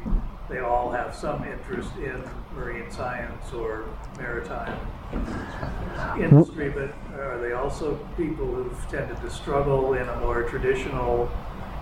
they 0.49 0.59
all 0.59 0.91
have 0.91 1.15
some 1.15 1.43
interest 1.43 1.89
in 1.97 2.23
marine 2.53 2.91
science 2.91 3.51
or 3.53 3.85
maritime 4.17 4.77
industry, 6.19 6.69
but 6.69 6.93
are 7.17 7.39
they 7.39 7.53
also 7.53 7.95
people 8.15 8.45
who've 8.45 8.89
tended 8.89 9.19
to 9.21 9.31
struggle 9.31 9.93
in 9.93 10.07
a 10.07 10.19
more 10.19 10.43
traditional 10.43 11.31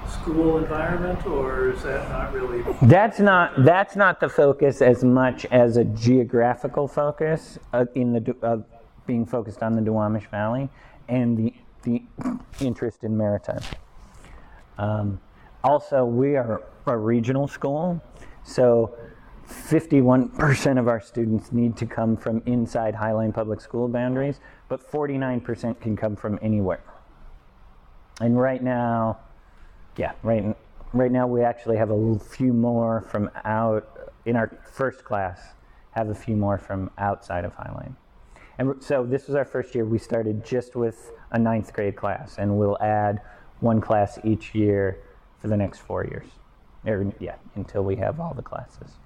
school 0.10 0.58
environment, 0.58 1.26
or 1.26 1.72
is 1.72 1.84
that 1.84 2.10
not 2.10 2.34
really? 2.34 2.64
That's 2.82 3.20
not 3.20 3.64
that's 3.64 3.96
not 3.96 4.20
the 4.20 4.30
focus 4.30 4.82
as 4.82 5.04
much 5.04 5.46
as 5.46 5.78
a 5.78 5.84
geographical 5.84 6.88
focus 6.88 7.58
uh, 7.74 7.86
in 7.96 8.14
the 8.14 8.36
uh, 8.44 8.58
being 9.06 9.26
focused 9.26 9.64
on 9.64 9.76
the 9.76 9.82
Duwamish 9.82 10.30
Valley 10.30 10.70
and 11.08 11.38
the 11.38 11.54
the 11.84 12.04
interest 12.60 13.04
in 13.04 13.18
maritime. 13.18 13.62
Um, 14.78 15.20
also, 15.64 16.06
we 16.06 16.36
are 16.36 16.64
a 16.86 16.98
regional 16.98 17.48
school, 17.48 18.02
so 18.44 18.96
51% 19.48 20.80
of 20.80 20.88
our 20.88 21.02
students 21.02 21.52
need 21.52 21.76
to 21.78 21.86
come 21.86 22.16
from 22.16 22.42
inside 22.46 22.96
Highline 22.96 23.34
Public 23.34 23.62
School 23.62 23.88
boundaries, 23.88 24.40
but 24.70 24.90
49% 24.90 25.80
can 25.82 25.96
come 25.96 26.16
from 26.16 26.40
anywhere. 26.42 26.84
And 28.20 28.40
right 28.40 28.64
now, 28.64 29.20
yeah, 29.98 30.14
right. 30.24 30.56
Right 30.94 31.12
now, 31.12 31.26
we 31.26 31.42
actually 31.44 31.78
have 31.78 31.90
a 31.90 32.20
few 32.20 32.52
more 32.54 33.02
from 33.02 33.30
out 33.46 34.12
in 34.26 34.36
our 34.36 34.52
first 34.72 35.06
class. 35.06 35.40
Have 35.92 36.10
a 36.10 36.16
few 36.16 36.36
more 36.36 36.58
from 36.58 36.90
outside 36.98 37.46
of 37.46 37.54
Highline, 37.56 37.96
and 38.58 38.82
so 38.82 39.06
this 39.06 39.28
was 39.28 39.36
our 39.36 39.46
first 39.46 39.76
year. 39.76 39.86
We 39.86 39.98
started 39.98 40.46
just 40.46 40.76
with 40.76 41.12
a 41.32 41.40
ninth 41.40 41.74
grade 41.74 41.96
class, 41.96 42.38
and 42.38 42.58
we'll 42.58 42.78
add 42.82 43.22
one 43.60 43.80
class 43.82 44.20
each 44.24 44.56
year 44.56 45.00
for 45.38 45.48
the 45.48 45.58
next 45.58 45.80
four 45.80 46.06
years. 46.06 46.28
Or, 46.86 47.14
yeah, 47.20 47.36
until 47.56 47.84
we 47.84 47.96
have 47.98 48.20
all 48.20 48.34
the 48.34 48.42
classes. 48.42 48.98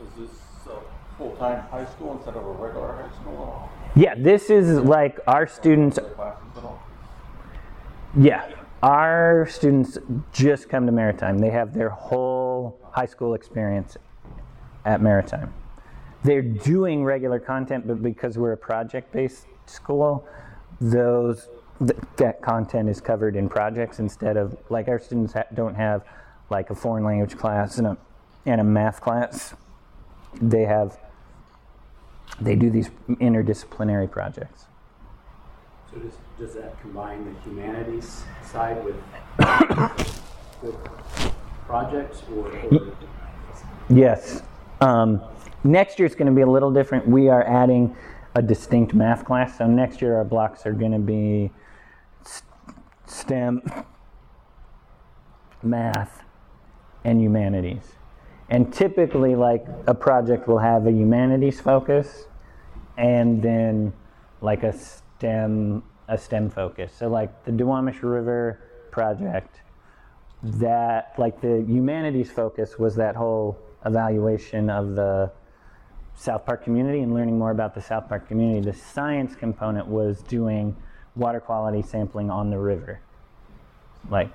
Is 0.00 0.08
this 0.18 0.38
a 0.66 0.78
full-time 1.18 1.62
high 1.68 1.84
school 1.84 2.16
instead 2.16 2.34
of 2.34 2.44
a 2.46 2.52
regular 2.52 2.94
high 2.94 3.14
school? 3.20 3.68
Yeah, 3.94 4.14
this 4.16 4.48
is 4.48 4.78
like 4.78 5.20
our 5.26 5.46
students. 5.46 5.98
Classes 5.98 6.42
at 6.56 6.64
all? 6.64 6.82
Yeah, 8.16 8.50
our 8.84 9.46
students 9.48 9.96
just 10.32 10.68
come 10.68 10.84
to 10.84 10.92
Maritime. 10.92 11.38
They 11.38 11.48
have 11.50 11.72
their 11.72 11.88
whole 11.88 12.78
high 12.92 13.06
school 13.06 13.32
experience 13.32 13.96
at 14.84 15.00
Maritime. 15.00 15.52
they're 16.22 16.42
doing 16.42 17.04
regular 17.04 17.38
content, 17.40 17.86
but 17.86 18.02
because 18.02 18.36
we're 18.38 18.52
a 18.52 18.56
project-based 18.56 19.46
school, 19.66 20.26
those 20.80 21.48
th- 21.78 21.98
that 22.16 22.42
content 22.42 22.88
is 22.90 23.00
covered 23.00 23.36
in 23.36 23.48
projects 23.48 23.98
instead 24.00 24.36
of 24.36 24.56
like 24.70 24.88
our 24.88 24.98
students 24.98 25.32
ha- 25.32 25.44
don't 25.54 25.74
have 25.74 26.04
like 26.50 26.70
a 26.70 26.74
foreign 26.74 27.04
language 27.04 27.36
class 27.38 27.78
and 27.78 27.86
a 27.86 27.96
and 28.46 28.60
a 28.60 28.64
math 28.64 29.00
class. 29.00 29.54
They 30.40 30.64
have 30.64 30.98
they 32.40 32.56
do 32.56 32.70
these 32.70 32.90
interdisciplinary 33.08 34.10
projects. 34.10 34.66
So 35.94 36.00
does, 36.00 36.14
does 36.38 36.54
that 36.54 36.80
combine 36.80 37.24
the 37.24 37.40
humanities 37.42 38.24
side 38.50 38.84
with, 38.84 38.96
with 40.62 40.74
projects 41.66 42.22
or, 42.34 42.92
Yes. 43.88 44.42
Um, 44.80 45.22
next 45.62 45.98
year 46.00 46.06
is 46.06 46.16
going 46.16 46.26
to 46.26 46.32
be 46.32 46.40
a 46.40 46.46
little 46.46 46.72
different. 46.72 47.06
We 47.06 47.28
are 47.28 47.44
adding 47.44 47.96
a 48.34 48.42
distinct 48.42 48.92
math 48.92 49.24
class. 49.24 49.58
So 49.58 49.66
next 49.66 50.02
year 50.02 50.16
our 50.16 50.24
blocks 50.24 50.66
are 50.66 50.72
going 50.72 50.92
to 50.92 50.98
be 50.98 51.52
STEM, 53.06 53.62
math, 55.62 56.24
and 57.04 57.20
humanities. 57.20 57.92
And 58.50 58.72
typically, 58.72 59.36
like 59.36 59.64
a 59.86 59.94
project 59.94 60.48
will 60.48 60.58
have 60.58 60.86
a 60.86 60.90
humanities 60.90 61.60
focus, 61.60 62.26
and 62.96 63.42
then 63.42 63.92
like 64.40 64.64
a 64.64 64.74
STEM 65.18 65.82
a 66.08 66.18
STEM 66.18 66.50
focus. 66.50 66.92
So 66.98 67.08
like 67.08 67.44
the 67.44 67.50
Duwamish 67.50 68.02
River 68.02 68.60
project 68.90 69.62
that 70.42 71.14
like 71.16 71.40
the 71.40 71.64
humanities 71.66 72.30
focus 72.30 72.78
was 72.78 72.94
that 72.96 73.16
whole 73.16 73.58
evaluation 73.86 74.68
of 74.68 74.94
the 74.94 75.32
South 76.14 76.44
Park 76.44 76.62
community 76.62 77.00
and 77.00 77.14
learning 77.14 77.38
more 77.38 77.50
about 77.50 77.74
the 77.74 77.80
South 77.80 78.08
Park 78.08 78.28
community. 78.28 78.60
The 78.60 78.76
science 78.76 79.34
component 79.34 79.86
was 79.86 80.22
doing 80.22 80.76
water 81.16 81.40
quality 81.40 81.82
sampling 81.82 82.30
on 82.30 82.50
the 82.50 82.58
river, 82.58 83.00
like 84.10 84.30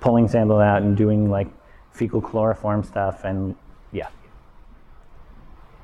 pulling 0.00 0.28
samples 0.28 0.60
out 0.60 0.82
and 0.82 0.96
doing 0.96 1.30
like 1.30 1.48
fecal 1.90 2.20
coliform 2.20 2.84
stuff 2.84 3.24
and 3.24 3.56
yeah. 3.92 4.08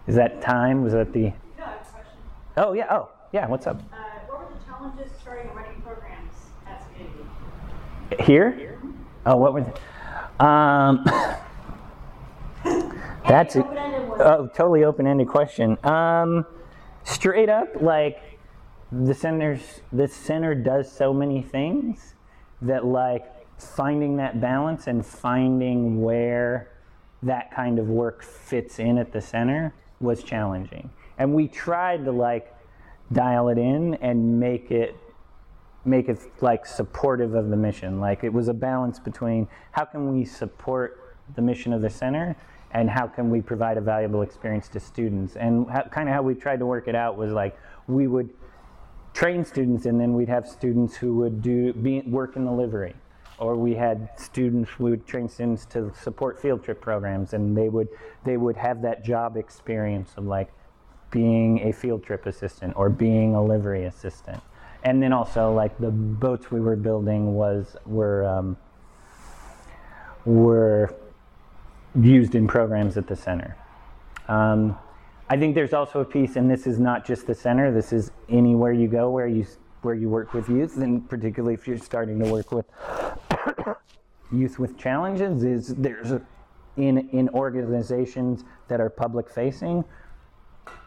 Is 0.07 0.17
that 0.17 0.43
time? 0.43 0.83
Was 0.83 0.93
that 0.93 1.13
the? 1.13 1.21
No, 1.21 1.33
I 1.59 1.65
have 1.65 1.81
a 1.81 1.91
question. 1.91 2.13
Oh 2.57 2.73
yeah. 2.73 2.87
Oh 2.91 3.09
yeah. 3.33 3.47
What's 3.47 3.67
up? 3.67 3.81
Uh, 3.93 3.97
what 4.27 4.41
were 4.41 4.59
the 4.59 4.65
challenges 4.65 5.11
starting 5.21 5.49
and 5.49 5.57
running 5.57 5.81
programs 5.83 6.35
at 6.67 6.85
Community? 6.93 7.25
Here? 8.21 8.79
Oh, 9.27 9.37
what 9.37 9.55
was? 9.55 9.65
Um, 10.41 11.05
that's 13.29 13.57
a, 13.57 13.63
Oh, 14.19 14.47
totally 14.55 14.85
open-ended 14.85 15.27
question. 15.27 15.77
Um, 15.85 16.47
straight 17.03 17.49
up, 17.49 17.81
like 17.81 18.39
the 18.93 19.15
center's 19.15 19.81
the 19.93 20.07
center 20.07 20.55
does 20.55 20.91
so 20.93 21.15
many 21.15 21.43
things 21.43 22.15
that 22.61 22.85
like 22.85 23.25
finding 23.59 24.17
that 24.19 24.41
balance 24.41 24.87
and 24.87 25.05
finding 25.05 26.03
where 26.03 26.71
that 27.23 27.51
kind 27.53 27.79
of 27.79 27.89
work 27.89 28.23
fits 28.23 28.79
in 28.79 28.99
at 28.99 29.13
the 29.13 29.21
center 29.21 29.73
was 30.01 30.23
challenging. 30.23 30.91
And 31.19 31.35
we 31.35 31.49
tried 31.49 32.05
to 32.05 32.13
like 32.13 32.55
dial 33.13 33.49
it 33.49 33.59
in 33.59 33.95
and 33.95 34.39
make 34.39 34.71
it 34.71 34.95
make 35.85 36.09
it 36.09 36.19
like 36.41 36.67
supportive 36.67 37.35
of 37.35 37.51
the 37.51 37.57
mission. 37.57 38.01
Like 38.01 38.25
it 38.25 38.33
was 38.33 38.49
a 38.49 38.55
balance 38.55 38.99
between 38.99 39.49
how 39.73 39.85
can 39.85 40.13
we 40.13 40.25
support 40.25 41.17
the 41.35 41.43
mission 41.43 41.73
of 41.73 41.83
the 41.83 41.91
center 41.91 42.37
and 42.73 42.89
how 42.89 43.07
can 43.07 43.31
we 43.31 43.41
provide 43.41 43.77
a 43.77 43.81
valuable 43.81 44.23
experience 44.23 44.69
to 44.69 44.81
students. 44.81 45.37
And 45.37 45.69
how, 45.69 45.83
kind 45.83 46.09
of 46.09 46.15
how 46.15 46.23
we 46.23 46.35
tried 46.35 46.59
to 46.61 46.67
work 46.67 46.89
it 46.89 46.95
out 46.95 47.17
was 47.17 47.33
like 47.33 47.59
we 47.87 48.07
would 48.07 48.31
train 49.13 49.45
students 49.45 49.87
and 49.87 50.01
then 50.01 50.15
we'd 50.15 50.29
have 50.29 50.49
students 50.49 50.97
who 50.97 51.17
would 51.17 51.43
do 51.43 51.73
be, 51.75 52.01
work 52.03 52.37
in 52.37 52.45
the 52.45 52.53
livery 52.53 52.95
or 53.39 53.57
we 53.57 53.75
had 53.75 54.09
students 54.17 54.79
we 54.79 54.91
would 54.91 55.07
train 55.07 55.29
students 55.29 55.67
to 55.67 55.93
support 56.01 56.41
field 56.41 56.65
trip 56.65 56.81
programs 56.81 57.35
and 57.35 57.57
they 57.57 57.69
would 57.69 57.89
they 58.25 58.39
would 58.39 58.57
have 58.57 58.81
that 58.81 59.05
job 59.05 59.37
experience 59.37 60.13
of 60.17 60.25
like 60.25 60.51
being 61.11 61.61
a 61.69 61.73
field 61.73 62.03
trip 62.03 62.25
assistant 62.25 62.73
or 62.75 62.89
being 62.89 63.35
a 63.35 63.45
livery 63.45 63.85
assistant 63.85 64.43
and 64.85 65.03
then 65.03 65.13
also 65.13 65.53
like 65.53 65.77
the 65.79 65.91
boats 65.91 66.51
we 66.51 66.61
were 66.61 66.77
building 66.77 67.35
was 67.35 67.77
were 67.87 68.25
um, 68.25 68.57
were 70.25 70.95
used 72.01 72.35
in 72.35 72.47
programs 72.47 72.97
at 72.97 73.07
the 73.07 73.17
center. 73.17 73.57
Um, 74.29 74.79
I 75.29 75.37
think 75.37 75.55
there's 75.55 75.73
also 75.73 76.01
a 76.01 76.05
piece, 76.05 76.37
and 76.37 76.51
this 76.51 76.67
is 76.67 76.79
not 76.79 77.07
just 77.07 77.27
the 77.27 77.35
center. 77.35 77.73
This 77.73 77.93
is 77.93 78.11
anywhere 78.29 78.73
you 78.73 78.89
go 78.89 79.11
where 79.11 79.29
you 79.29 79.47
where 79.83 79.95
you 79.95 80.09
work 80.09 80.33
with 80.33 80.49
youth, 80.49 80.77
and 80.77 81.09
particularly 81.09 81.55
if 81.55 81.67
you're 81.67 81.79
starting 81.79 82.19
to 82.23 82.31
work 82.31 82.53
with 82.53 82.67
youth 84.33 84.59
with 84.59 84.79
challenges. 84.79 85.45
Is 85.45 85.75
there's 85.77 86.13
a, 86.13 86.23
in 86.77 87.09
in 87.11 87.29
organizations 87.31 88.45
that 88.69 88.81
are 88.81 88.91
public 88.91 89.31
facing. 89.31 89.85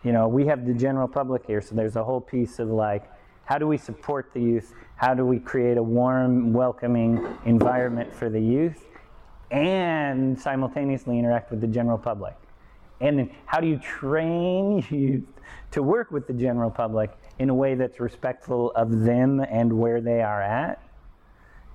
You 0.04 0.12
know, 0.12 0.28
we 0.28 0.46
have 0.46 0.66
the 0.66 0.74
general 0.74 1.08
public 1.08 1.46
here, 1.46 1.62
so 1.62 1.74
there's 1.74 1.96
a 1.96 2.04
whole 2.04 2.22
piece 2.22 2.60
of 2.60 2.70
like, 2.70 3.10
how 3.46 3.58
do 3.58 3.68
we 3.68 3.78
support 3.78 4.32
the 4.34 4.42
youth? 4.42 4.74
How 4.96 5.14
do 5.14 5.26
we 5.26 5.40
create 5.40 5.78
a 5.78 5.84
warm, 5.84 6.54
welcoming 6.54 7.26
environment 7.46 8.14
for 8.14 8.30
the 8.30 8.42
youth? 8.42 8.86
and 9.52 10.40
simultaneously 10.40 11.20
interact 11.20 11.52
with 11.52 11.62
the 11.62 11.68
general 11.68 11.98
public? 11.98 12.36
And 13.02 13.20
then 13.20 13.32
how 13.46 13.60
do 13.60 13.68
you 13.68 13.78
train 13.78 14.86
youth 14.90 15.24
to 15.72 15.84
work 15.84 16.12
with 16.12 16.28
the 16.28 16.34
general 16.34 16.72
public 16.72 17.12
in 17.40 17.50
a 17.50 17.54
way 17.54 17.76
that's 17.76 18.00
respectful 18.00 18.72
of 18.72 19.02
them 19.02 19.40
and 19.40 19.72
where 19.74 20.02
they 20.02 20.22
are 20.22 20.42
at? 20.42 20.82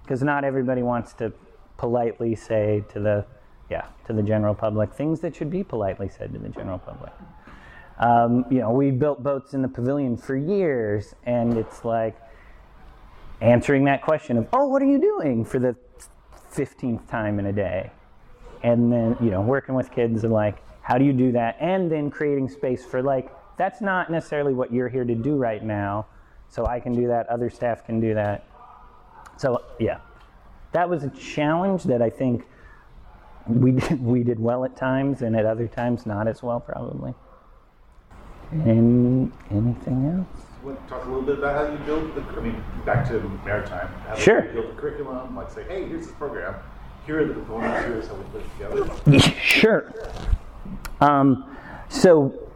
Because 0.03 0.23
not 0.23 0.45
everybody 0.45 0.83
wants 0.83 1.13
to 1.15 1.33
politely 1.77 2.35
say 2.35 2.85
to 2.91 3.01
the 3.01 3.25
yeah 3.71 3.87
to 4.07 4.13
the 4.13 4.23
general 4.23 4.55
public 4.55 4.93
things 4.93 5.21
that 5.21 5.35
should 5.35 5.49
be 5.49 5.65
politely 5.65 6.09
said 6.09 6.33
to 6.33 6.39
the 6.39 6.49
general 6.49 6.79
public. 6.79 7.13
Um, 8.01 8.47
you 8.51 8.61
know, 8.61 8.71
we 8.71 8.91
built 8.91 9.23
boats 9.23 9.53
in 9.53 9.61
the 9.61 9.69
pavilion 9.69 10.17
for 10.17 10.35
years, 10.35 11.15
and 11.25 11.57
it's 11.59 11.85
like 11.85 12.17
answering 13.43 13.85
that 13.85 14.03
question 14.03 14.39
of, 14.39 14.49
oh, 14.55 14.67
what 14.67 14.81
are 14.83 14.87
you 14.87 14.99
doing 14.99 15.45
for 15.45 15.59
the 15.59 15.77
15th 16.53 17.07
time 17.09 17.39
in 17.39 17.47
a 17.47 17.53
day? 17.53 17.91
And 18.63 18.91
then, 18.91 19.17
you 19.21 19.31
know, 19.31 19.43
working 19.43 19.75
with 19.75 19.91
kids 19.91 20.25
and 20.25 20.33
like, 20.33 20.63
how 20.83 20.97
do 20.97 21.05
you 21.05 21.13
do 21.13 21.31
that? 21.33 21.57
And 21.61 21.91
then 21.93 22.11
creating 22.11 22.49
space 22.49 22.85
for 22.85 23.03
like, 23.03 23.31
that's 23.59 23.83
not 23.83 24.11
necessarily 24.11 24.55
what 24.55 24.73
you're 24.73 24.89
here 24.89 25.05
to 25.05 25.15
do 25.15 25.37
right 25.37 25.63
now. 25.63 26.07
So 26.49 26.67
I 26.67 26.81
can 26.81 26.95
do 26.95 27.07
that, 27.09 27.29
other 27.29 27.51
staff 27.51 27.85
can 27.85 28.01
do 28.01 28.15
that. 28.15 28.47
So, 29.37 29.63
yeah, 29.79 29.99
that 30.73 30.89
was 30.89 31.05
a 31.05 31.11
challenge 31.11 31.85
that 31.85 32.01
I 32.01 32.09
think 32.09 32.47
we 33.47 33.73
did, 33.73 34.03
we 34.05 34.25
did 34.25 34.41
well 34.41 34.65
at 34.65 34.75
times 34.75 35.21
and 35.21 35.37
at 35.37 35.45
other 35.45 35.69
times 35.69 36.07
not 36.07 36.27
as 36.27 36.43
well, 36.43 36.61
probably. 36.61 37.15
And 38.51 39.33
anything 39.51 40.07
else? 40.07 40.45
Want 40.65 40.83
to 40.83 40.89
talk 40.89 41.05
a 41.05 41.09
little 41.09 41.23
bit 41.23 41.39
about 41.39 41.67
how 41.67 41.73
you 41.73 41.79
build 41.85 42.15
the, 42.15 42.21
I 42.21 42.41
mean, 42.41 42.63
back 42.85 43.09
to 43.09 43.21
maritime. 43.45 43.89
How 44.07 44.17
Sure. 44.17 44.45
You 44.47 44.53
build 44.53 44.77
the 44.77 44.81
curriculum, 44.81 45.37
like 45.37 45.51
say, 45.51 45.65
hey, 45.65 45.89
here's 45.89 46.07
this 46.07 46.15
program. 46.17 46.55
Here 47.07 47.23
are 47.23 47.27
the 47.27 47.35
components, 47.35 47.87
here's 47.87 48.09
how 48.09 48.15
we 48.15 48.25
put 48.25 48.43
it 48.43 49.09
together. 49.09 49.35
Sure. 49.41 49.93
Um, 51.01 51.57
so, 51.89 52.51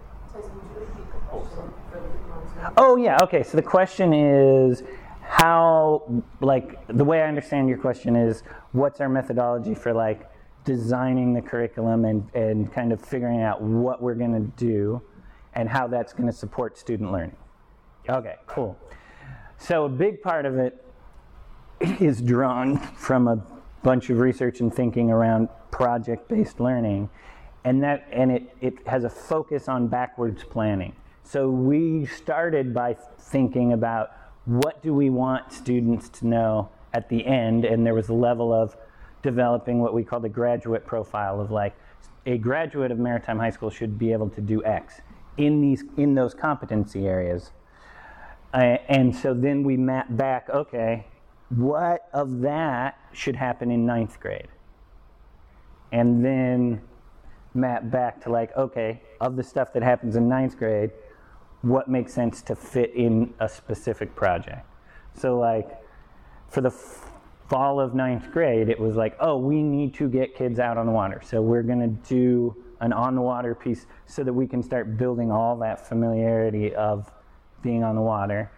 oh 2.77 2.97
yeah, 2.97 3.19
okay. 3.23 3.43
So 3.43 3.57
the 3.57 3.63
question 3.63 4.13
is 4.13 4.83
how, 5.23 6.23
like, 6.41 6.87
the 6.89 7.05
way 7.05 7.23
I 7.23 7.29
understand 7.29 7.69
your 7.69 7.79
question 7.79 8.17
is, 8.17 8.43
what's 8.73 9.01
our 9.01 9.09
methodology 9.09 9.75
for 9.75 9.93
like 9.93 10.31
designing 10.65 11.35
the 11.35 11.43
curriculum 11.43 12.05
and 12.05 12.29
and 12.35 12.73
kind 12.73 12.93
of 12.93 13.01
figuring 13.01 13.43
out 13.43 13.63
what 13.63 14.03
we're 14.03 14.15
going 14.15 14.33
to 14.35 14.53
do, 14.57 15.01
and 15.55 15.69
how 15.69 15.87
that's 15.87 16.13
going 16.13 16.27
to 16.27 16.33
support 16.33 16.77
student 16.77 17.13
learning. 17.13 17.37
Okay, 18.09 18.37
cool. 18.47 18.77
So 19.59 19.85
a 19.85 19.89
big 19.89 20.21
part 20.21 20.47
of 20.47 20.59
it 20.59 20.85
is 22.01 22.21
drawn 22.21 22.79
from 22.79 23.29
a 23.29 23.37
bunch 23.83 24.11
of 24.11 24.19
research 24.19 24.61
and 24.61 24.75
thinking 24.75 25.11
around 25.11 25.49
project-based 25.71 26.61
learning 26.61 27.11
and 27.65 27.83
that 27.83 28.07
and 28.13 28.31
it, 28.31 28.57
it 28.61 28.87
has 28.87 29.05
a 29.05 29.11
focus 29.11 29.69
on 29.69 29.89
backwards 29.89 30.45
planning 30.45 30.95
so 31.23 31.51
we 31.51 32.07
started 32.07 32.73
by 32.73 32.97
thinking 33.19 33.73
about 33.73 34.13
what 34.45 34.83
do 34.83 34.95
we 34.95 35.11
want 35.11 35.53
students 35.53 36.09
to 36.09 36.27
know 36.27 36.69
at 36.93 37.09
the 37.09 37.27
end 37.27 37.65
and 37.65 37.85
there 37.85 37.95
was 37.95 38.09
a 38.09 38.15
level 38.15 38.53
of 38.53 38.77
developing 39.23 39.81
what 39.81 39.93
we 39.93 40.05
call 40.05 40.21
the 40.21 40.29
graduate 40.29 40.87
profile 40.87 41.41
of 41.41 41.51
like 41.51 41.75
a 42.27 42.39
graduate 42.39 42.91
of 42.91 42.99
maritime 42.99 43.39
high 43.39 43.51
school 43.51 43.71
should 43.71 43.99
be 43.99 44.13
able 44.13 44.29
to 44.31 44.41
do 44.41 44.65
x 44.65 45.01
in 45.37 45.61
these 45.61 45.85
in 45.97 46.15
those 46.15 46.35
competency 46.35 47.07
areas 47.07 47.53
uh, 48.55 48.79
and 48.89 49.15
so 49.15 49.35
then 49.35 49.65
we 49.65 49.77
map 49.77 50.07
back, 50.11 50.49
okay, 50.49 51.05
what 51.49 52.09
of 52.13 52.41
that 52.43 52.97
should 53.13 53.35
happen 53.35 53.69
in 53.69 53.85
ninth 53.85 54.21
grade? 54.21 54.47
And 55.91 56.25
then 56.25 56.81
map 57.53 57.91
back 57.91 58.23
to 58.23 58.31
like, 58.31 58.57
okay, 58.57 59.03
of 59.21 59.35
the 59.35 59.43
stuff 59.43 59.73
that 59.73 59.83
happens 59.83 60.15
in 60.15 60.29
ninth 60.29 60.57
grade, 60.57 60.93
what 61.63 61.89
makes 61.89 62.15
sense 62.15 62.43
to 62.43 62.55
fit 62.55 62.95
in 62.95 63.35
a 63.41 63.49
specific 63.49 64.15
project. 64.15 64.65
So 65.17 65.37
like 65.37 65.69
for 66.49 66.61
the 66.61 66.69
f- 66.69 67.11
fall 67.49 67.81
of 67.81 67.93
ninth 67.93 68.31
grade, 68.31 68.69
it 68.69 68.79
was 68.79 68.95
like, 68.95 69.17
oh, 69.19 69.37
we 69.37 69.65
need 69.65 69.95
to 69.95 70.09
get 70.09 70.37
kids 70.37 70.61
out 70.61 70.79
on 70.79 70.87
the 70.87 70.93
water. 70.93 71.21
So 71.25 71.43
we're 71.43 71.63
gonna 71.65 71.89
do 71.89 72.64
an 72.85 72.93
on 72.93 73.15
the 73.15 73.21
water 73.23 73.55
piece 73.55 73.87
so 74.07 74.23
that 74.23 74.33
we 74.33 74.47
can 74.47 74.63
start 74.63 74.97
building 74.97 75.33
all 75.33 75.57
that 75.57 75.89
familiarity 75.89 76.75
of 76.75 77.11
being 77.63 77.83
on 77.83 77.97
the 77.97 78.03
water. 78.03 78.51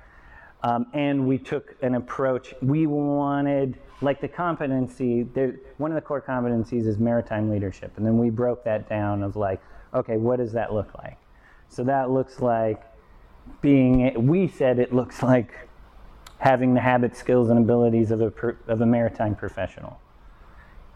Um, 0.62 0.86
and 0.94 1.28
we 1.28 1.38
took 1.38 1.76
an 1.82 1.94
approach. 1.94 2.52
We 2.60 2.86
wanted, 2.86 3.78
like 4.00 4.20
the 4.20 4.28
competency, 4.28 5.22
there, 5.22 5.56
one 5.78 5.92
of 5.92 5.94
the 5.94 6.00
core 6.00 6.20
competencies 6.20 6.86
is 6.86 6.98
maritime 6.98 7.48
leadership. 7.48 7.92
And 7.96 8.04
then 8.04 8.18
we 8.18 8.30
broke 8.30 8.64
that 8.64 8.88
down 8.88 9.22
of 9.22 9.36
like, 9.36 9.60
okay, 9.94 10.16
what 10.16 10.38
does 10.38 10.52
that 10.52 10.74
look 10.74 10.92
like? 10.98 11.18
So 11.68 11.84
that 11.84 12.10
looks 12.10 12.40
like 12.40 12.82
being, 13.60 14.26
we 14.26 14.48
said 14.48 14.80
it 14.80 14.92
looks 14.92 15.22
like 15.22 15.52
having 16.38 16.74
the 16.74 16.80
habits, 16.80 17.18
skills, 17.18 17.48
and 17.48 17.58
abilities 17.58 18.10
of 18.10 18.20
a, 18.20 18.32
of 18.66 18.80
a 18.80 18.86
maritime 18.86 19.36
professional. 19.36 20.00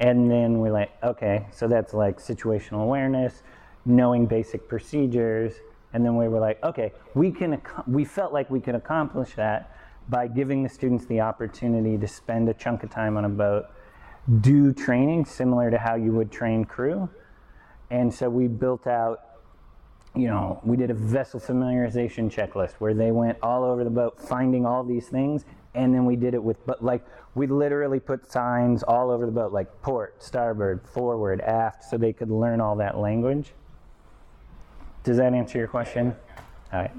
And 0.01 0.30
then 0.30 0.59
we're 0.59 0.72
like, 0.72 0.90
okay, 1.03 1.46
so 1.53 1.68
that's 1.68 1.92
like 1.92 2.18
situational 2.18 2.82
awareness, 2.82 3.42
knowing 3.84 4.26
basic 4.26 4.66
procedures, 4.66 5.53
and 5.92 6.05
then 6.05 6.16
we 6.16 6.26
were 6.28 6.40
like, 6.40 6.62
okay, 6.64 6.92
we 7.14 7.30
can. 7.30 7.55
ac- 7.55 7.82
We 7.86 8.05
felt 8.05 8.32
like 8.32 8.48
we 8.51 8.61
could 8.61 8.74
accomplish 8.74 9.34
that 9.34 9.76
by 10.09 10.26
giving 10.26 10.62
the 10.62 10.68
students 10.68 11.05
the 11.07 11.20
opportunity 11.20 11.98
to 11.98 12.09
spend 12.09 12.48
a 12.48 12.55
chunk 12.55 12.82
of 12.82 12.90
time 12.90 13.16
on 13.16 13.24
a 13.26 13.28
boat, 13.28 13.66
do 14.40 14.72
training 14.72 15.24
similar 15.26 15.70
to 15.70 15.78
how 15.78 15.96
you 15.96 16.12
would 16.12 16.30
train 16.32 16.64
crew, 16.64 17.09
and 17.90 18.12
so 18.12 18.30
we 18.30 18.48
built 18.48 18.86
out. 18.86 19.20
You 20.14 20.26
know, 20.26 20.61
we 20.64 20.76
did 20.76 20.90
a 20.90 20.94
vessel 20.94 21.38
familiarization 21.38 22.28
checklist 22.32 22.72
where 22.80 22.94
they 22.94 23.12
went 23.12 23.38
all 23.44 23.62
over 23.62 23.84
the 23.84 23.90
boat 23.90 24.20
finding 24.20 24.66
all 24.66 24.82
these 24.82 25.09
things, 25.09 25.44
and 25.74 25.94
then 25.94 26.04
we 26.04 26.16
did 26.16 26.34
it 26.34 26.42
with, 26.42 26.64
but 26.66 26.84
like 26.84 27.04
we 27.34 27.46
literally 27.46 28.00
put 28.00 28.30
signs 28.30 28.82
all 28.82 29.10
over 29.10 29.26
the 29.26 29.32
boat, 29.32 29.52
like 29.52 29.68
port, 29.82 30.22
starboard, 30.22 30.86
forward, 30.86 31.40
aft, 31.40 31.84
so 31.84 31.96
they 31.96 32.12
could 32.12 32.30
learn 32.30 32.60
all 32.60 32.76
that 32.76 32.98
language. 32.98 33.52
Does 35.04 35.16
that 35.16 35.32
answer 35.32 35.58
your 35.58 35.68
question? 35.68 36.14
All 36.72 36.80
right. 36.80 36.90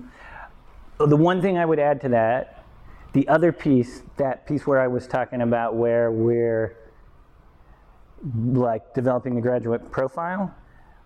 Oh, 0.99 1.05
The 1.05 1.17
one 1.17 1.41
thing 1.41 1.57
I 1.57 1.65
would 1.65 1.79
add 1.79 2.01
to 2.01 2.09
that, 2.09 2.63
the 3.13 3.27
other 3.27 3.51
piece, 3.51 4.03
that 4.17 4.47
piece 4.47 4.65
where 4.65 4.79
I 4.79 4.87
was 4.87 5.07
talking 5.07 5.41
about 5.41 5.75
where 5.75 6.11
we're 6.11 6.77
like 8.53 8.93
developing 8.93 9.35
the 9.35 9.41
graduate 9.41 9.91
profile, 9.91 10.53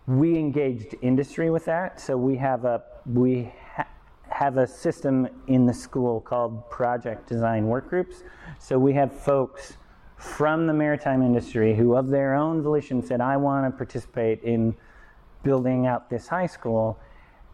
we 0.08 0.38
engaged 0.38 0.96
industry 1.02 1.50
with 1.50 1.66
that. 1.66 2.00
So 2.00 2.16
we 2.18 2.38
have 2.38 2.66
a 2.66 2.84
we 3.06 3.52
have 4.30 4.58
a 4.58 4.68
system 4.68 5.28
in 5.48 5.66
the 5.66 5.74
school 5.74 6.22
called 6.22 6.70
project 6.70 7.28
design 7.28 7.68
work 7.68 7.90
groups. 7.90 8.24
So 8.60 8.78
we 8.78 8.94
have 8.94 9.14
folks 9.14 9.78
from 10.18 10.68
the 10.68 10.74
maritime 10.74 11.22
industry 11.22 11.76
who, 11.76 11.96
of 11.96 12.08
their 12.08 12.36
own 12.36 12.62
volition, 12.62 13.02
said, 13.02 13.22
"I 13.22 13.38
want 13.38 13.72
to 13.72 13.78
participate 13.78 14.42
in 14.44 14.76
building 15.44 15.88
out 15.88 16.10
this 16.10 16.28
high 16.28 16.48
school." 16.48 16.98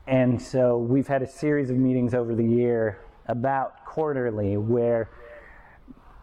And 0.07 0.41
so 0.41 0.77
we've 0.77 1.07
had 1.07 1.21
a 1.21 1.27
series 1.27 1.69
of 1.69 1.77
meetings 1.77 2.13
over 2.13 2.35
the 2.35 2.45
year, 2.45 2.99
about 3.27 3.85
quarterly, 3.85 4.57
where 4.57 5.09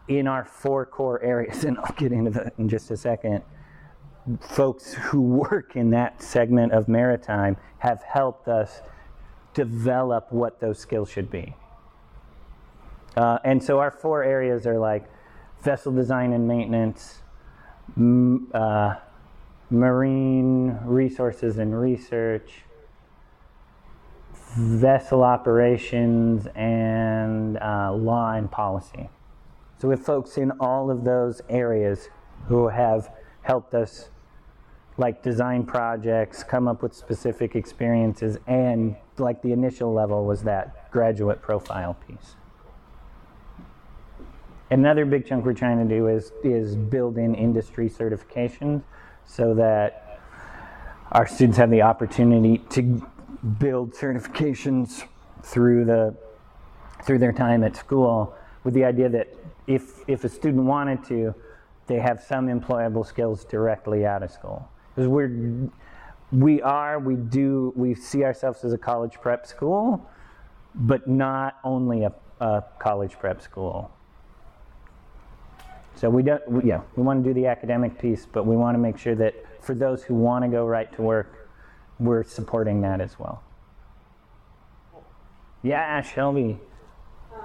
in 0.07 0.27
our 0.27 0.43
four 0.43 0.85
core 0.85 1.21
areas, 1.23 1.63
and 1.65 1.77
I'll 1.77 1.95
get 1.95 2.11
into 2.11 2.31
that 2.31 2.53
in 2.57 2.67
just 2.67 2.91
a 2.91 2.97
second, 2.97 3.43
folks 4.41 4.93
who 4.93 5.21
work 5.21 5.75
in 5.75 5.91
that 5.91 6.21
segment 6.21 6.73
of 6.73 6.87
maritime 6.87 7.57
have 7.79 8.03
helped 8.03 8.47
us 8.47 8.81
develop 9.65 10.31
what 10.31 10.59
those 10.61 10.79
skills 10.79 11.09
should 11.09 11.29
be. 11.29 11.53
Uh, 13.17 13.39
and 13.43 13.61
so 13.61 13.79
our 13.79 13.91
four 13.91 14.23
areas 14.23 14.65
are 14.65 14.79
like 14.79 15.03
vessel 15.61 15.91
design 15.91 16.31
and 16.31 16.47
maintenance, 16.47 17.21
m- 17.97 18.47
uh, 18.53 18.95
marine 19.69 20.79
resources 20.85 21.57
and 21.57 21.77
research, 21.77 22.63
vessel 24.55 25.23
operations, 25.23 26.47
and 26.55 27.57
uh, 27.57 27.91
law 27.93 28.33
and 28.33 28.49
policy. 28.49 29.09
So 29.77 29.89
we 29.89 29.95
have 29.95 30.05
folks 30.05 30.37
in 30.37 30.51
all 30.59 30.89
of 30.89 31.03
those 31.03 31.41
areas 31.49 32.07
who 32.47 32.69
have 32.69 33.11
helped 33.41 33.73
us 33.73 34.09
like 34.99 35.23
design 35.23 35.63
projects, 35.63 36.43
come 36.43 36.67
up 36.67 36.83
with 36.83 36.93
specific 36.93 37.55
experiences, 37.55 38.37
and 38.47 38.97
like 39.17 39.41
the 39.41 39.53
initial 39.53 39.93
level 39.93 40.25
was 40.25 40.43
that 40.43 40.91
graduate 40.91 41.41
profile 41.41 41.95
piece. 42.05 42.35
Another 44.69 45.05
big 45.05 45.25
chunk 45.25 45.45
we're 45.45 45.53
trying 45.53 45.79
to 45.87 45.95
do 45.95 46.07
is 46.07 46.33
is 46.43 46.75
build 46.75 47.17
in 47.17 47.33
industry 47.33 47.89
certifications 47.89 48.83
so 49.25 49.53
that 49.53 50.19
our 51.13 51.25
students 51.25 51.57
have 51.57 51.71
the 51.71 51.81
opportunity 51.81 52.57
to 52.69 53.01
build 53.57 53.93
certifications 53.93 55.05
through 55.43 55.85
the 55.85 56.13
through 57.03 57.19
their 57.19 57.31
time 57.31 57.63
at 57.63 57.75
school 57.75 58.35
with 58.65 58.73
the 58.73 58.83
idea 58.83 59.07
that 59.07 59.33
if 59.65 60.07
if 60.09 60.25
a 60.25 60.29
student 60.29 60.65
wanted 60.65 61.03
to, 61.05 61.33
they 61.87 61.99
have 61.99 62.21
some 62.21 62.47
employable 62.47 63.05
skills 63.05 63.45
directly 63.45 64.05
out 64.05 64.21
of 64.21 64.29
school. 64.29 64.69
Because 64.99 65.07
we're 65.07 65.69
we 66.33 66.61
are 66.61 66.99
we 66.99 67.15
do 67.15 67.71
we 67.77 67.95
see 67.95 68.25
ourselves 68.25 68.65
as 68.65 68.73
a 68.73 68.77
college 68.77 69.13
prep 69.21 69.47
school, 69.47 70.05
but 70.75 71.07
not 71.07 71.55
only 71.63 72.03
a, 72.03 72.11
a 72.41 72.65
college 72.79 73.13
prep 73.13 73.41
school. 73.41 73.91
So 75.95 76.09
we 76.09 76.21
don't, 76.21 76.45
we, 76.51 76.67
yeah, 76.67 76.81
we 76.97 77.03
want 77.03 77.23
to 77.23 77.29
do 77.29 77.33
the 77.33 77.47
academic 77.47 77.97
piece, 77.97 78.25
but 78.25 78.45
we 78.45 78.57
want 78.57 78.75
to 78.75 78.77
make 78.77 78.97
sure 78.97 79.15
that 79.15 79.35
for 79.61 79.73
those 79.73 80.03
who 80.03 80.15
want 80.15 80.43
to 80.43 80.49
go 80.49 80.65
right 80.65 80.91
to 80.91 81.01
work, 81.01 81.49
we're 81.97 82.25
supporting 82.25 82.81
that 82.81 82.99
as 82.99 83.17
well. 83.17 83.41
Yeah, 85.63 86.01
Shelby. 86.01 86.59
Um, 87.33 87.39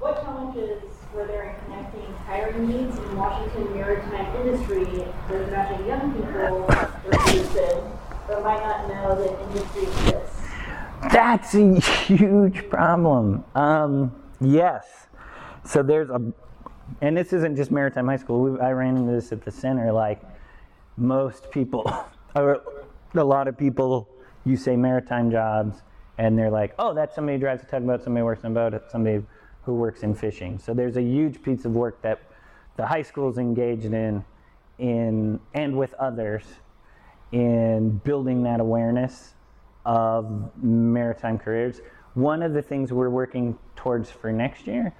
What 0.00 0.22
challenges 0.22 0.91
were 1.14 1.26
there 1.26 1.50
in 1.50 1.64
connecting 1.64 2.14
hiring 2.24 2.68
needs 2.68 2.96
in 2.96 3.16
Washington 3.16 3.74
maritime 3.74 4.34
industry 4.36 4.84
with 5.28 5.50
matching 5.50 5.86
young 5.86 6.12
people 6.14 6.66
interested 7.04 7.82
but 8.26 8.42
might 8.42 8.60
not 8.60 8.88
know 8.88 9.22
that 9.22 9.40
industry 9.48 9.82
exists? 9.82 10.40
That's 11.12 11.54
a 11.54 11.80
huge 11.80 12.68
problem. 12.70 13.44
Um, 13.54 14.14
yes. 14.40 14.86
So 15.64 15.82
there's 15.82 16.08
a, 16.08 16.32
and 17.02 17.16
this 17.16 17.32
isn't 17.32 17.56
just 17.56 17.70
Maritime 17.70 18.06
High 18.06 18.16
School. 18.16 18.42
We, 18.42 18.60
I 18.60 18.72
ran 18.72 18.96
into 18.96 19.12
this 19.12 19.32
at 19.32 19.44
the 19.44 19.50
center. 19.50 19.92
Like 19.92 20.22
most 20.96 21.50
people, 21.50 21.92
or 22.36 22.62
a 23.14 23.24
lot 23.24 23.48
of 23.48 23.58
people, 23.58 24.08
you 24.44 24.56
say 24.56 24.76
maritime 24.76 25.30
jobs, 25.30 25.82
and 26.16 26.38
they're 26.38 26.50
like, 26.50 26.74
oh, 26.78 26.94
that's 26.94 27.14
somebody 27.14 27.36
who 27.36 27.40
drives 27.40 27.62
a 27.62 27.66
tugboat, 27.66 28.02
somebody 28.02 28.22
works 28.22 28.44
on 28.44 28.52
a 28.52 28.54
boat, 28.54 28.82
somebody 28.90 29.22
who 29.64 29.74
works 29.74 30.02
in 30.02 30.14
fishing. 30.14 30.58
So 30.58 30.74
there's 30.74 30.96
a 30.96 31.02
huge 31.02 31.42
piece 31.42 31.64
of 31.64 31.72
work 31.72 32.02
that 32.02 32.20
the 32.76 32.86
high 32.86 33.02
school 33.02 33.30
is 33.30 33.38
engaged 33.38 33.84
in, 33.84 34.24
in 34.78 35.40
and 35.54 35.76
with 35.76 35.94
others, 35.94 36.44
in 37.32 37.90
building 38.04 38.42
that 38.42 38.60
awareness 38.60 39.34
of 39.84 40.50
maritime 40.62 41.38
careers. 41.38 41.80
One 42.14 42.42
of 42.42 42.52
the 42.52 42.62
things 42.62 42.92
we're 42.92 43.10
working 43.10 43.58
towards 43.76 44.10
for 44.10 44.32
next 44.32 44.66
year 44.66 44.92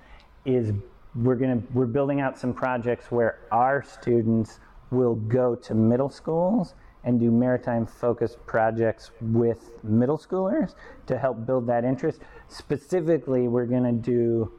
is 0.45 0.73
we're 1.15 1.37
to 1.61 1.67
we're 1.75 1.87
building 1.87 2.21
out 2.21 2.39
some 2.39 2.55
projects 2.55 3.11
where 3.11 3.41
our 3.51 3.83
students 3.83 4.61
will 4.91 5.15
go 5.15 5.55
to 5.55 5.75
middle 5.75 6.09
schools 6.09 6.75
and 7.05 7.19
do 7.19 7.31
maritime 7.31 7.87
focused 7.87 8.45
projects 8.47 9.11
with 9.21 9.71
middle 9.83 10.19
schoolers 10.19 10.75
to 11.07 11.19
help 11.19 11.45
build 11.47 11.67
that 11.67 11.85
interest. 11.85 12.21
Specifically, 12.49 13.49
we're 13.49 13.67
going 13.67 13.85
to 13.85 13.93
do 13.93 14.53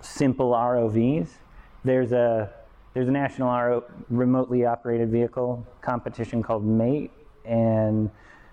simple 0.00 0.52
ROVs. 0.52 1.28
There's 1.84 2.12
a 2.12 2.52
there's 2.92 3.08
a 3.08 3.12
national 3.12 3.48
RO, 3.48 3.84
remotely 4.08 4.64
operated 4.64 5.10
vehicle 5.10 5.64
competition 5.80 6.42
called 6.42 6.64
MATE, 6.64 7.12
and 7.44 8.10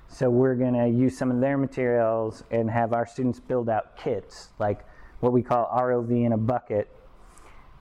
so 0.07 0.30
we're 0.30 0.55
going 0.55 0.75
to 0.75 0.88
use 0.88 1.17
some 1.17 1.32
of 1.32 1.39
their 1.39 1.57
materials 1.57 2.43
and 2.51 2.69
have 2.69 2.93
our 2.93 3.07
students 3.07 3.39
build 3.39 3.67
out 3.67 3.97
kits, 3.97 4.49
like 4.59 4.86
what 5.21 5.34
we 5.34 5.41
call 5.41 5.67
ROV 5.75 6.25
in 6.25 6.34
a 6.34 6.38
bucket, 6.38 6.88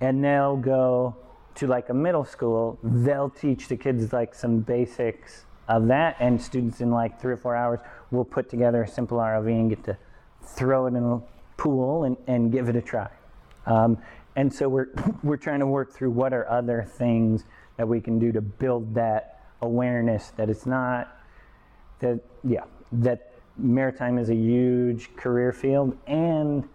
and 0.01 0.25
they'll 0.25 0.57
go 0.57 1.15
to 1.57 1.67
like 1.67 1.89
a 1.89 1.95
middle 1.95 2.25
school. 2.25 2.79
They'll 2.83 3.31
teach 3.31 3.69
the 3.69 3.77
kids 3.77 4.13
like 4.13 4.35
some 4.35 4.61
basics 4.61 5.45
of 5.69 5.89
that, 5.89 6.17
and 6.21 6.41
students 6.41 6.81
in 6.81 6.91
like 6.91 7.21
three 7.21 7.33
or 7.33 7.37
four 7.37 7.57
hours 7.57 7.81
will 8.11 8.25
put 8.25 8.49
together 8.49 8.83
a 8.83 8.89
simple 8.89 9.19
ROV 9.19 9.49
and 9.49 9.69
get 9.69 9.85
to 9.85 9.97
throw 10.43 10.87
it 10.87 10.95
in 10.95 11.03
a 11.03 11.21
pool 11.57 12.05
and, 12.05 12.17
and 12.27 12.53
give 12.53 12.69
it 12.69 12.77
a 12.77 12.83
try. 12.83 13.11
Um, 13.67 13.99
and 14.37 14.53
so 14.53 14.69
we're 14.69 14.89
we're 15.23 15.37
trying 15.37 15.61
to 15.61 15.67
work 15.67 15.93
through 15.93 16.11
what 16.11 16.33
are 16.33 16.49
other 16.49 16.87
things 16.89 17.45
that 17.77 17.89
we 17.89 18.01
can 18.01 18.19
do 18.19 18.33
to 18.33 18.41
build 18.41 18.95
that 18.95 19.41
awareness 19.63 20.29
that 20.37 20.51
it's 20.51 20.67
not 20.67 21.19
that 22.01 22.21
yeah 22.45 22.65
that 22.93 23.33
maritime 23.57 24.19
is 24.19 24.29
a 24.29 24.35
huge 24.35 25.15
career 25.17 25.51
field 25.53 25.97
and 26.07 26.69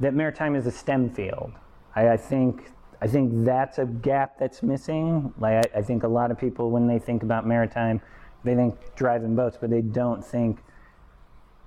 that 0.00 0.14
maritime 0.14 0.56
is 0.56 0.66
a 0.66 0.72
STEM 0.72 1.10
field. 1.10 1.52
I, 1.94 2.10
I 2.10 2.16
think 2.16 2.70
I 3.00 3.06
think 3.06 3.44
that's 3.44 3.78
a 3.78 3.84
gap 3.84 4.38
that's 4.38 4.62
missing. 4.62 5.32
Like 5.38 5.66
I, 5.74 5.78
I 5.78 5.82
think 5.82 6.02
a 6.02 6.08
lot 6.08 6.30
of 6.30 6.38
people 6.38 6.70
when 6.70 6.86
they 6.86 6.98
think 6.98 7.22
about 7.22 7.46
maritime, 7.46 8.00
they 8.44 8.54
think 8.54 8.76
driving 8.96 9.34
boats, 9.34 9.58
but 9.60 9.70
they 9.70 9.82
don't 9.82 10.24
think 10.24 10.58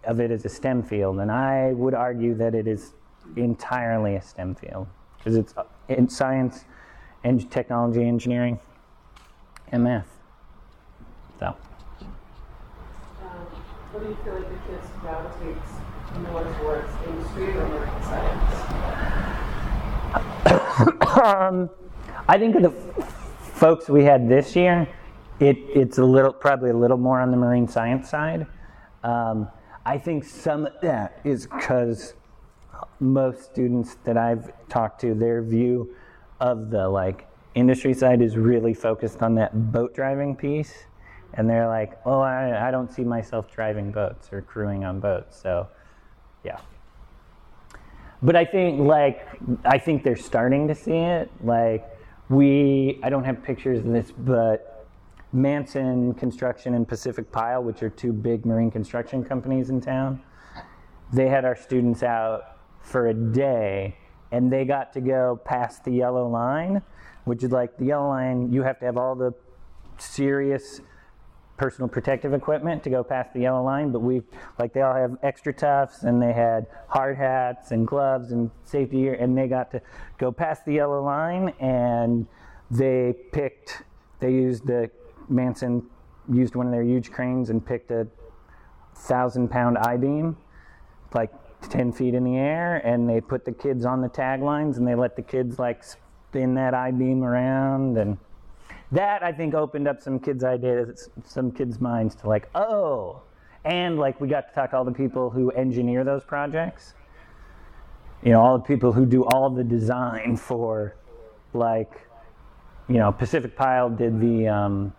of 0.04 0.20
it 0.20 0.32
as 0.32 0.46
a 0.46 0.50
STEM 0.50 0.84
field. 0.84 1.20
And 1.20 1.32
I 1.32 1.74
would 1.74 1.94
argue 1.94 2.34
that 2.36 2.56
it 2.56 2.68
is 2.68 2.94
entirely 3.36 4.16
a 4.16 4.22
STEM 4.22 4.56
field 4.56 4.88
because 5.18 5.36
it's 5.36 5.54
in 5.90 6.08
science, 6.08 6.66
and 7.24 7.50
technology, 7.52 8.04
engineering, 8.08 8.60
and 9.72 9.84
math. 9.84 10.08
So. 11.40 11.48
Um, 11.48 11.56
what 13.92 14.04
do 14.04 14.10
you 14.10 14.18
feel 14.24 14.36
like 14.36 14.50
the 14.50 14.72
kids 14.72 14.88
gravitates 15.02 15.72
more 16.32 16.44
towards 16.60 16.90
industry 17.06 17.58
or 17.58 17.68
marine 17.68 18.04
science? 18.04 18.97
Um, 21.24 21.70
I 22.28 22.38
think 22.38 22.56
of 22.56 22.64
the 22.64 22.72
folks 23.56 23.90
we 23.90 24.04
had 24.04 24.30
this 24.30 24.56
year, 24.56 24.88
it, 25.40 25.58
it's 25.74 25.98
a 25.98 26.04
little 26.04 26.34
probably 26.34 26.70
a 26.70 26.78
little 26.78 26.98
more 26.98 27.20
on 27.20 27.32
the 27.32 27.38
marine 27.38 27.68
science 27.68 28.10
side. 28.10 28.48
Um, 29.04 29.50
I 29.86 29.98
think 29.98 30.24
some 30.24 30.66
of 30.66 30.74
that 30.82 31.22
is 31.24 31.48
because 31.48 32.14
most 33.00 33.46
students 33.46 33.98
that 34.04 34.18
I've 34.18 34.52
talked 34.68 35.02
to, 35.02 35.14
their 35.14 35.42
view 35.42 35.96
of 36.40 36.70
the 36.70 36.88
like 36.88 37.28
industry 37.56 37.94
side 37.94 38.22
is 38.22 38.38
really 38.38 38.74
focused 38.74 39.22
on 39.22 39.36
that 39.36 39.72
boat 39.72 39.96
driving 39.96 40.36
piece, 40.36 40.74
and 41.34 41.50
they're 41.50 41.68
like, 41.68 41.98
"Oh, 42.06 42.20
I, 42.20 42.68
I 42.68 42.72
don't 42.72 42.92
see 42.92 43.04
myself 43.04 43.52
driving 43.52 43.92
boats 43.92 44.30
or 44.32 44.42
crewing 44.42 44.86
on 44.86 45.00
boats." 45.00 45.40
So, 45.42 45.68
yeah. 46.44 46.60
But 48.22 48.36
I 48.36 48.46
think 48.46 48.80
like 48.80 49.28
I 49.64 49.78
think 49.78 50.04
they're 50.04 50.16
starting 50.16 50.68
to 50.68 50.76
see 50.76 50.98
it. 50.98 51.32
Like 51.44 51.88
we, 52.30 53.00
I 53.04 53.10
don't 53.10 53.24
have 53.24 53.44
pictures 53.44 53.80
of 53.80 53.92
this, 53.92 54.12
but 54.12 54.88
Manson 55.34 56.14
Construction 56.16 56.74
and 56.74 56.88
Pacific 56.88 57.32
Pile, 57.32 57.64
which 57.64 57.84
are 57.84 57.90
two 57.90 58.12
big 58.12 58.46
marine 58.46 58.72
construction 58.72 59.24
companies 59.24 59.70
in 59.70 59.82
town, 59.82 60.22
they 61.14 61.30
had 61.30 61.46
our 61.46 61.56
students 61.56 62.04
out 62.04 62.58
for 62.82 63.08
a 63.08 63.14
day 63.14 63.98
and 64.32 64.52
they 64.52 64.66
got 64.66 64.94
to 64.94 65.02
go 65.02 65.40
past 65.46 65.84
the 65.84 65.92
yellow 65.92 66.28
line, 66.28 66.82
which 67.26 67.44
is 67.44 67.52
like 67.52 67.78
the 67.78 67.86
yellow 67.86 68.10
line, 68.10 68.52
you 68.52 68.64
have 68.64 68.80
to 68.80 68.86
have 68.86 68.98
all 68.98 69.16
the 69.16 69.34
serious 69.98 70.82
personal 71.58 71.90
protective 71.90 72.34
equipment 72.34 72.84
to 72.84 72.90
go 72.90 73.04
past 73.04 73.34
the 73.34 73.42
yellow 73.42 73.64
line, 73.64 73.92
but 73.92 74.00
we 74.00 74.22
like 74.60 74.74
they 74.74 74.82
all 74.82 74.94
have 74.94 75.12
XtraTufs 75.24 76.04
and 76.04 76.22
they 76.22 76.32
had 76.32 76.68
hard 76.88 77.18
hats 77.18 77.72
and 77.72 77.88
gloves 77.88 78.32
and 78.32 78.52
safety 78.64 79.02
gear 79.02 79.16
and 79.16 79.38
they 79.38 79.48
got 79.48 79.72
to 79.72 79.82
go 80.18 80.32
past 80.32 80.66
the 80.66 80.74
yellow 80.74 81.04
line 81.04 81.50
and 81.60 82.28
they 82.70 83.16
picked 83.32 83.84
they 84.20 84.32
used 84.32 84.66
the 84.68 84.90
Manson 85.30 85.84
used 86.32 86.56
one 86.56 86.68
of 86.68 86.72
their 86.72 86.84
huge 86.84 87.12
cranes 87.12 87.50
and 87.50 87.66
picked 87.66 87.92
a 87.92 88.08
thousand 88.96 89.50
pound 89.50 89.78
I 89.78 89.98
beam 89.98 90.38
like 91.14 91.32
10 91.70 91.92
feet 91.92 92.14
in 92.14 92.24
the 92.24 92.36
air 92.36 92.78
and 92.86 93.10
they 93.10 93.20
put 93.20 93.46
the 93.46 93.52
kids 93.52 93.86
on 93.86 94.02
the 94.02 94.10
taglines 94.10 94.78
and 94.78 94.88
they 94.88 94.96
let 94.96 95.16
the 95.16 95.22
kids 95.22 95.58
like 95.58 95.84
spin 95.84 96.54
that 96.56 96.74
I 96.74 96.92
beam 96.92 97.24
around 97.24 97.98
and 97.98 98.18
that 98.92 99.24
I 99.24 99.32
think 99.32 99.54
opened 99.54 99.88
up 99.88 100.02
some 100.02 100.20
kids' 100.20 100.44
ideas, 100.44 101.10
some 101.26 101.52
kids' 101.52 101.80
minds 101.80 102.16
to 102.16 102.28
like, 102.28 102.50
oh, 102.56 103.22
and 103.66 104.00
like 104.00 104.20
we 104.22 104.28
got 104.28 104.48
to 104.50 104.56
talk 104.56 104.72
to 104.72 104.78
all 104.78 104.86
the 104.86 104.92
people 104.92 105.30
who 105.30 105.52
engineer 105.52 106.04
those 106.04 106.24
projects. 106.24 106.94
You 108.24 108.32
know, 108.32 108.42
all 108.42 108.58
the 108.58 108.64
people 108.64 108.92
who 108.92 109.06
do 109.06 109.26
all 109.26 109.50
the 109.50 109.64
design 109.64 110.38
for, 110.38 110.96
like, 111.54 112.08
you 112.88 112.96
know, 112.96 113.12
Pacific 113.12 113.56
Pile 113.56 113.90
did 113.90 114.20
the 114.20 114.48
um, 114.48 114.94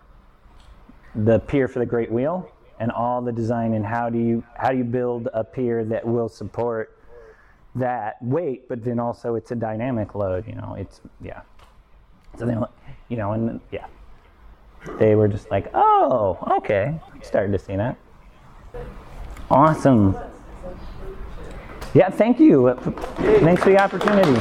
the 1.15 1.39
pier 1.39 1.67
for 1.67 1.79
the 1.79 1.85
Great 1.85 2.11
Wheel, 2.11 2.49
and 2.79 2.91
all 2.91 3.21
the 3.21 3.31
design 3.31 3.73
and 3.73 3.85
how 3.85 4.09
do 4.09 4.17
you 4.17 4.43
how 4.55 4.71
do 4.71 4.77
you 4.77 4.83
build 4.83 5.27
a 5.33 5.43
pier 5.43 5.83
that 5.85 6.05
will 6.05 6.29
support 6.29 6.95
that 7.75 8.21
weight, 8.21 8.67
but 8.69 8.83
then 8.83 8.99
also 8.99 9.35
it's 9.35 9.51
a 9.51 9.55
dynamic 9.55 10.15
load. 10.15 10.47
You 10.47 10.55
know, 10.55 10.75
it's 10.77 11.01
yeah. 11.21 11.41
So 12.37 12.45
they, 12.45 12.55
you 13.09 13.17
know, 13.17 13.31
and 13.33 13.59
yeah, 13.71 13.87
they 14.97 15.15
were 15.15 15.27
just 15.27 15.49
like, 15.51 15.69
oh, 15.73 16.37
okay, 16.57 16.99
starting 17.21 17.51
to 17.51 17.59
see 17.59 17.75
that. 17.75 17.97
Awesome. 19.49 20.15
Yeah, 21.93 22.09
thank 22.09 22.39
you. 22.39 22.73
Thanks 23.17 23.63
for 23.63 23.71
the 23.71 23.81
opportunity. 23.81 24.39